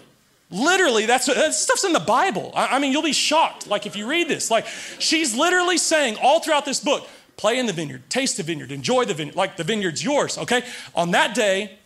Literally, 0.54 1.06
that's 1.06 1.30
uh, 1.30 1.34
that 1.34 1.54
stuff's 1.54 1.86
in 1.86 1.94
the 1.94 2.00
Bible. 2.02 2.52
I, 2.54 2.76
I 2.76 2.80
mean, 2.80 2.92
you'll 2.92 3.02
be 3.02 3.14
shocked. 3.14 3.68
Like 3.68 3.86
if 3.86 3.96
you 3.96 4.06
read 4.06 4.28
this, 4.28 4.52
like 4.52 4.66
she's 5.00 5.34
literally 5.34 5.78
saying 5.78 6.18
all 6.22 6.42
throughout 6.42 6.66
this 6.66 6.82
book, 6.82 7.08
play 7.38 7.58
in 7.58 7.68
the 7.68 7.74
vineyard, 7.74 8.04
taste 8.10 8.36
the 8.36 8.44
vineyard, 8.44 8.70
enjoy 8.70 9.06
the 9.06 9.14
vineyard, 9.14 9.38
like 9.38 9.56
the 9.56 9.64
vineyard's 9.64 10.04
yours, 10.04 10.38
okay? 10.38 10.64
On 10.94 11.12
that 11.12 11.34
day, 11.34 11.80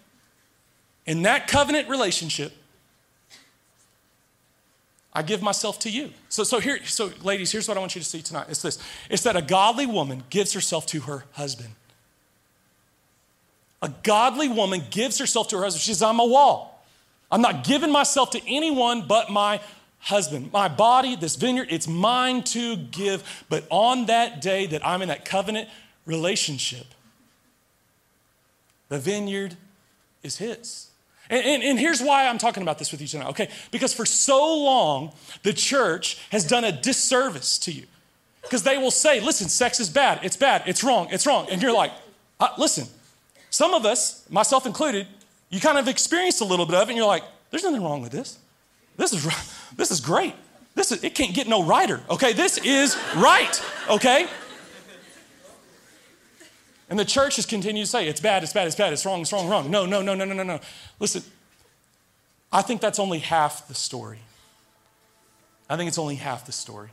in 1.05 1.21
that 1.21 1.47
covenant 1.47 1.87
relationship, 1.89 2.53
I 5.15 5.21
give 5.21 5.41
myself 5.41 5.79
to 5.79 5.89
you. 5.89 6.11
So, 6.27 6.43
so 6.43 6.59
here, 6.59 6.83
so 6.85 7.09
ladies, 7.23 7.49
here's 7.49 7.69
what 7.69 7.77
I 7.77 7.79
want 7.79 7.95
you 7.95 8.01
to 8.01 8.07
see 8.07 8.21
tonight. 8.21 8.47
It's 8.49 8.61
this. 8.61 8.77
It's 9.09 9.23
that 9.23 9.37
a 9.37 9.41
godly 9.41 9.85
woman 9.85 10.23
gives 10.29 10.51
herself 10.51 10.85
to 10.87 10.99
her 11.01 11.23
husband. 11.31 11.69
A 13.81 13.89
godly 14.03 14.49
woman 14.49 14.83
gives 14.91 15.17
herself 15.17 15.47
to 15.49 15.57
her 15.57 15.63
husband. 15.63 15.81
She 15.81 15.93
says, 15.93 16.01
I'm 16.01 16.19
a 16.19 16.25
wall. 16.25 16.83
I'm 17.31 17.41
not 17.41 17.63
giving 17.63 17.91
myself 17.91 18.31
to 18.31 18.41
anyone 18.45 19.07
but 19.07 19.29
my 19.29 19.61
husband. 19.99 20.51
My 20.51 20.67
body, 20.67 21.15
this 21.15 21.37
vineyard, 21.37 21.67
it's 21.71 21.87
mine 21.87 22.43
to 22.43 22.75
give. 22.75 23.45
But 23.47 23.65
on 23.69 24.07
that 24.07 24.41
day 24.41 24.67
that 24.67 24.85
I'm 24.85 25.01
in 25.01 25.07
that 25.07 25.23
covenant 25.23 25.69
relationship, 26.05 26.87
the 28.89 28.99
vineyard 28.99 29.55
is 30.23 30.37
his. 30.37 30.89
And, 31.29 31.43
and, 31.45 31.63
and, 31.63 31.79
here's 31.79 32.01
why 32.01 32.27
I'm 32.27 32.37
talking 32.37 32.61
about 32.61 32.77
this 32.77 32.91
with 32.91 33.01
you 33.01 33.07
tonight, 33.07 33.29
okay? 33.29 33.49
Because 33.71 33.93
for 33.93 34.05
so 34.05 34.55
long, 34.57 35.11
the 35.43 35.53
church 35.53 36.19
has 36.29 36.45
done 36.45 36.63
a 36.63 36.71
disservice 36.71 37.57
to 37.59 37.71
you. 37.71 37.85
Because 38.43 38.61
they 38.61 38.77
will 38.77 38.91
say, 38.91 39.19
listen, 39.19 39.49
sex 39.49 39.79
is 39.79 39.89
bad, 39.89 40.19
it's 40.21 40.37
bad, 40.37 40.63
it's 40.67 40.83
wrong, 40.83 41.07
it's 41.11 41.25
wrong. 41.25 41.47
And 41.49 41.61
you're 41.61 41.73
like, 41.73 41.91
uh, 42.39 42.49
listen, 42.59 42.87
some 43.49 43.73
of 43.73 43.85
us, 43.85 44.23
myself 44.29 44.67
included, 44.67 45.07
you 45.49 45.59
kind 45.59 45.77
of 45.77 45.87
experienced 45.87 46.41
a 46.41 46.45
little 46.45 46.65
bit 46.65 46.75
of 46.75 46.87
it 46.87 46.91
and 46.91 46.97
you're 46.97 47.07
like, 47.07 47.23
there's 47.49 47.63
nothing 47.63 47.81
wrong 47.81 48.01
with 48.01 48.11
this. 48.11 48.37
This 48.97 49.13
is, 49.13 49.27
this 49.75 49.89
is 49.89 49.99
great. 49.99 50.35
This 50.75 50.91
is, 50.91 51.03
it 51.03 51.15
can't 51.15 51.33
get 51.33 51.47
no 51.47 51.63
righter, 51.63 52.01
okay? 52.09 52.33
This 52.33 52.57
is 52.59 52.97
right, 53.15 53.61
okay? 53.89 54.27
And 56.89 56.99
the 56.99 57.05
church 57.05 57.37
has 57.37 57.45
continued 57.45 57.85
to 57.85 57.89
say, 57.89 58.07
it's 58.07 58.21
bad, 58.21 58.43
it's 58.43 58.53
bad, 58.53 58.67
it's 58.67 58.75
bad, 58.75 58.93
it's 58.93 59.05
wrong, 59.05 59.21
it's 59.21 59.33
wrong, 59.33 59.47
wrong. 59.47 59.71
No, 59.71 59.85
no, 59.85 60.01
no, 60.01 60.13
no, 60.13 60.25
no, 60.25 60.33
no, 60.33 60.43
no. 60.43 60.59
Listen, 60.99 61.23
I 62.51 62.61
think 62.61 62.79
that's 62.79 62.99
only 62.99 63.19
half 63.19 63.67
the 63.67 63.73
story. 63.73 64.19
I 65.67 65.77
think 65.77 65.87
it's 65.87 65.97
only 65.97 66.15
half 66.15 66.45
the 66.45 66.51
story. 66.51 66.89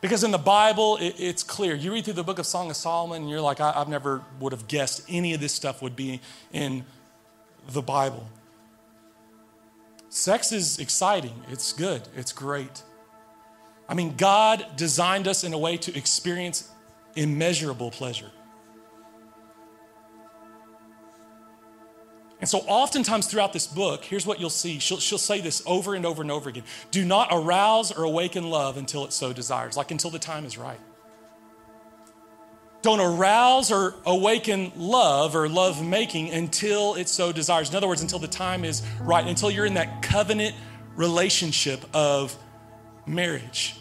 Because 0.00 0.24
in 0.24 0.32
the 0.32 0.38
Bible, 0.38 0.96
it, 0.96 1.14
it's 1.18 1.44
clear. 1.44 1.76
You 1.76 1.92
read 1.92 2.04
through 2.04 2.14
the 2.14 2.24
book 2.24 2.40
of 2.40 2.46
Song 2.46 2.68
of 2.68 2.76
Solomon, 2.76 3.22
and 3.22 3.30
you're 3.30 3.40
like, 3.40 3.60
I, 3.60 3.72
I've 3.76 3.88
never 3.88 4.22
would 4.40 4.52
have 4.52 4.66
guessed 4.66 5.02
any 5.08 5.34
of 5.34 5.40
this 5.40 5.52
stuff 5.52 5.80
would 5.80 5.94
be 5.94 6.20
in 6.52 6.84
the 7.68 7.82
Bible. 7.82 8.28
Sex 10.08 10.50
is 10.50 10.80
exciting, 10.80 11.42
it's 11.48 11.72
good, 11.72 12.02
it's 12.16 12.32
great. 12.32 12.82
I 13.88 13.94
mean, 13.94 14.16
God 14.16 14.66
designed 14.76 15.28
us 15.28 15.44
in 15.44 15.52
a 15.52 15.58
way 15.58 15.76
to 15.76 15.96
experience 15.96 16.68
immeasurable 17.14 17.90
pleasure. 17.90 18.30
And 22.42 22.48
so, 22.48 22.58
oftentimes 22.66 23.28
throughout 23.28 23.52
this 23.52 23.68
book, 23.68 24.04
here's 24.04 24.26
what 24.26 24.40
you'll 24.40 24.50
see. 24.50 24.80
She'll, 24.80 24.98
she'll 24.98 25.16
say 25.16 25.40
this 25.40 25.62
over 25.64 25.94
and 25.94 26.04
over 26.04 26.22
and 26.22 26.30
over 26.30 26.48
again 26.48 26.64
Do 26.90 27.04
not 27.04 27.28
arouse 27.30 27.92
or 27.92 28.02
awaken 28.02 28.50
love 28.50 28.76
until 28.76 29.04
it 29.04 29.12
so 29.12 29.32
desires, 29.32 29.76
like 29.76 29.92
until 29.92 30.10
the 30.10 30.18
time 30.18 30.44
is 30.44 30.58
right. 30.58 30.80
Don't 32.82 32.98
arouse 32.98 33.70
or 33.70 33.94
awaken 34.04 34.72
love 34.74 35.36
or 35.36 35.48
love 35.48 35.86
making 35.86 36.30
until 36.30 36.96
it 36.96 37.08
so 37.08 37.30
desires. 37.30 37.70
In 37.70 37.76
other 37.76 37.86
words, 37.86 38.02
until 38.02 38.18
the 38.18 38.26
time 38.26 38.64
is 38.64 38.82
right, 39.00 39.24
until 39.24 39.48
you're 39.48 39.66
in 39.66 39.74
that 39.74 40.02
covenant 40.02 40.56
relationship 40.96 41.84
of 41.94 42.36
marriage. 43.06 43.76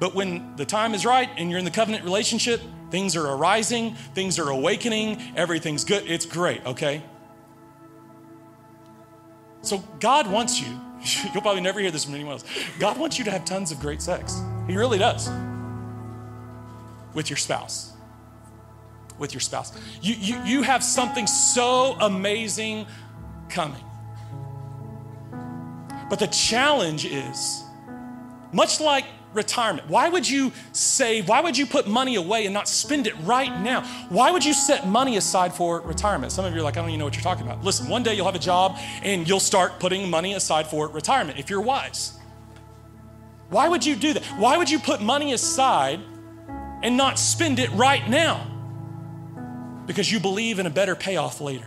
But 0.00 0.14
when 0.14 0.56
the 0.56 0.64
time 0.64 0.94
is 0.94 1.04
right 1.04 1.28
and 1.36 1.50
you're 1.50 1.58
in 1.58 1.66
the 1.66 1.70
covenant 1.70 2.04
relationship, 2.04 2.60
things 2.90 3.14
are 3.14 3.26
arising, 3.26 3.94
things 4.14 4.38
are 4.38 4.48
awakening, 4.48 5.20
everything's 5.36 5.84
good. 5.84 6.10
It's 6.10 6.24
great, 6.24 6.64
okay? 6.64 7.02
So 9.60 9.84
God 10.00 10.26
wants 10.26 10.58
you, 10.58 10.80
you'll 11.32 11.42
probably 11.42 11.60
never 11.60 11.80
hear 11.80 11.90
this 11.90 12.06
from 12.06 12.14
anyone 12.14 12.32
else. 12.32 12.44
God 12.78 12.98
wants 12.98 13.18
you 13.18 13.26
to 13.26 13.30
have 13.30 13.44
tons 13.44 13.72
of 13.72 13.78
great 13.78 14.00
sex. 14.00 14.40
He 14.66 14.74
really 14.74 14.98
does. 14.98 15.30
With 17.12 17.28
your 17.28 17.36
spouse. 17.36 17.92
With 19.18 19.34
your 19.34 19.40
spouse. 19.40 19.78
You, 20.00 20.14
you, 20.14 20.42
you 20.44 20.62
have 20.62 20.82
something 20.82 21.26
so 21.26 21.94
amazing 22.00 22.86
coming. 23.50 23.84
But 26.08 26.20
the 26.20 26.26
challenge 26.28 27.04
is, 27.04 27.62
much 28.50 28.80
like 28.80 29.04
retirement? 29.32 29.88
Why 29.88 30.08
would 30.08 30.28
you 30.28 30.52
save? 30.72 31.28
Why 31.28 31.40
would 31.40 31.56
you 31.56 31.66
put 31.66 31.86
money 31.86 32.16
away 32.16 32.46
and 32.46 32.54
not 32.54 32.68
spend 32.68 33.06
it 33.06 33.14
right 33.20 33.60
now? 33.60 33.82
Why 34.08 34.30
would 34.30 34.44
you 34.44 34.54
set 34.54 34.86
money 34.86 35.16
aside 35.16 35.52
for 35.54 35.80
retirement? 35.80 36.32
Some 36.32 36.44
of 36.44 36.54
you 36.54 36.60
are 36.60 36.62
like, 36.62 36.76
I 36.76 36.80
don't 36.80 36.90
even 36.90 36.98
know 36.98 37.04
what 37.04 37.14
you're 37.14 37.22
talking 37.22 37.46
about. 37.46 37.64
Listen, 37.64 37.88
one 37.88 38.02
day 38.02 38.14
you'll 38.14 38.26
have 38.26 38.34
a 38.34 38.38
job 38.38 38.76
and 39.02 39.28
you'll 39.28 39.40
start 39.40 39.78
putting 39.80 40.08
money 40.10 40.34
aside 40.34 40.66
for 40.66 40.88
retirement 40.88 41.38
if 41.38 41.50
you're 41.50 41.60
wise. 41.60 42.18
Why 43.50 43.68
would 43.68 43.84
you 43.84 43.96
do 43.96 44.12
that? 44.14 44.24
Why 44.38 44.56
would 44.56 44.70
you 44.70 44.78
put 44.78 45.00
money 45.00 45.32
aside 45.32 46.00
and 46.82 46.96
not 46.96 47.18
spend 47.18 47.58
it 47.58 47.70
right 47.72 48.08
now? 48.08 48.46
Because 49.86 50.10
you 50.10 50.20
believe 50.20 50.58
in 50.58 50.66
a 50.66 50.70
better 50.70 50.94
payoff 50.94 51.40
later. 51.40 51.66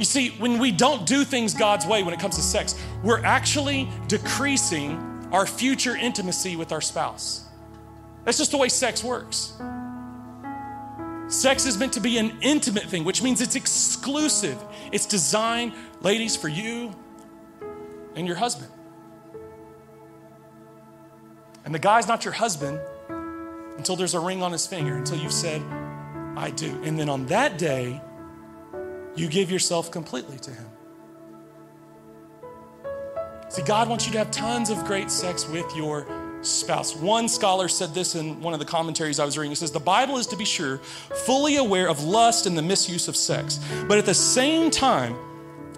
You 0.00 0.06
see, 0.06 0.30
when 0.38 0.58
we 0.58 0.72
don't 0.72 1.04
do 1.04 1.24
things 1.24 1.52
God's 1.52 1.84
way 1.84 2.02
when 2.02 2.14
it 2.14 2.20
comes 2.20 2.36
to 2.36 2.42
sex, 2.42 2.74
we're 3.02 3.22
actually 3.22 3.86
decreasing 4.08 5.28
our 5.30 5.46
future 5.46 5.94
intimacy 5.94 6.56
with 6.56 6.72
our 6.72 6.80
spouse. 6.80 7.44
That's 8.24 8.38
just 8.38 8.50
the 8.50 8.56
way 8.56 8.70
sex 8.70 9.04
works. 9.04 9.52
Sex 11.28 11.66
is 11.66 11.76
meant 11.76 11.92
to 11.92 12.00
be 12.00 12.16
an 12.16 12.38
intimate 12.40 12.84
thing, 12.84 13.04
which 13.04 13.22
means 13.22 13.42
it's 13.42 13.56
exclusive. 13.56 14.58
It's 14.90 15.04
designed, 15.04 15.74
ladies, 16.00 16.34
for 16.34 16.48
you 16.48 16.94
and 18.16 18.26
your 18.26 18.36
husband. 18.36 18.72
And 21.66 21.74
the 21.74 21.78
guy's 21.78 22.08
not 22.08 22.24
your 22.24 22.32
husband 22.32 22.80
until 23.76 23.96
there's 23.96 24.14
a 24.14 24.20
ring 24.20 24.42
on 24.42 24.50
his 24.50 24.66
finger, 24.66 24.96
until 24.96 25.18
you've 25.18 25.30
said, 25.30 25.60
I 26.38 26.52
do. 26.56 26.82
And 26.84 26.98
then 26.98 27.10
on 27.10 27.26
that 27.26 27.58
day, 27.58 28.00
you 29.16 29.28
give 29.28 29.50
yourself 29.50 29.90
completely 29.90 30.38
to 30.38 30.50
Him. 30.50 30.66
See, 33.48 33.62
God 33.62 33.88
wants 33.88 34.06
you 34.06 34.12
to 34.12 34.18
have 34.18 34.30
tons 34.30 34.70
of 34.70 34.84
great 34.84 35.10
sex 35.10 35.48
with 35.48 35.66
your 35.74 36.06
spouse. 36.42 36.94
One 36.94 37.28
scholar 37.28 37.68
said 37.68 37.92
this 37.94 38.14
in 38.14 38.40
one 38.40 38.54
of 38.54 38.60
the 38.60 38.66
commentaries 38.66 39.18
I 39.18 39.24
was 39.24 39.36
reading. 39.36 39.50
He 39.50 39.56
says, 39.56 39.72
The 39.72 39.80
Bible 39.80 40.18
is, 40.18 40.26
to 40.28 40.36
be 40.36 40.44
sure, 40.44 40.78
fully 40.78 41.56
aware 41.56 41.88
of 41.88 42.04
lust 42.04 42.46
and 42.46 42.56
the 42.56 42.62
misuse 42.62 43.08
of 43.08 43.16
sex, 43.16 43.58
but 43.88 43.98
at 43.98 44.06
the 44.06 44.14
same 44.14 44.70
time, 44.70 45.16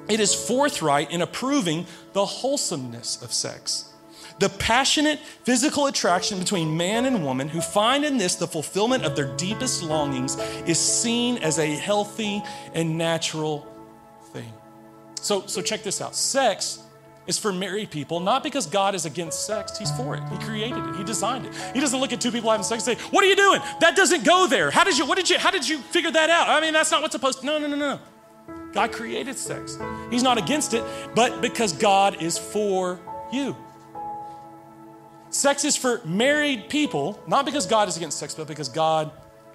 it 0.09 0.21
is 0.21 0.35
forthright 0.35 1.11
in 1.11 1.23
approving 1.23 1.87
the 2.13 2.27
wholesomeness 2.27 3.23
of 3.23 3.33
sex. 3.33 3.92
The 4.43 4.49
passionate 4.49 5.21
physical 5.21 5.87
attraction 5.87 6.41
between 6.41 6.77
man 6.77 7.05
and 7.05 7.25
woman 7.25 7.49
who 7.49 7.61
find 7.61 8.05
in 8.05 8.19
this 8.19 8.35
the 8.35 8.49
fulfillment 8.49 9.05
of 9.05 9.15
their 9.15 9.29
deepest 9.37 9.85
longings 9.85 10.37
is 10.67 10.81
seen 10.81 11.39
as 11.39 11.61
a 11.61 11.67
healthy 11.67 12.43
and 12.75 12.99
natural 12.99 13.65
thing. 14.33 14.53
So, 15.21 15.47
so 15.47 15.63
check 15.63 15.85
this 15.85 16.01
out. 16.01 16.17
Sex 16.17 16.83
is 17.29 17.39
for 17.39 17.53
married 17.53 17.93
people, 17.93 18.19
not 18.19 18.43
because 18.43 18.67
God 18.67 18.97
is 18.97 19.07
against 19.07 19.47
sex. 19.47 19.79
He's 19.79 19.93
for 19.93 20.17
it. 20.17 20.25
He 20.29 20.37
created 20.39 20.85
it. 20.89 20.97
He 20.97 21.05
designed 21.05 21.47
it. 21.47 21.55
He 21.73 21.79
doesn't 21.79 22.01
look 22.01 22.13
at 22.13 22.21
two 22.21 22.33
people 22.33 22.51
having 22.51 22.65
sex 22.65 22.85
and 22.89 22.99
say, 22.99 23.05
"What 23.13 23.23
are 23.23 23.29
you 23.29 23.37
doing? 23.37 23.61
That 23.79 23.95
doesn't 23.95 24.25
go 24.25 24.49
there. 24.49 24.73
How 24.73 24.83
did 24.83 24.99
you? 24.99 25.07
What 25.07 25.19
did 25.19 25.31
you? 25.31 25.39
How 25.39 25.53
did 25.53 25.69
you 25.69 25.79
figure 25.79 26.11
that 26.11 26.31
out? 26.31 26.49
I 26.49 26.61
mean, 26.61 26.73
that's 26.73 26.91
not 26.91 27.01
what's 27.01 27.13
supposed 27.13 27.43
to." 27.43 27.47
No, 27.47 27.59
no, 27.59 27.69
no, 27.69 27.77
no. 27.77 28.01
God 28.73 28.91
created 28.91 29.39
sex. 29.39 29.79
He's 30.11 30.25
not 30.25 30.37
against 30.37 30.75
it, 30.75 30.83
but 31.15 31.41
because 31.41 31.73
God 31.73 32.21
is 32.21 32.37
for 32.39 32.99
you. 33.33 33.55
Sex 35.33 35.65
is 35.65 35.77
for 35.77 36.03
married 36.05 36.69
people, 36.69 37.19
not 37.27 37.47
because 37.47 37.67
God 37.67 37.89
is 37.89 37.97
against 37.97 38.19
sex, 38.19 38.35
but 38.35 38.47
because 38.47 38.69
God 38.69 39.11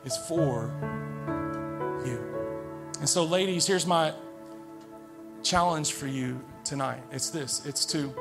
is 0.05 0.17
for 0.17 0.73
you. 2.03 2.19
And 2.99 3.07
so, 3.07 3.23
ladies, 3.23 3.67
here's 3.67 3.86
my 3.86 4.11
challenge 5.43 5.93
for 5.93 6.07
you 6.07 6.43
tonight 6.65 7.01
it's 7.11 7.30
this 7.30 7.63
it's 7.65 7.86
to 7.86 8.13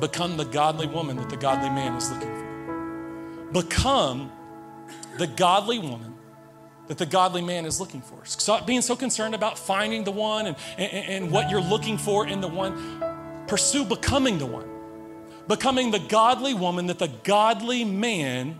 become 0.00 0.36
the 0.36 0.44
godly 0.44 0.86
woman 0.86 1.16
that 1.16 1.30
the 1.30 1.36
godly 1.36 1.70
man 1.70 1.94
is 1.94 2.10
looking 2.10 2.28
for. 2.28 3.52
Become 3.52 4.32
the 5.16 5.28
godly 5.28 5.78
woman 5.78 6.14
that 6.88 6.98
the 6.98 7.06
godly 7.06 7.40
man 7.40 7.66
is 7.66 7.78
looking 7.78 8.02
for. 8.02 8.24
Stop 8.24 8.66
being 8.66 8.82
so 8.82 8.96
concerned 8.96 9.36
about 9.36 9.56
finding 9.56 10.02
the 10.02 10.10
one 10.10 10.48
and, 10.48 10.56
and, 10.76 11.08
and 11.08 11.30
what 11.30 11.50
you're 11.50 11.60
looking 11.60 11.96
for 11.96 12.26
in 12.26 12.40
the 12.40 12.48
one. 12.48 13.46
Pursue 13.46 13.84
becoming 13.84 14.38
the 14.38 14.46
one 14.46 14.69
becoming 15.50 15.90
the 15.90 15.98
godly 15.98 16.54
woman 16.54 16.86
that 16.86 17.00
the 17.00 17.08
godly 17.08 17.84
man 17.84 18.58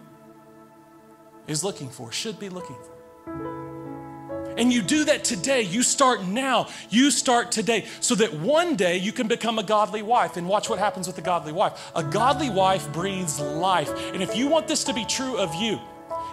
is 1.46 1.62
looking 1.62 1.88
for, 1.88 2.10
should 2.10 2.38
be 2.40 2.48
looking 2.48 2.76
for. 2.76 4.54
And 4.58 4.72
you 4.72 4.82
do 4.82 5.04
that 5.04 5.22
today. 5.22 5.62
You 5.62 5.84
start 5.84 6.24
now. 6.24 6.66
You 6.90 7.12
start 7.12 7.52
today 7.52 7.86
so 8.00 8.16
that 8.16 8.34
one 8.34 8.74
day 8.74 8.96
you 8.96 9.12
can 9.12 9.28
become 9.28 9.60
a 9.60 9.62
godly 9.62 10.02
wife. 10.02 10.36
And 10.36 10.48
watch 10.48 10.68
what 10.68 10.80
happens 10.80 11.06
with 11.06 11.16
a 11.16 11.22
godly 11.22 11.52
wife. 11.52 11.92
A 11.94 12.02
godly 12.02 12.50
wife 12.50 12.92
breathes 12.92 13.38
life. 13.38 13.90
And 14.12 14.20
if 14.20 14.36
you 14.36 14.48
want 14.48 14.66
this 14.66 14.82
to 14.84 14.92
be 14.92 15.04
true 15.04 15.38
of 15.38 15.54
you, 15.54 15.78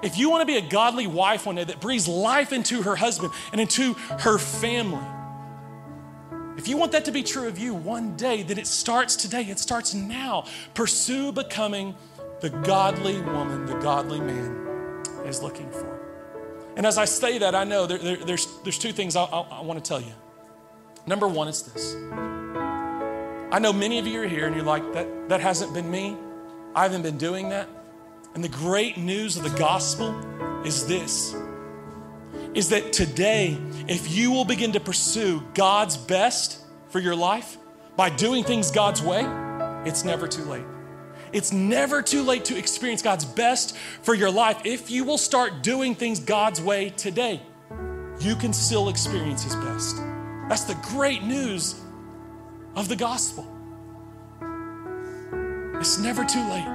if 0.01 0.17
you 0.17 0.31
want 0.31 0.41
to 0.41 0.47
be 0.47 0.57
a 0.57 0.67
godly 0.69 1.05
wife 1.05 1.45
one 1.45 1.55
day 1.55 1.65
that 1.65 1.79
breathes 1.79 2.07
life 2.07 2.51
into 2.51 2.81
her 2.81 2.95
husband 2.95 3.31
and 3.51 3.61
into 3.61 3.93
her 3.93 4.39
family, 4.39 5.05
if 6.57 6.67
you 6.67 6.75
want 6.75 6.91
that 6.93 7.05
to 7.05 7.11
be 7.11 7.23
true 7.23 7.47
of 7.47 7.59
you 7.59 7.73
one 7.73 8.15
day, 8.17 8.41
then 8.41 8.57
it 8.57 8.67
starts 8.67 9.15
today. 9.15 9.43
It 9.43 9.59
starts 9.59 9.93
now. 9.93 10.45
Pursue 10.73 11.31
becoming 11.31 11.95
the 12.41 12.49
godly 12.49 13.21
woman, 13.21 13.65
the 13.65 13.75
godly 13.75 14.19
man 14.19 15.03
is 15.25 15.41
looking 15.41 15.69
for. 15.71 15.97
And 16.75 16.85
as 16.85 16.97
I 16.97 17.05
say 17.05 17.37
that, 17.39 17.55
I 17.55 17.63
know 17.63 17.85
there, 17.85 17.97
there, 17.97 18.17
there's, 18.17 18.47
there's 18.63 18.77
two 18.77 18.91
things 18.91 19.15
I, 19.15 19.23
I, 19.23 19.41
I 19.41 19.61
want 19.61 19.83
to 19.83 19.87
tell 19.87 20.01
you. 20.01 20.13
Number 21.05 21.27
one 21.27 21.47
is 21.47 21.61
this 21.63 21.95
I 23.49 23.59
know 23.59 23.71
many 23.71 23.97
of 23.99 24.05
you 24.05 24.21
are 24.21 24.27
here 24.27 24.45
and 24.45 24.55
you're 24.55 24.65
like, 24.65 24.93
that, 24.93 25.29
that 25.29 25.41
hasn't 25.41 25.73
been 25.73 25.89
me. 25.89 26.17
I 26.75 26.83
haven't 26.83 27.01
been 27.01 27.17
doing 27.17 27.49
that. 27.49 27.69
And 28.35 28.43
the 28.43 28.49
great 28.49 28.97
news 28.97 29.37
of 29.37 29.43
the 29.43 29.57
gospel 29.57 30.13
is 30.65 30.85
this 30.85 31.33
is 32.53 32.69
that 32.69 32.93
today, 32.93 33.57
if 33.87 34.11
you 34.15 34.31
will 34.31 34.45
begin 34.45 34.73
to 34.73 34.79
pursue 34.79 35.43
God's 35.53 35.97
best 35.97 36.59
for 36.89 36.99
your 36.99 37.15
life 37.15 37.57
by 37.95 38.09
doing 38.09 38.43
things 38.43 38.71
God's 38.71 39.01
way, 39.01 39.25
it's 39.85 40.03
never 40.03 40.27
too 40.27 40.43
late. 40.43 40.65
It's 41.33 41.51
never 41.51 42.01
too 42.01 42.23
late 42.23 42.45
to 42.45 42.57
experience 42.57 43.01
God's 43.01 43.25
best 43.25 43.75
for 44.01 44.13
your 44.13 44.31
life. 44.31 44.61
If 44.65 44.89
you 44.89 45.03
will 45.03 45.17
start 45.17 45.61
doing 45.61 45.93
things 45.95 46.19
God's 46.19 46.61
way 46.61 46.89
today, 46.91 47.41
you 48.19 48.35
can 48.35 48.53
still 48.53 48.89
experience 48.89 49.43
His 49.43 49.55
best. 49.55 49.97
That's 50.49 50.63
the 50.63 50.77
great 50.83 51.23
news 51.23 51.79
of 52.75 52.87
the 52.87 52.95
gospel. 52.95 53.45
It's 55.79 55.99
never 55.99 56.23
too 56.23 56.43
late. 56.49 56.67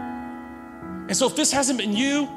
And 1.08 1.16
so, 1.16 1.26
if 1.26 1.34
this 1.34 1.50
hasn't 1.50 1.78
been 1.78 1.96
you, 1.96 2.28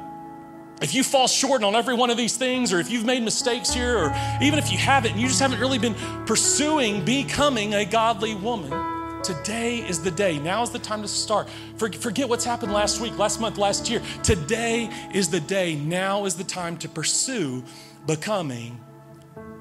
If 0.82 0.94
you 0.94 1.02
fall 1.02 1.26
short 1.26 1.64
on 1.64 1.74
every 1.74 1.94
one 1.94 2.10
of 2.10 2.18
these 2.18 2.36
things, 2.36 2.72
or 2.72 2.80
if 2.80 2.90
you've 2.90 3.06
made 3.06 3.22
mistakes 3.22 3.72
here, 3.72 3.96
or 3.96 4.14
even 4.42 4.58
if 4.58 4.70
you 4.70 4.76
haven't, 4.76 5.12
and 5.12 5.20
you 5.20 5.26
just 5.26 5.40
haven't 5.40 5.58
really 5.58 5.78
been 5.78 5.94
pursuing 6.26 7.02
becoming 7.04 7.74
a 7.74 7.84
godly 7.84 8.34
woman, 8.34 9.22
today 9.22 9.78
is 9.78 10.02
the 10.02 10.10
day. 10.10 10.38
Now 10.38 10.62
is 10.62 10.70
the 10.70 10.78
time 10.78 11.00
to 11.00 11.08
start. 11.08 11.48
Forget 11.78 12.28
what's 12.28 12.44
happened 12.44 12.72
last 12.74 13.00
week, 13.00 13.16
last 13.16 13.40
month, 13.40 13.56
last 13.56 13.88
year. 13.88 14.02
Today 14.22 14.90
is 15.14 15.30
the 15.30 15.40
day. 15.40 15.76
Now 15.76 16.26
is 16.26 16.34
the 16.34 16.44
time 16.44 16.76
to 16.78 16.88
pursue 16.88 17.64
becoming 18.06 18.78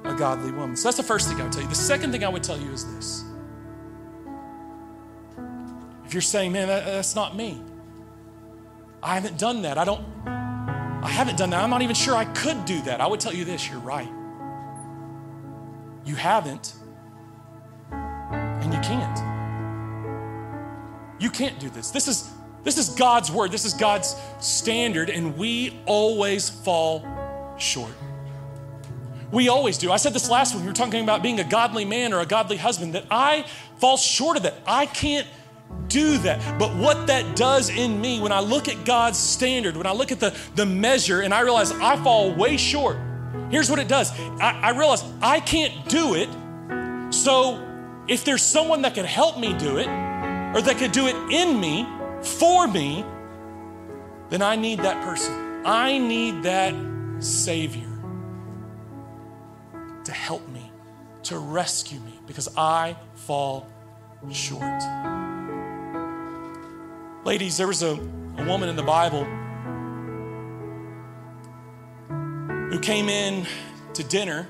a 0.04 0.14
godly 0.14 0.52
woman. 0.52 0.76
So 0.76 0.90
that's 0.90 0.98
the 0.98 1.04
first 1.04 1.30
thing 1.30 1.40
I 1.40 1.44
would 1.44 1.54
tell 1.54 1.64
you. 1.64 1.70
The 1.70 1.76
second 1.76 2.12
thing 2.12 2.26
I 2.26 2.30
would 2.30 2.44
tell 2.44 2.60
you 2.60 2.72
is 2.72 2.94
this. 2.96 3.24
If 6.06 6.14
you're 6.14 6.22
saying, 6.22 6.52
man, 6.52 6.68
that, 6.68 6.86
that's 6.86 7.16
not 7.16 7.36
me, 7.36 7.60
I 9.02 9.16
haven't 9.16 9.40
done 9.40 9.64
that. 9.64 9.78
I 9.78 9.86
don't, 9.86 10.04
I 11.06 11.10
haven't 11.10 11.38
done 11.38 11.52
that. 11.52 11.64
I'm 11.64 11.70
not 11.70 11.84
even 11.84 11.94
sure 11.96 12.16
I 12.16 12.26
could 12.26 12.66
do 12.66 12.82
that. 12.82 13.00
I 13.00 13.06
would 13.06 13.20
tell 13.20 13.34
you 13.34 13.46
this 13.46 13.70
you're 13.70 13.80
right. 13.80 14.10
You 16.04 16.16
haven't, 16.16 16.74
and 17.92 18.74
you 18.74 18.80
can't. 18.80 19.20
You 21.22 21.30
can't 21.30 21.60
do 21.60 21.70
this. 21.70 21.92
This 21.92 22.08
is, 22.08 22.34
this 22.64 22.80
is 22.80 22.90
God's 22.90 23.32
word, 23.32 23.52
this 23.52 23.66
is 23.66 23.76
God's 23.76 24.16
standard, 24.40 25.12
and 25.12 25.38
we 25.38 25.80
always 25.86 26.50
fall 26.50 27.06
short. 27.60 27.94
We 29.32 29.48
always 29.48 29.78
do. 29.78 29.92
I 29.92 29.98
said 29.98 30.14
this 30.14 30.28
last 30.28 30.56
week, 30.56 30.64
we 30.64 30.70
were 30.70 30.74
talking 30.74 31.04
about 31.04 31.22
being 31.22 31.40
a 31.40 31.44
godly 31.44 31.86
man 31.86 32.14
or 32.14 32.22
a 32.22 32.26
godly 32.26 32.58
husband, 32.58 32.96
that 32.96 33.06
I 33.12 33.46
fall 33.78 33.98
short 33.98 34.38
of 34.38 34.44
that. 34.44 34.56
I 34.66 34.88
can't 34.88 35.28
do 35.88 36.18
that. 36.20 36.60
But 36.60 36.76
what 36.76 37.08
that 37.08 37.36
does 37.36 37.70
in 37.70 38.00
me, 38.02 38.20
when 38.20 38.32
I 38.32 38.40
look 38.40 38.68
at 38.68 38.86
God's 38.86 39.18
standard, 39.18 39.78
when 39.78 39.88
I 39.88 39.94
look 39.94 40.12
at 40.12 40.20
the, 40.20 40.36
the 40.56 40.66
measure 40.66 41.22
and 41.22 41.34
I 41.34 41.42
realize 41.42 41.72
I 41.72 41.96
fall 41.98 42.34
way 42.34 42.58
short, 42.58 42.98
here's 43.50 43.70
what 43.70 43.80
it 43.80 43.88
does 43.88 44.12
I, 44.40 44.60
I 44.64 44.70
realize 44.72 45.04
I 45.22 45.40
can't 45.40 45.88
do 45.88 46.16
it. 46.16 46.30
So 47.14 47.62
if 48.08 48.24
there's 48.26 48.42
someone 48.42 48.82
that 48.84 48.94
could 48.94 49.06
help 49.06 49.40
me 49.40 49.54
do 49.54 49.78
it, 49.78 49.88
or 49.88 50.62
that 50.62 50.78
could 50.78 50.92
do 50.92 51.08
it 51.08 51.16
in 51.32 51.60
me, 51.60 51.88
for 52.22 52.68
me, 52.68 53.06
then 54.30 54.42
I 54.42 54.56
need 54.56 54.80
that 54.80 55.04
person. 55.04 55.64
I 55.66 55.98
need 55.98 56.44
that 56.44 56.74
Savior 57.20 57.92
to 60.04 60.12
help 60.12 60.48
me, 60.50 60.72
to 61.24 61.38
rescue 61.38 62.00
me, 62.00 62.20
because 62.28 62.50
I 62.56 62.96
fall 63.16 63.68
short. 64.32 65.25
Ladies, 67.26 67.58
there 67.58 67.66
was 67.66 67.82
a, 67.82 67.94
a 68.38 68.46
woman 68.46 68.70
in 68.70 68.76
the 68.76 68.84
Bible 68.84 69.24
who 72.70 72.80
came 72.80 73.10
in 73.10 73.48
to 73.96 74.04
dinner. 74.04 74.48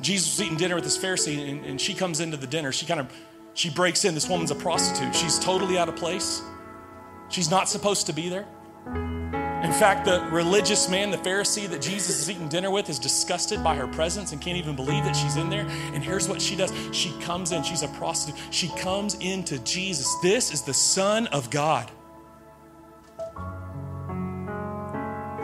Jesus 0.00 0.38
was 0.38 0.46
eating 0.46 0.56
dinner 0.56 0.74
with 0.74 0.84
this 0.84 0.96
Pharisee, 0.96 1.50
and, 1.50 1.66
and 1.66 1.78
she 1.78 1.92
comes 1.92 2.20
into 2.20 2.38
the 2.38 2.46
dinner. 2.46 2.72
She 2.72 2.86
kind 2.86 2.98
of 2.98 3.12
she 3.52 3.68
breaks 3.68 4.06
in. 4.06 4.14
This 4.14 4.26
woman's 4.26 4.50
a 4.50 4.54
prostitute. 4.54 5.14
She's 5.14 5.38
totally 5.38 5.76
out 5.76 5.90
of 5.90 5.96
place. 5.96 6.40
She's 7.28 7.50
not 7.50 7.68
supposed 7.68 8.06
to 8.06 8.14
be 8.14 8.30
there. 8.30 8.46
In 9.62 9.72
fact, 9.72 10.06
the 10.06 10.26
religious 10.30 10.88
man, 10.88 11.10
the 11.10 11.18
Pharisee 11.18 11.68
that 11.68 11.82
Jesus 11.82 12.18
is 12.18 12.30
eating 12.30 12.48
dinner 12.48 12.70
with, 12.70 12.88
is 12.88 12.98
disgusted 12.98 13.62
by 13.62 13.76
her 13.76 13.86
presence 13.86 14.32
and 14.32 14.40
can't 14.40 14.56
even 14.56 14.74
believe 14.74 15.04
that 15.04 15.14
she's 15.14 15.36
in 15.36 15.50
there. 15.50 15.66
And 15.92 16.02
here's 16.02 16.28
what 16.28 16.40
she 16.40 16.56
does 16.56 16.72
she 16.92 17.12
comes 17.20 17.52
in, 17.52 17.62
she's 17.62 17.82
a 17.82 17.88
prostitute. 17.88 18.40
She 18.50 18.68
comes 18.76 19.14
into 19.14 19.58
Jesus. 19.60 20.14
This 20.22 20.52
is 20.52 20.62
the 20.62 20.74
Son 20.74 21.26
of 21.28 21.50
God. 21.50 21.90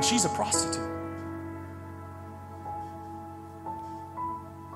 she's 0.03 0.25
a 0.25 0.29
prostitute. 0.31 0.83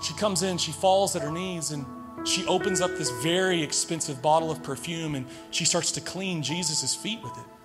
She 0.02 0.14
comes 0.14 0.42
in, 0.42 0.58
she 0.58 0.72
falls 0.72 1.14
at 1.14 1.22
her 1.22 1.30
knees, 1.30 1.70
and 1.70 1.86
she 2.26 2.44
opens 2.46 2.80
up 2.80 2.90
this 2.92 3.10
very 3.22 3.62
expensive 3.62 4.20
bottle 4.20 4.50
of 4.50 4.62
perfume 4.62 5.14
and 5.14 5.26
she 5.50 5.64
starts 5.64 5.92
to 5.92 6.00
clean 6.00 6.42
Jesus' 6.42 6.94
feet 6.94 7.22
with 7.22 7.32
it. 7.38 7.59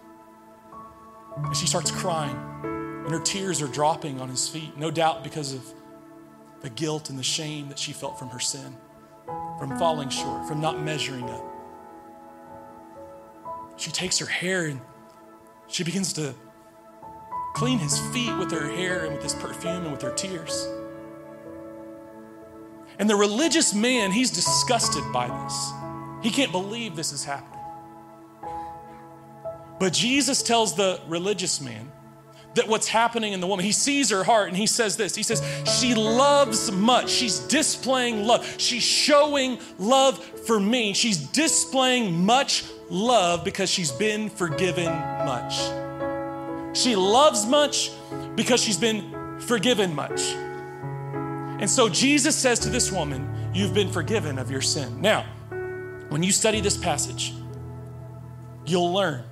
And 1.38 1.56
she 1.56 1.68
starts 1.68 1.92
crying, 1.92 2.36
and 2.64 3.12
her 3.12 3.20
tears 3.20 3.62
are 3.62 3.68
dropping 3.68 4.22
on 4.22 4.30
his 4.30 4.48
feet, 4.48 4.78
no 4.78 4.90
doubt 4.90 5.24
because 5.24 5.54
of 5.54 5.66
the 6.62 6.70
guilt 6.70 7.10
and 7.10 7.20
the 7.20 7.24
shame 7.24 7.68
that 7.70 7.78
she 7.78 7.92
felt 7.94 8.18
from 8.18 8.30
her 8.30 8.40
sin, 8.40 8.76
from 9.60 9.78
falling 9.78 10.10
short, 10.10 10.48
from 10.48 10.62
not 10.62 10.82
measuring 10.82 11.30
up. 11.30 11.44
She 13.78 13.92
takes 13.92 14.18
her 14.20 14.26
hair 14.26 14.66
and 14.66 14.80
she 15.68 15.84
begins 15.84 16.14
to 16.14 16.34
clean 17.54 17.80
his 17.80 18.00
feet 18.14 18.36
with 18.38 18.52
her 18.52 18.70
hair 18.70 19.06
and 19.06 19.14
with 19.14 19.24
his 19.24 19.34
perfume 19.34 19.84
and 19.84 19.92
with 19.92 20.02
her 20.02 20.14
tears. 20.14 20.68
And 22.98 23.10
the 23.10 23.16
religious 23.16 23.74
man, 23.74 24.12
he's 24.12 24.32
disgusted 24.32 25.04
by 25.12 25.28
this. 25.28 25.72
He 26.24 26.32
can't 26.32 26.52
believe 26.52 26.96
this 26.96 27.12
is 27.12 27.24
happening. 27.24 27.55
But 29.80 29.94
Jesus 29.94 30.42
tells 30.42 30.76
the 30.76 31.00
religious 31.08 31.60
man 31.60 31.92
that 32.56 32.68
what's 32.68 32.88
happening 32.88 33.34
in 33.34 33.42
the 33.42 33.48
woman, 33.48 33.66
he 33.66 33.74
sees 33.74 34.10
her 34.10 34.24
heart 34.24 34.48
and 34.48 34.58
he 34.58 34.66
says 34.66 34.98
this. 34.98 35.14
He 35.16 35.24
says, 35.24 35.44
She 35.80 35.94
loves 35.94 36.72
much. 36.72 37.10
She's 37.10 37.40
displaying 37.40 38.26
love. 38.26 38.46
She's 38.58 38.84
showing 38.84 39.60
love 39.78 40.24
for 40.24 40.60
me. 40.60 40.94
She's 40.94 41.18
displaying 41.18 42.26
much 42.26 42.64
love 42.90 43.44
because 43.44 43.70
she's 43.70 43.92
been 43.92 44.30
forgiven 44.30 44.86
much. 44.86 45.56
She 46.76 46.96
loves 46.96 47.46
much 47.46 47.92
because 48.36 48.62
she's 48.62 48.78
been 48.78 49.40
forgiven 49.42 49.94
much. 49.94 50.22
And 51.60 51.70
so 51.70 51.90
Jesus 51.90 52.36
says 52.36 52.60
to 52.60 52.70
this 52.70 52.92
woman, 52.92 53.30
You've 53.54 53.74
been 53.74 53.92
forgiven 53.92 54.38
of 54.38 54.52
your 54.52 54.62
sin. 54.62 55.02
Now, 55.02 55.26
when 56.10 56.24
you 56.24 56.32
study 56.32 56.60
this 56.60 56.78
passage, 56.78 57.34
you'll 58.66 58.94
learn 58.94 59.24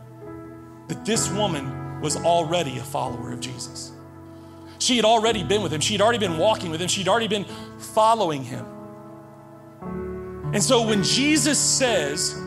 that 0.88 1.06
this 1.06 1.32
woman 1.32 2.02
was 2.02 2.18
already 2.18 2.78
a 2.78 2.84
follower 2.84 3.32
of 3.32 3.40
Jesus. 3.40 3.92
She 4.80 4.98
had 4.98 5.06
already 5.06 5.44
been 5.44 5.64
with 5.64 5.72
him, 5.72 5.82
she 5.82 5.94
had 5.94 6.02
already 6.02 6.20
been 6.20 6.38
walking 6.38 6.70
with 6.72 6.82
him, 6.82 6.88
she'd 6.88 7.08
already 7.08 7.28
been 7.28 7.46
following 7.78 8.44
him. 8.44 8.66
And 10.54 10.62
so 10.62 10.86
when 10.86 11.04
Jesus 11.04 11.58
says, 11.58 12.40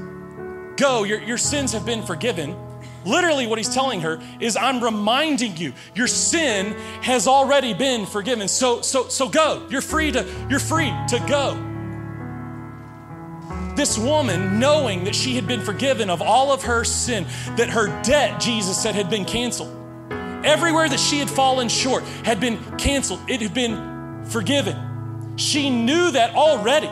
Go, 0.76 1.04
your, 1.04 1.22
your 1.22 1.38
sins 1.38 1.72
have 1.72 1.86
been 1.86 2.02
forgiven, 2.02 2.54
literally 3.06 3.46
what 3.46 3.58
he's 3.58 3.72
telling 3.72 4.02
her 4.02 4.20
is, 4.40 4.56
I'm 4.56 4.84
reminding 4.84 5.56
you, 5.56 5.72
your 5.94 6.06
sin 6.06 6.72
has 7.02 7.26
already 7.26 7.72
been 7.72 8.04
forgiven. 8.04 8.46
So, 8.46 8.82
so, 8.82 9.08
so 9.08 9.28
go. 9.28 9.66
You're 9.70 9.80
free 9.80 10.12
to, 10.12 10.26
you're 10.50 10.60
free 10.60 10.92
to 11.08 11.24
go. 11.26 11.75
This 13.76 13.98
woman, 13.98 14.58
knowing 14.58 15.04
that 15.04 15.14
she 15.14 15.34
had 15.34 15.46
been 15.46 15.60
forgiven 15.60 16.08
of 16.08 16.22
all 16.22 16.50
of 16.50 16.64
her 16.64 16.82
sin, 16.82 17.26
that 17.56 17.68
her 17.68 17.88
debt, 18.02 18.40
Jesus 18.40 18.80
said, 18.82 18.94
had 18.94 19.10
been 19.10 19.24
canceled. 19.24 19.74
Everywhere 20.44 20.88
that 20.88 21.00
she 21.00 21.18
had 21.18 21.28
fallen 21.28 21.68
short 21.68 22.02
had 22.24 22.40
been 22.40 22.58
canceled, 22.78 23.20
it 23.28 23.42
had 23.42 23.52
been 23.52 24.24
forgiven. 24.24 25.36
She 25.36 25.68
knew 25.70 26.10
that 26.12 26.34
already. 26.34 26.90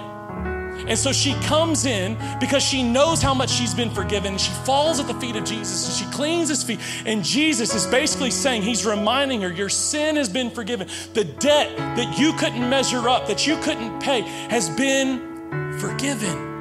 And 0.87 0.99
so 0.99 1.13
she 1.13 1.33
comes 1.45 1.87
in 1.87 2.19
because 2.41 2.63
she 2.63 2.83
knows 2.83 3.23
how 3.23 3.33
much 3.33 3.49
she's 3.49 3.75
been 3.75 3.91
forgiven. 3.91 4.37
She 4.37 4.51
falls 4.65 5.01
at 5.01 5.07
the 5.07 5.15
feet 5.15 5.37
of 5.37 5.45
Jesus 5.45 5.89
and 5.89 5.97
she 5.97 6.15
cleans 6.15 6.49
his 6.49 6.63
feet. 6.63 6.81
And 7.07 7.25
Jesus 7.25 7.75
is 7.75 7.87
basically 7.87 8.31
saying, 8.31 8.63
He's 8.63 8.85
reminding 8.85 9.41
her, 9.43 9.51
Your 9.51 9.69
sin 9.69 10.17
has 10.17 10.29
been 10.29 10.51
forgiven. 10.51 10.89
The 11.15 11.25
debt 11.25 11.75
that 11.97 12.19
you 12.19 12.35
couldn't 12.35 12.69
measure 12.69 13.09
up, 13.09 13.29
that 13.29 13.47
you 13.47 13.57
couldn't 13.59 14.01
pay, 14.01 14.23
has 14.51 14.69
been 14.71 15.79
forgiven. 15.79 16.54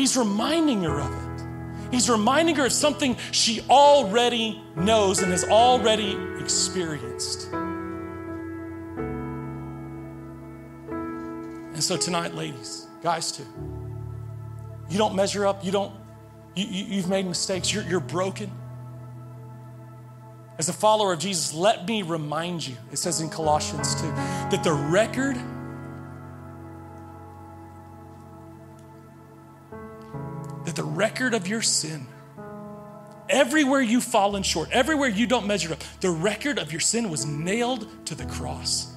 He's 0.00 0.16
reminding 0.16 0.82
her 0.84 0.98
of 0.98 1.12
it. 1.12 1.44
He's 1.90 2.08
reminding 2.08 2.56
her 2.56 2.64
of 2.64 2.72
something 2.72 3.18
she 3.32 3.60
already 3.68 4.62
knows 4.74 5.18
and 5.18 5.30
has 5.30 5.44
already 5.44 6.16
experienced. 6.40 7.52
And 11.74 11.84
so 11.84 11.98
tonight, 11.98 12.34
ladies, 12.34 12.86
guys 13.02 13.30
too, 13.30 13.44
you 14.88 14.96
don't 14.96 15.14
measure 15.14 15.46
up, 15.46 15.62
you 15.62 15.70
don't, 15.70 15.92
you, 16.56 16.64
you, 16.64 17.02
have 17.02 17.10
made 17.10 17.26
mistakes, 17.26 17.70
you're, 17.70 17.84
you're 17.84 18.00
broken. 18.00 18.50
As 20.58 20.70
a 20.70 20.72
follower 20.72 21.12
of 21.12 21.18
Jesus, 21.18 21.52
let 21.52 21.86
me 21.86 22.00
remind 22.00 22.66
you, 22.66 22.74
it 22.90 22.96
says 22.96 23.20
in 23.20 23.28
Colossians 23.28 23.94
2, 23.96 24.00
that 24.06 24.62
the 24.64 24.72
record 24.72 25.36
that 30.64 30.76
the 30.76 30.84
record 30.84 31.34
of 31.34 31.46
your 31.46 31.62
sin, 31.62 32.06
everywhere 33.28 33.80
you've 33.80 34.04
fallen 34.04 34.42
short, 34.42 34.68
everywhere 34.70 35.08
you 35.08 35.26
don't 35.26 35.46
measure 35.46 35.72
up, 35.72 35.82
the 36.00 36.10
record 36.10 36.58
of 36.58 36.72
your 36.72 36.80
sin 36.80 37.10
was 37.10 37.26
nailed 37.26 37.86
to 38.06 38.14
the 38.14 38.26
cross. 38.26 38.94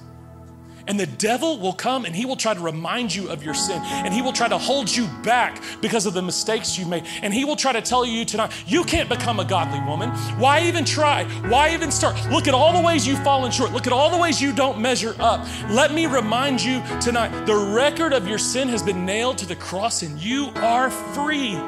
And 0.86 1.00
the 1.00 1.06
devil 1.06 1.58
will 1.58 1.72
come 1.72 2.04
and 2.04 2.14
he 2.14 2.26
will 2.26 2.36
try 2.36 2.54
to 2.54 2.60
remind 2.60 3.14
you 3.14 3.28
of 3.28 3.42
your 3.42 3.54
sin. 3.54 3.80
And 3.82 4.12
he 4.12 4.22
will 4.22 4.32
try 4.32 4.48
to 4.48 4.58
hold 4.58 4.94
you 4.94 5.06
back 5.22 5.62
because 5.80 6.06
of 6.06 6.14
the 6.14 6.22
mistakes 6.22 6.78
you've 6.78 6.88
made. 6.88 7.04
And 7.22 7.32
he 7.32 7.44
will 7.44 7.56
try 7.56 7.72
to 7.72 7.80
tell 7.80 8.04
you 8.04 8.24
tonight, 8.24 8.52
you 8.66 8.84
can't 8.84 9.08
become 9.08 9.40
a 9.40 9.44
godly 9.44 9.80
woman. 9.80 10.10
Why 10.38 10.62
even 10.62 10.84
try? 10.84 11.24
Why 11.48 11.72
even 11.72 11.90
start? 11.90 12.16
Look 12.30 12.48
at 12.48 12.54
all 12.54 12.72
the 12.72 12.86
ways 12.86 13.06
you've 13.06 13.22
fallen 13.22 13.50
short. 13.50 13.72
Look 13.72 13.86
at 13.86 13.92
all 13.92 14.10
the 14.10 14.18
ways 14.18 14.40
you 14.40 14.52
don't 14.52 14.78
measure 14.78 15.16
up. 15.18 15.46
Let 15.70 15.92
me 15.92 16.06
remind 16.06 16.62
you 16.62 16.82
tonight 17.00 17.46
the 17.46 17.56
record 17.56 18.12
of 18.12 18.28
your 18.28 18.38
sin 18.38 18.68
has 18.68 18.82
been 18.82 19.06
nailed 19.06 19.38
to 19.38 19.46
the 19.46 19.56
cross 19.56 20.02
and 20.02 20.18
you 20.18 20.50
are 20.56 20.90
free. 20.90 21.58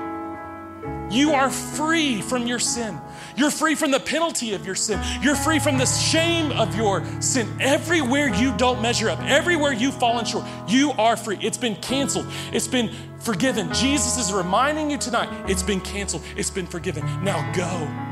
You 1.10 1.32
are 1.32 1.50
free 1.50 2.20
from 2.20 2.46
your 2.46 2.58
sin. 2.58 2.98
You're 3.36 3.50
free 3.50 3.74
from 3.74 3.90
the 3.90 4.00
penalty 4.00 4.54
of 4.54 4.64
your 4.64 4.74
sin. 4.74 5.00
You're 5.20 5.36
free 5.36 5.58
from 5.58 5.78
the 5.78 5.86
shame 5.86 6.52
of 6.52 6.74
your 6.76 7.04
sin. 7.20 7.48
Everywhere 7.60 8.28
you 8.28 8.56
don't 8.56 8.80
measure 8.80 9.08
up, 9.10 9.20
everywhere 9.22 9.72
you've 9.72 9.98
fallen 9.98 10.24
short, 10.24 10.44
you 10.68 10.92
are 10.92 11.16
free. 11.16 11.38
It's 11.40 11.58
been 11.58 11.76
canceled, 11.76 12.26
it's 12.52 12.68
been 12.68 12.90
forgiven. 13.20 13.72
Jesus 13.72 14.18
is 14.18 14.32
reminding 14.32 14.90
you 14.90 14.98
tonight 14.98 15.28
it's 15.50 15.62
been 15.62 15.80
canceled, 15.80 16.22
it's 16.36 16.50
been 16.50 16.66
forgiven. 16.66 17.04
Now 17.22 17.52
go. 17.52 18.04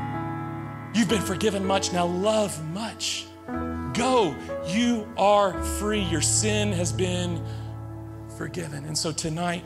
You've 0.97 1.09
been 1.09 1.21
forgiven 1.21 1.65
much, 1.65 1.91
now 1.91 2.05
love 2.05 2.63
much. 2.69 3.25
Go. 3.93 4.35
You 4.67 5.07
are 5.17 5.61
free. 5.63 6.01
Your 6.01 6.21
sin 6.21 6.71
has 6.73 6.91
been 6.91 7.43
forgiven. 8.37 8.85
And 8.85 8.97
so 8.97 9.11
tonight, 9.11 9.63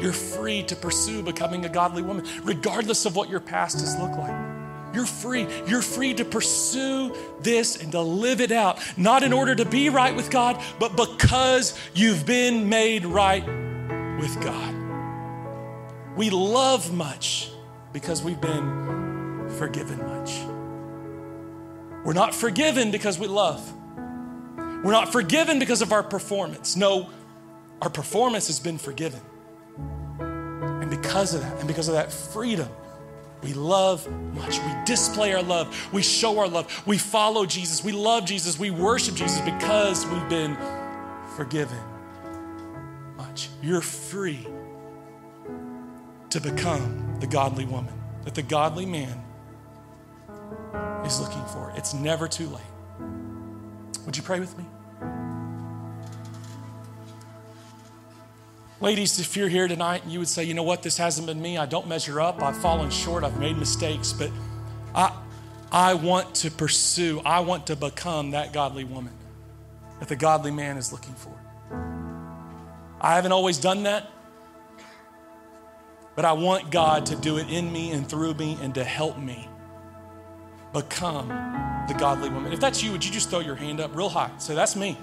you're 0.00 0.12
free 0.12 0.62
to 0.64 0.76
pursue 0.76 1.22
becoming 1.22 1.64
a 1.64 1.68
godly 1.68 2.02
woman, 2.02 2.26
regardless 2.42 3.06
of 3.06 3.16
what 3.16 3.28
your 3.28 3.40
past 3.40 3.80
has 3.80 3.98
looked 3.98 4.16
like. 4.16 4.34
You're 4.94 5.06
free. 5.06 5.46
You're 5.66 5.82
free 5.82 6.14
to 6.14 6.24
pursue 6.24 7.14
this 7.40 7.80
and 7.80 7.92
to 7.92 8.00
live 8.00 8.40
it 8.40 8.50
out, 8.50 8.80
not 8.96 9.22
in 9.22 9.32
order 9.32 9.54
to 9.54 9.64
be 9.64 9.88
right 9.88 10.14
with 10.14 10.30
God, 10.30 10.60
but 10.78 10.96
because 10.96 11.78
you've 11.94 12.26
been 12.26 12.68
made 12.68 13.04
right 13.04 13.46
with 14.20 14.42
God. 14.42 14.74
We 16.16 16.30
love 16.30 16.92
much 16.92 17.50
because 17.92 18.22
we've 18.22 18.40
been 18.40 19.48
forgiven 19.58 19.98
much. 19.98 20.32
We're 22.04 22.14
not 22.14 22.34
forgiven 22.34 22.90
because 22.90 23.18
we 23.18 23.26
love. 23.26 23.72
We're 24.56 24.92
not 24.92 25.12
forgiven 25.12 25.58
because 25.58 25.82
of 25.82 25.92
our 25.92 26.02
performance. 26.02 26.74
No, 26.74 27.10
our 27.82 27.90
performance 27.90 28.46
has 28.48 28.58
been 28.58 28.78
forgiven. 28.78 29.20
And 30.90 31.02
because 31.02 31.34
of 31.34 31.42
that, 31.42 31.58
and 31.58 31.68
because 31.68 31.88
of 31.88 31.94
that 31.94 32.12
freedom, 32.12 32.68
we 33.42 33.54
love 33.54 34.08
much. 34.34 34.58
We 34.58 34.72
display 34.84 35.32
our 35.32 35.42
love. 35.42 35.92
We 35.92 36.02
show 36.02 36.38
our 36.38 36.48
love. 36.48 36.82
We 36.86 36.98
follow 36.98 37.46
Jesus. 37.46 37.82
We 37.82 37.92
love 37.92 38.24
Jesus. 38.26 38.58
We 38.58 38.70
worship 38.70 39.14
Jesus 39.14 39.40
because 39.40 40.04
we've 40.06 40.28
been 40.28 40.56
forgiven 41.36 41.78
much. 43.16 43.48
You're 43.62 43.80
free 43.80 44.46
to 46.30 46.40
become 46.40 47.16
the 47.20 47.26
godly 47.26 47.64
woman 47.64 47.94
that 48.24 48.34
the 48.34 48.42
godly 48.42 48.86
man 48.86 49.22
is 51.04 51.20
looking 51.20 51.44
for. 51.46 51.72
It's 51.76 51.94
never 51.94 52.28
too 52.28 52.48
late. 52.48 52.62
Would 54.04 54.16
you 54.16 54.22
pray 54.22 54.40
with 54.40 54.56
me? 54.58 54.64
Ladies, 58.82 59.20
if 59.20 59.36
you're 59.36 59.48
here 59.48 59.68
tonight 59.68 60.04
and 60.04 60.10
you 60.12 60.20
would 60.20 60.28
say, 60.28 60.42
you 60.42 60.54
know 60.54 60.62
what, 60.62 60.82
this 60.82 60.96
hasn't 60.96 61.26
been 61.26 61.40
me, 61.40 61.58
I 61.58 61.66
don't 61.66 61.86
measure 61.86 62.18
up, 62.18 62.42
I've 62.42 62.56
fallen 62.56 62.88
short, 62.88 63.24
I've 63.24 63.38
made 63.38 63.58
mistakes, 63.58 64.14
but 64.14 64.30
I, 64.94 65.14
I 65.70 65.92
want 65.92 66.34
to 66.36 66.50
pursue, 66.50 67.20
I 67.22 67.40
want 67.40 67.66
to 67.66 67.76
become 67.76 68.30
that 68.30 68.54
godly 68.54 68.84
woman 68.84 69.12
that 69.98 70.08
the 70.08 70.16
godly 70.16 70.50
man 70.50 70.78
is 70.78 70.92
looking 70.92 71.12
for. 71.12 71.38
I 73.02 73.16
haven't 73.16 73.32
always 73.32 73.58
done 73.58 73.82
that, 73.82 74.10
but 76.16 76.24
I 76.24 76.32
want 76.32 76.70
God 76.70 77.04
to 77.06 77.16
do 77.16 77.36
it 77.36 77.50
in 77.50 77.70
me 77.70 77.90
and 77.90 78.08
through 78.08 78.32
me 78.32 78.56
and 78.62 78.74
to 78.76 78.82
help 78.82 79.18
me 79.18 79.46
become 80.72 81.28
the 81.86 81.94
godly 81.98 82.30
woman. 82.30 82.50
If 82.50 82.60
that's 82.60 82.82
you, 82.82 82.92
would 82.92 83.04
you 83.04 83.12
just 83.12 83.28
throw 83.28 83.40
your 83.40 83.56
hand 83.56 83.78
up 83.78 83.94
real 83.94 84.08
high? 84.08 84.30
Say, 84.38 84.54
that's 84.54 84.74
me. 84.74 84.96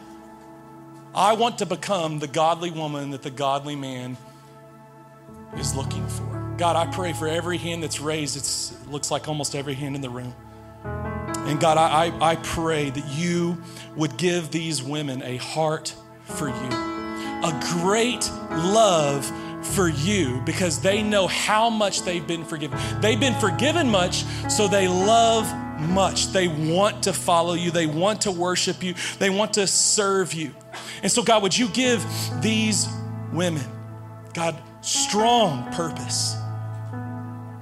I 1.18 1.34
want 1.34 1.58
to 1.58 1.66
become 1.66 2.20
the 2.20 2.28
godly 2.28 2.70
woman 2.70 3.10
that 3.10 3.24
the 3.24 3.32
godly 3.32 3.76
man 3.76 4.18
is 5.58 5.76
looking 5.76 6.08
for. 6.08 6.54
God, 6.60 6.76
I 6.76 6.86
pray 6.92 7.12
for 7.12 7.28
every 7.28 7.58
hand 7.58 7.82
that's 7.82 8.00
raised. 8.00 8.38
It 8.38 8.92
looks 8.92 9.10
like 9.10 9.28
almost 9.28 9.56
every 9.56 9.74
hand 9.74 9.96
in 9.96 10.02
the 10.02 10.12
room. 10.12 10.36
And 10.84 11.60
God, 11.60 11.80
I, 11.80 12.06
I, 12.06 12.34
I 12.34 12.36
pray 12.36 12.92
that 12.92 13.04
you 13.16 13.60
would 13.96 14.16
give 14.18 14.52
these 14.52 14.84
women 14.84 15.24
a 15.24 15.38
heart 15.38 15.96
for 16.22 16.50
you, 16.50 16.54
a 16.54 17.68
great 17.82 18.30
love 18.52 19.26
for 19.66 19.90
you 19.90 20.40
because 20.46 20.82
they 20.82 21.02
know 21.02 21.26
how 21.26 21.72
much 21.72 22.04
they've 22.04 22.28
been 22.28 22.46
forgiven. 22.46 22.78
They've 23.02 23.20
been 23.20 23.40
forgiven 23.40 23.90
much, 23.90 24.24
so 24.52 24.68
they 24.68 24.88
love 24.88 25.52
much. 25.80 26.28
They 26.28 26.48
want 26.48 27.04
to 27.04 27.14
follow 27.14 27.54
you, 27.54 27.72
they 27.72 27.88
want 27.88 28.22
to 28.22 28.32
worship 28.32 28.84
you, 28.84 28.96
they 29.20 29.30
want 29.30 29.54
to 29.54 29.68
serve 29.68 30.34
you. 30.34 30.54
And 31.04 31.12
so, 31.12 31.24
God, 31.24 31.44
would 31.44 31.58
you 31.58 31.70
give 31.70 32.06
these 32.42 32.88
women, 33.32 33.66
God, 34.34 34.62
strong 34.82 35.72
purpose? 35.74 36.36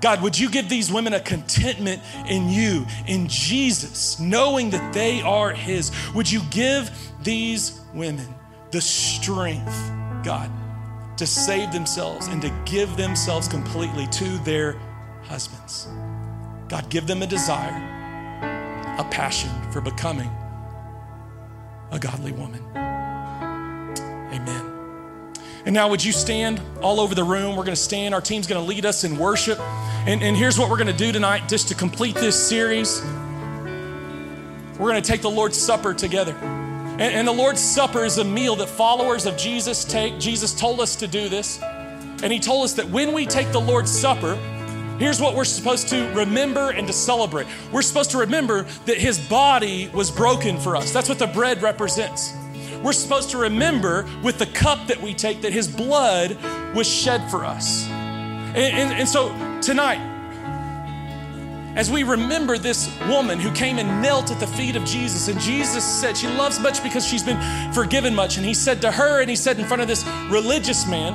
God, 0.01 0.21
would 0.21 0.37
you 0.37 0.49
give 0.51 0.69
these 0.69 0.91
women 0.91 1.13
a 1.13 1.19
contentment 1.19 2.01
in 2.29 2.49
you, 2.49 2.85
in 3.07 3.27
Jesus, 3.27 4.19
knowing 4.19 4.69
that 4.69 4.93
they 4.93 5.21
are 5.21 5.51
His? 5.51 5.91
Would 6.13 6.31
you 6.31 6.41
give 6.51 6.91
these 7.23 7.81
women 7.93 8.27
the 8.71 8.81
strength, 8.81 9.91
God, 10.23 10.51
to 11.17 11.25
save 11.25 11.71
themselves 11.71 12.27
and 12.27 12.41
to 12.41 12.53
give 12.65 12.97
themselves 12.97 13.47
completely 13.47 14.05
to 14.07 14.37
their 14.39 14.73
husbands? 15.23 15.87
God, 16.67 16.89
give 16.89 17.07
them 17.07 17.21
a 17.23 17.27
desire, 17.27 17.94
a 18.97 19.03
passion 19.11 19.49
for 19.71 19.81
becoming 19.81 20.29
a 21.91 21.99
godly 21.99 22.31
woman. 22.31 22.63
Amen. 24.33 24.71
And 25.65 25.73
now, 25.73 25.89
would 25.89 26.03
you 26.03 26.11
stand 26.11 26.61
all 26.81 26.99
over 26.99 27.15
the 27.15 27.23
room? 27.23 27.55
We're 27.55 27.63
going 27.63 27.75
to 27.75 27.81
stand. 27.81 28.13
Our 28.13 28.21
team's 28.21 28.45
going 28.45 28.63
to 28.63 28.67
lead 28.67 28.85
us 28.85 29.03
in 29.03 29.17
worship. 29.17 29.59
And, 29.59 30.21
and 30.21 30.37
here's 30.37 30.59
what 30.59 30.69
we're 30.69 30.77
going 30.77 30.87
to 30.87 30.93
do 30.93 31.11
tonight 31.11 31.49
just 31.49 31.69
to 31.69 31.75
complete 31.75 32.15
this 32.15 32.47
series. 32.47 33.01
We're 34.77 34.91
going 34.91 35.01
to 35.01 35.07
take 35.07 35.21
the 35.21 35.29
Lord's 35.29 35.57
Supper 35.57 35.93
together. 35.93 36.33
And, 36.35 37.01
and 37.01 37.27
the 37.27 37.31
Lord's 37.31 37.61
Supper 37.61 38.05
is 38.05 38.19
a 38.19 38.23
meal 38.23 38.55
that 38.57 38.69
followers 38.69 39.25
of 39.25 39.37
Jesus 39.37 39.83
take. 39.83 40.19
Jesus 40.19 40.53
told 40.53 40.79
us 40.79 40.97
to 40.97 41.07
do 41.07 41.29
this. 41.29 41.59
And 41.61 42.31
He 42.31 42.39
told 42.39 42.65
us 42.65 42.73
that 42.73 42.87
when 42.89 43.13
we 43.13 43.25
take 43.25 43.51
the 43.51 43.59
Lord's 43.59 43.91
Supper, 43.91 44.37
Here's 44.97 45.19
what 45.19 45.35
we're 45.35 45.43
supposed 45.43 45.89
to 45.89 46.09
remember 46.13 46.69
and 46.69 46.87
to 46.87 46.93
celebrate. 46.93 47.47
We're 47.71 47.81
supposed 47.81 48.11
to 48.11 48.19
remember 48.19 48.63
that 48.85 48.97
his 48.97 49.19
body 49.19 49.89
was 49.93 50.09
broken 50.09 50.57
for 50.57 50.77
us. 50.77 50.93
That's 50.93 51.09
what 51.09 51.19
the 51.19 51.27
bread 51.27 51.61
represents. 51.61 52.33
We're 52.81 52.93
supposed 52.93 53.31
to 53.31 53.37
remember 53.37 54.07
with 54.23 54.37
the 54.37 54.45
cup 54.45 54.87
that 54.87 55.01
we 55.01 55.13
take 55.13 55.41
that 55.41 55.51
his 55.51 55.67
blood 55.67 56.37
was 56.73 56.87
shed 56.87 57.29
for 57.29 57.43
us. 57.43 57.87
And, 57.89 58.57
and, 58.57 58.93
and 58.93 59.09
so 59.09 59.29
tonight, 59.61 59.99
as 61.75 61.91
we 61.91 62.03
remember 62.03 62.57
this 62.57 62.89
woman 63.09 63.37
who 63.37 63.51
came 63.51 63.79
and 63.79 64.01
knelt 64.01 64.31
at 64.31 64.39
the 64.39 64.47
feet 64.47 64.77
of 64.77 64.85
Jesus, 64.85 65.27
and 65.27 65.37
Jesus 65.41 65.83
said 65.83 66.15
she 66.15 66.27
loves 66.27 66.57
much 66.57 66.81
because 66.81 67.05
she's 67.05 67.23
been 67.23 67.73
forgiven 67.73 68.15
much. 68.15 68.37
And 68.37 68.45
he 68.45 68.53
said 68.53 68.81
to 68.83 68.91
her, 68.91 69.19
and 69.19 69.29
he 69.29 69.35
said 69.35 69.59
in 69.59 69.65
front 69.65 69.81
of 69.81 69.89
this 69.89 70.05
religious 70.29 70.87
man, 70.87 71.13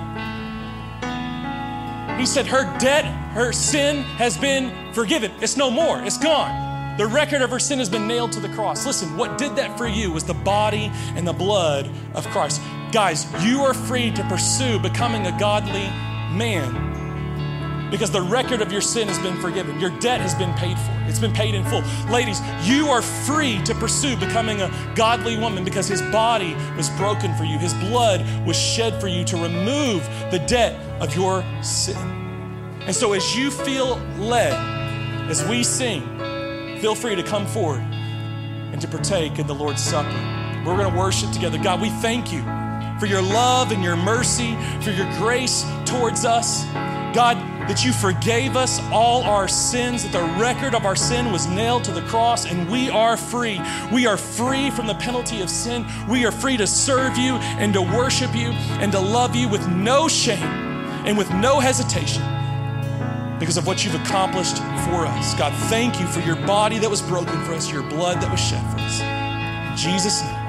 he 2.20 2.26
said, 2.26 2.46
Her 2.46 2.64
debt, 2.78 3.04
her 3.32 3.52
sin 3.52 4.02
has 4.02 4.36
been 4.36 4.92
forgiven. 4.92 5.32
It's 5.40 5.56
no 5.56 5.70
more, 5.70 6.00
it's 6.02 6.18
gone. 6.18 6.96
The 6.98 7.06
record 7.06 7.40
of 7.40 7.50
her 7.50 7.58
sin 7.58 7.78
has 7.78 7.88
been 7.88 8.06
nailed 8.06 8.32
to 8.32 8.40
the 8.40 8.48
cross. 8.50 8.84
Listen, 8.84 9.16
what 9.16 9.38
did 9.38 9.56
that 9.56 9.78
for 9.78 9.86
you 9.88 10.12
was 10.12 10.24
the 10.24 10.34
body 10.34 10.90
and 11.16 11.26
the 11.26 11.32
blood 11.32 11.90
of 12.14 12.26
Christ. 12.28 12.60
Guys, 12.92 13.26
you 13.42 13.62
are 13.62 13.72
free 13.72 14.10
to 14.10 14.22
pursue 14.24 14.78
becoming 14.78 15.26
a 15.26 15.38
godly 15.38 15.88
man 16.36 16.89
because 17.90 18.10
the 18.10 18.22
record 18.22 18.62
of 18.62 18.70
your 18.72 18.80
sin 18.80 19.08
has 19.08 19.18
been 19.18 19.36
forgiven. 19.40 19.80
Your 19.80 19.90
debt 19.98 20.20
has 20.20 20.34
been 20.34 20.52
paid 20.54 20.78
for, 20.78 20.92
it's 21.06 21.18
been 21.18 21.32
paid 21.32 21.54
in 21.54 21.64
full. 21.64 21.82
Ladies, 22.10 22.40
you 22.62 22.88
are 22.88 23.02
free 23.02 23.62
to 23.64 23.74
pursue 23.74 24.16
becoming 24.16 24.60
a 24.60 24.92
godly 24.94 25.36
woman 25.36 25.64
because 25.64 25.88
his 25.88 26.02
body 26.02 26.54
was 26.76 26.88
broken 26.90 27.34
for 27.34 27.44
you, 27.44 27.58
his 27.58 27.74
blood 27.74 28.24
was 28.46 28.56
shed 28.56 29.00
for 29.00 29.08
you 29.08 29.24
to 29.24 29.36
remove 29.36 30.04
the 30.30 30.42
debt 30.46 30.78
of 31.00 31.14
your 31.14 31.44
sin. 31.62 31.96
And 32.82 32.94
so, 32.94 33.12
as 33.12 33.36
you 33.36 33.50
feel 33.50 33.96
led, 34.18 34.54
as 35.30 35.46
we 35.46 35.62
sing, 35.62 36.02
feel 36.80 36.94
free 36.94 37.14
to 37.14 37.22
come 37.22 37.46
forward 37.46 37.82
and 38.72 38.80
to 38.80 38.88
partake 38.88 39.38
in 39.38 39.46
the 39.46 39.54
Lord's 39.54 39.82
Supper. 39.82 40.08
We're 40.64 40.76
going 40.76 40.90
to 40.90 40.98
worship 40.98 41.30
together. 41.30 41.58
God, 41.58 41.80
we 41.80 41.90
thank 41.90 42.32
you 42.32 42.42
for 42.98 43.06
your 43.06 43.22
love 43.22 43.72
and 43.72 43.82
your 43.82 43.96
mercy, 43.96 44.56
for 44.82 44.90
your 44.90 45.10
grace 45.18 45.64
towards 45.86 46.24
us. 46.24 46.64
God, 47.14 47.36
that 47.68 47.84
you 47.84 47.92
forgave 47.92 48.56
us 48.56 48.80
all 48.90 49.22
our 49.22 49.48
sins, 49.48 50.02
that 50.02 50.12
the 50.12 50.40
record 50.40 50.74
of 50.74 50.84
our 50.84 50.96
sin 50.96 51.30
was 51.30 51.46
nailed 51.46 51.84
to 51.84 51.92
the 51.92 52.02
cross, 52.02 52.46
and 52.46 52.68
we 52.68 52.90
are 52.90 53.16
free. 53.16 53.60
We 53.92 54.06
are 54.06 54.16
free 54.16 54.70
from 54.70 54.86
the 54.86 54.94
penalty 54.94 55.40
of 55.40 55.50
sin. 55.50 55.86
We 56.08 56.24
are 56.24 56.32
free 56.32 56.56
to 56.56 56.66
serve 56.66 57.16
you 57.16 57.34
and 57.34 57.72
to 57.74 57.82
worship 57.82 58.34
you 58.34 58.50
and 58.80 58.90
to 58.92 59.00
love 59.00 59.36
you 59.36 59.48
with 59.48 59.66
no 59.68 60.08
shame 60.08 60.42
and 61.06 61.16
with 61.16 61.30
no 61.32 61.60
hesitation 61.60 62.22
because 63.38 63.56
of 63.56 63.66
what 63.66 63.84
you've 63.84 63.94
accomplished 63.94 64.58
for 64.58 65.06
us. 65.06 65.34
God, 65.34 65.52
thank 65.68 65.98
you 65.98 66.06
for 66.06 66.20
your 66.20 66.36
body 66.46 66.78
that 66.78 66.90
was 66.90 67.00
broken 67.02 67.42
for 67.44 67.54
us, 67.54 67.72
your 67.72 67.82
blood 67.82 68.20
that 68.20 68.30
was 68.30 68.40
shed 68.40 68.62
for 68.70 68.78
us. 68.80 69.00
In 69.00 69.76
Jesus' 69.76 70.22
name. 70.22 70.39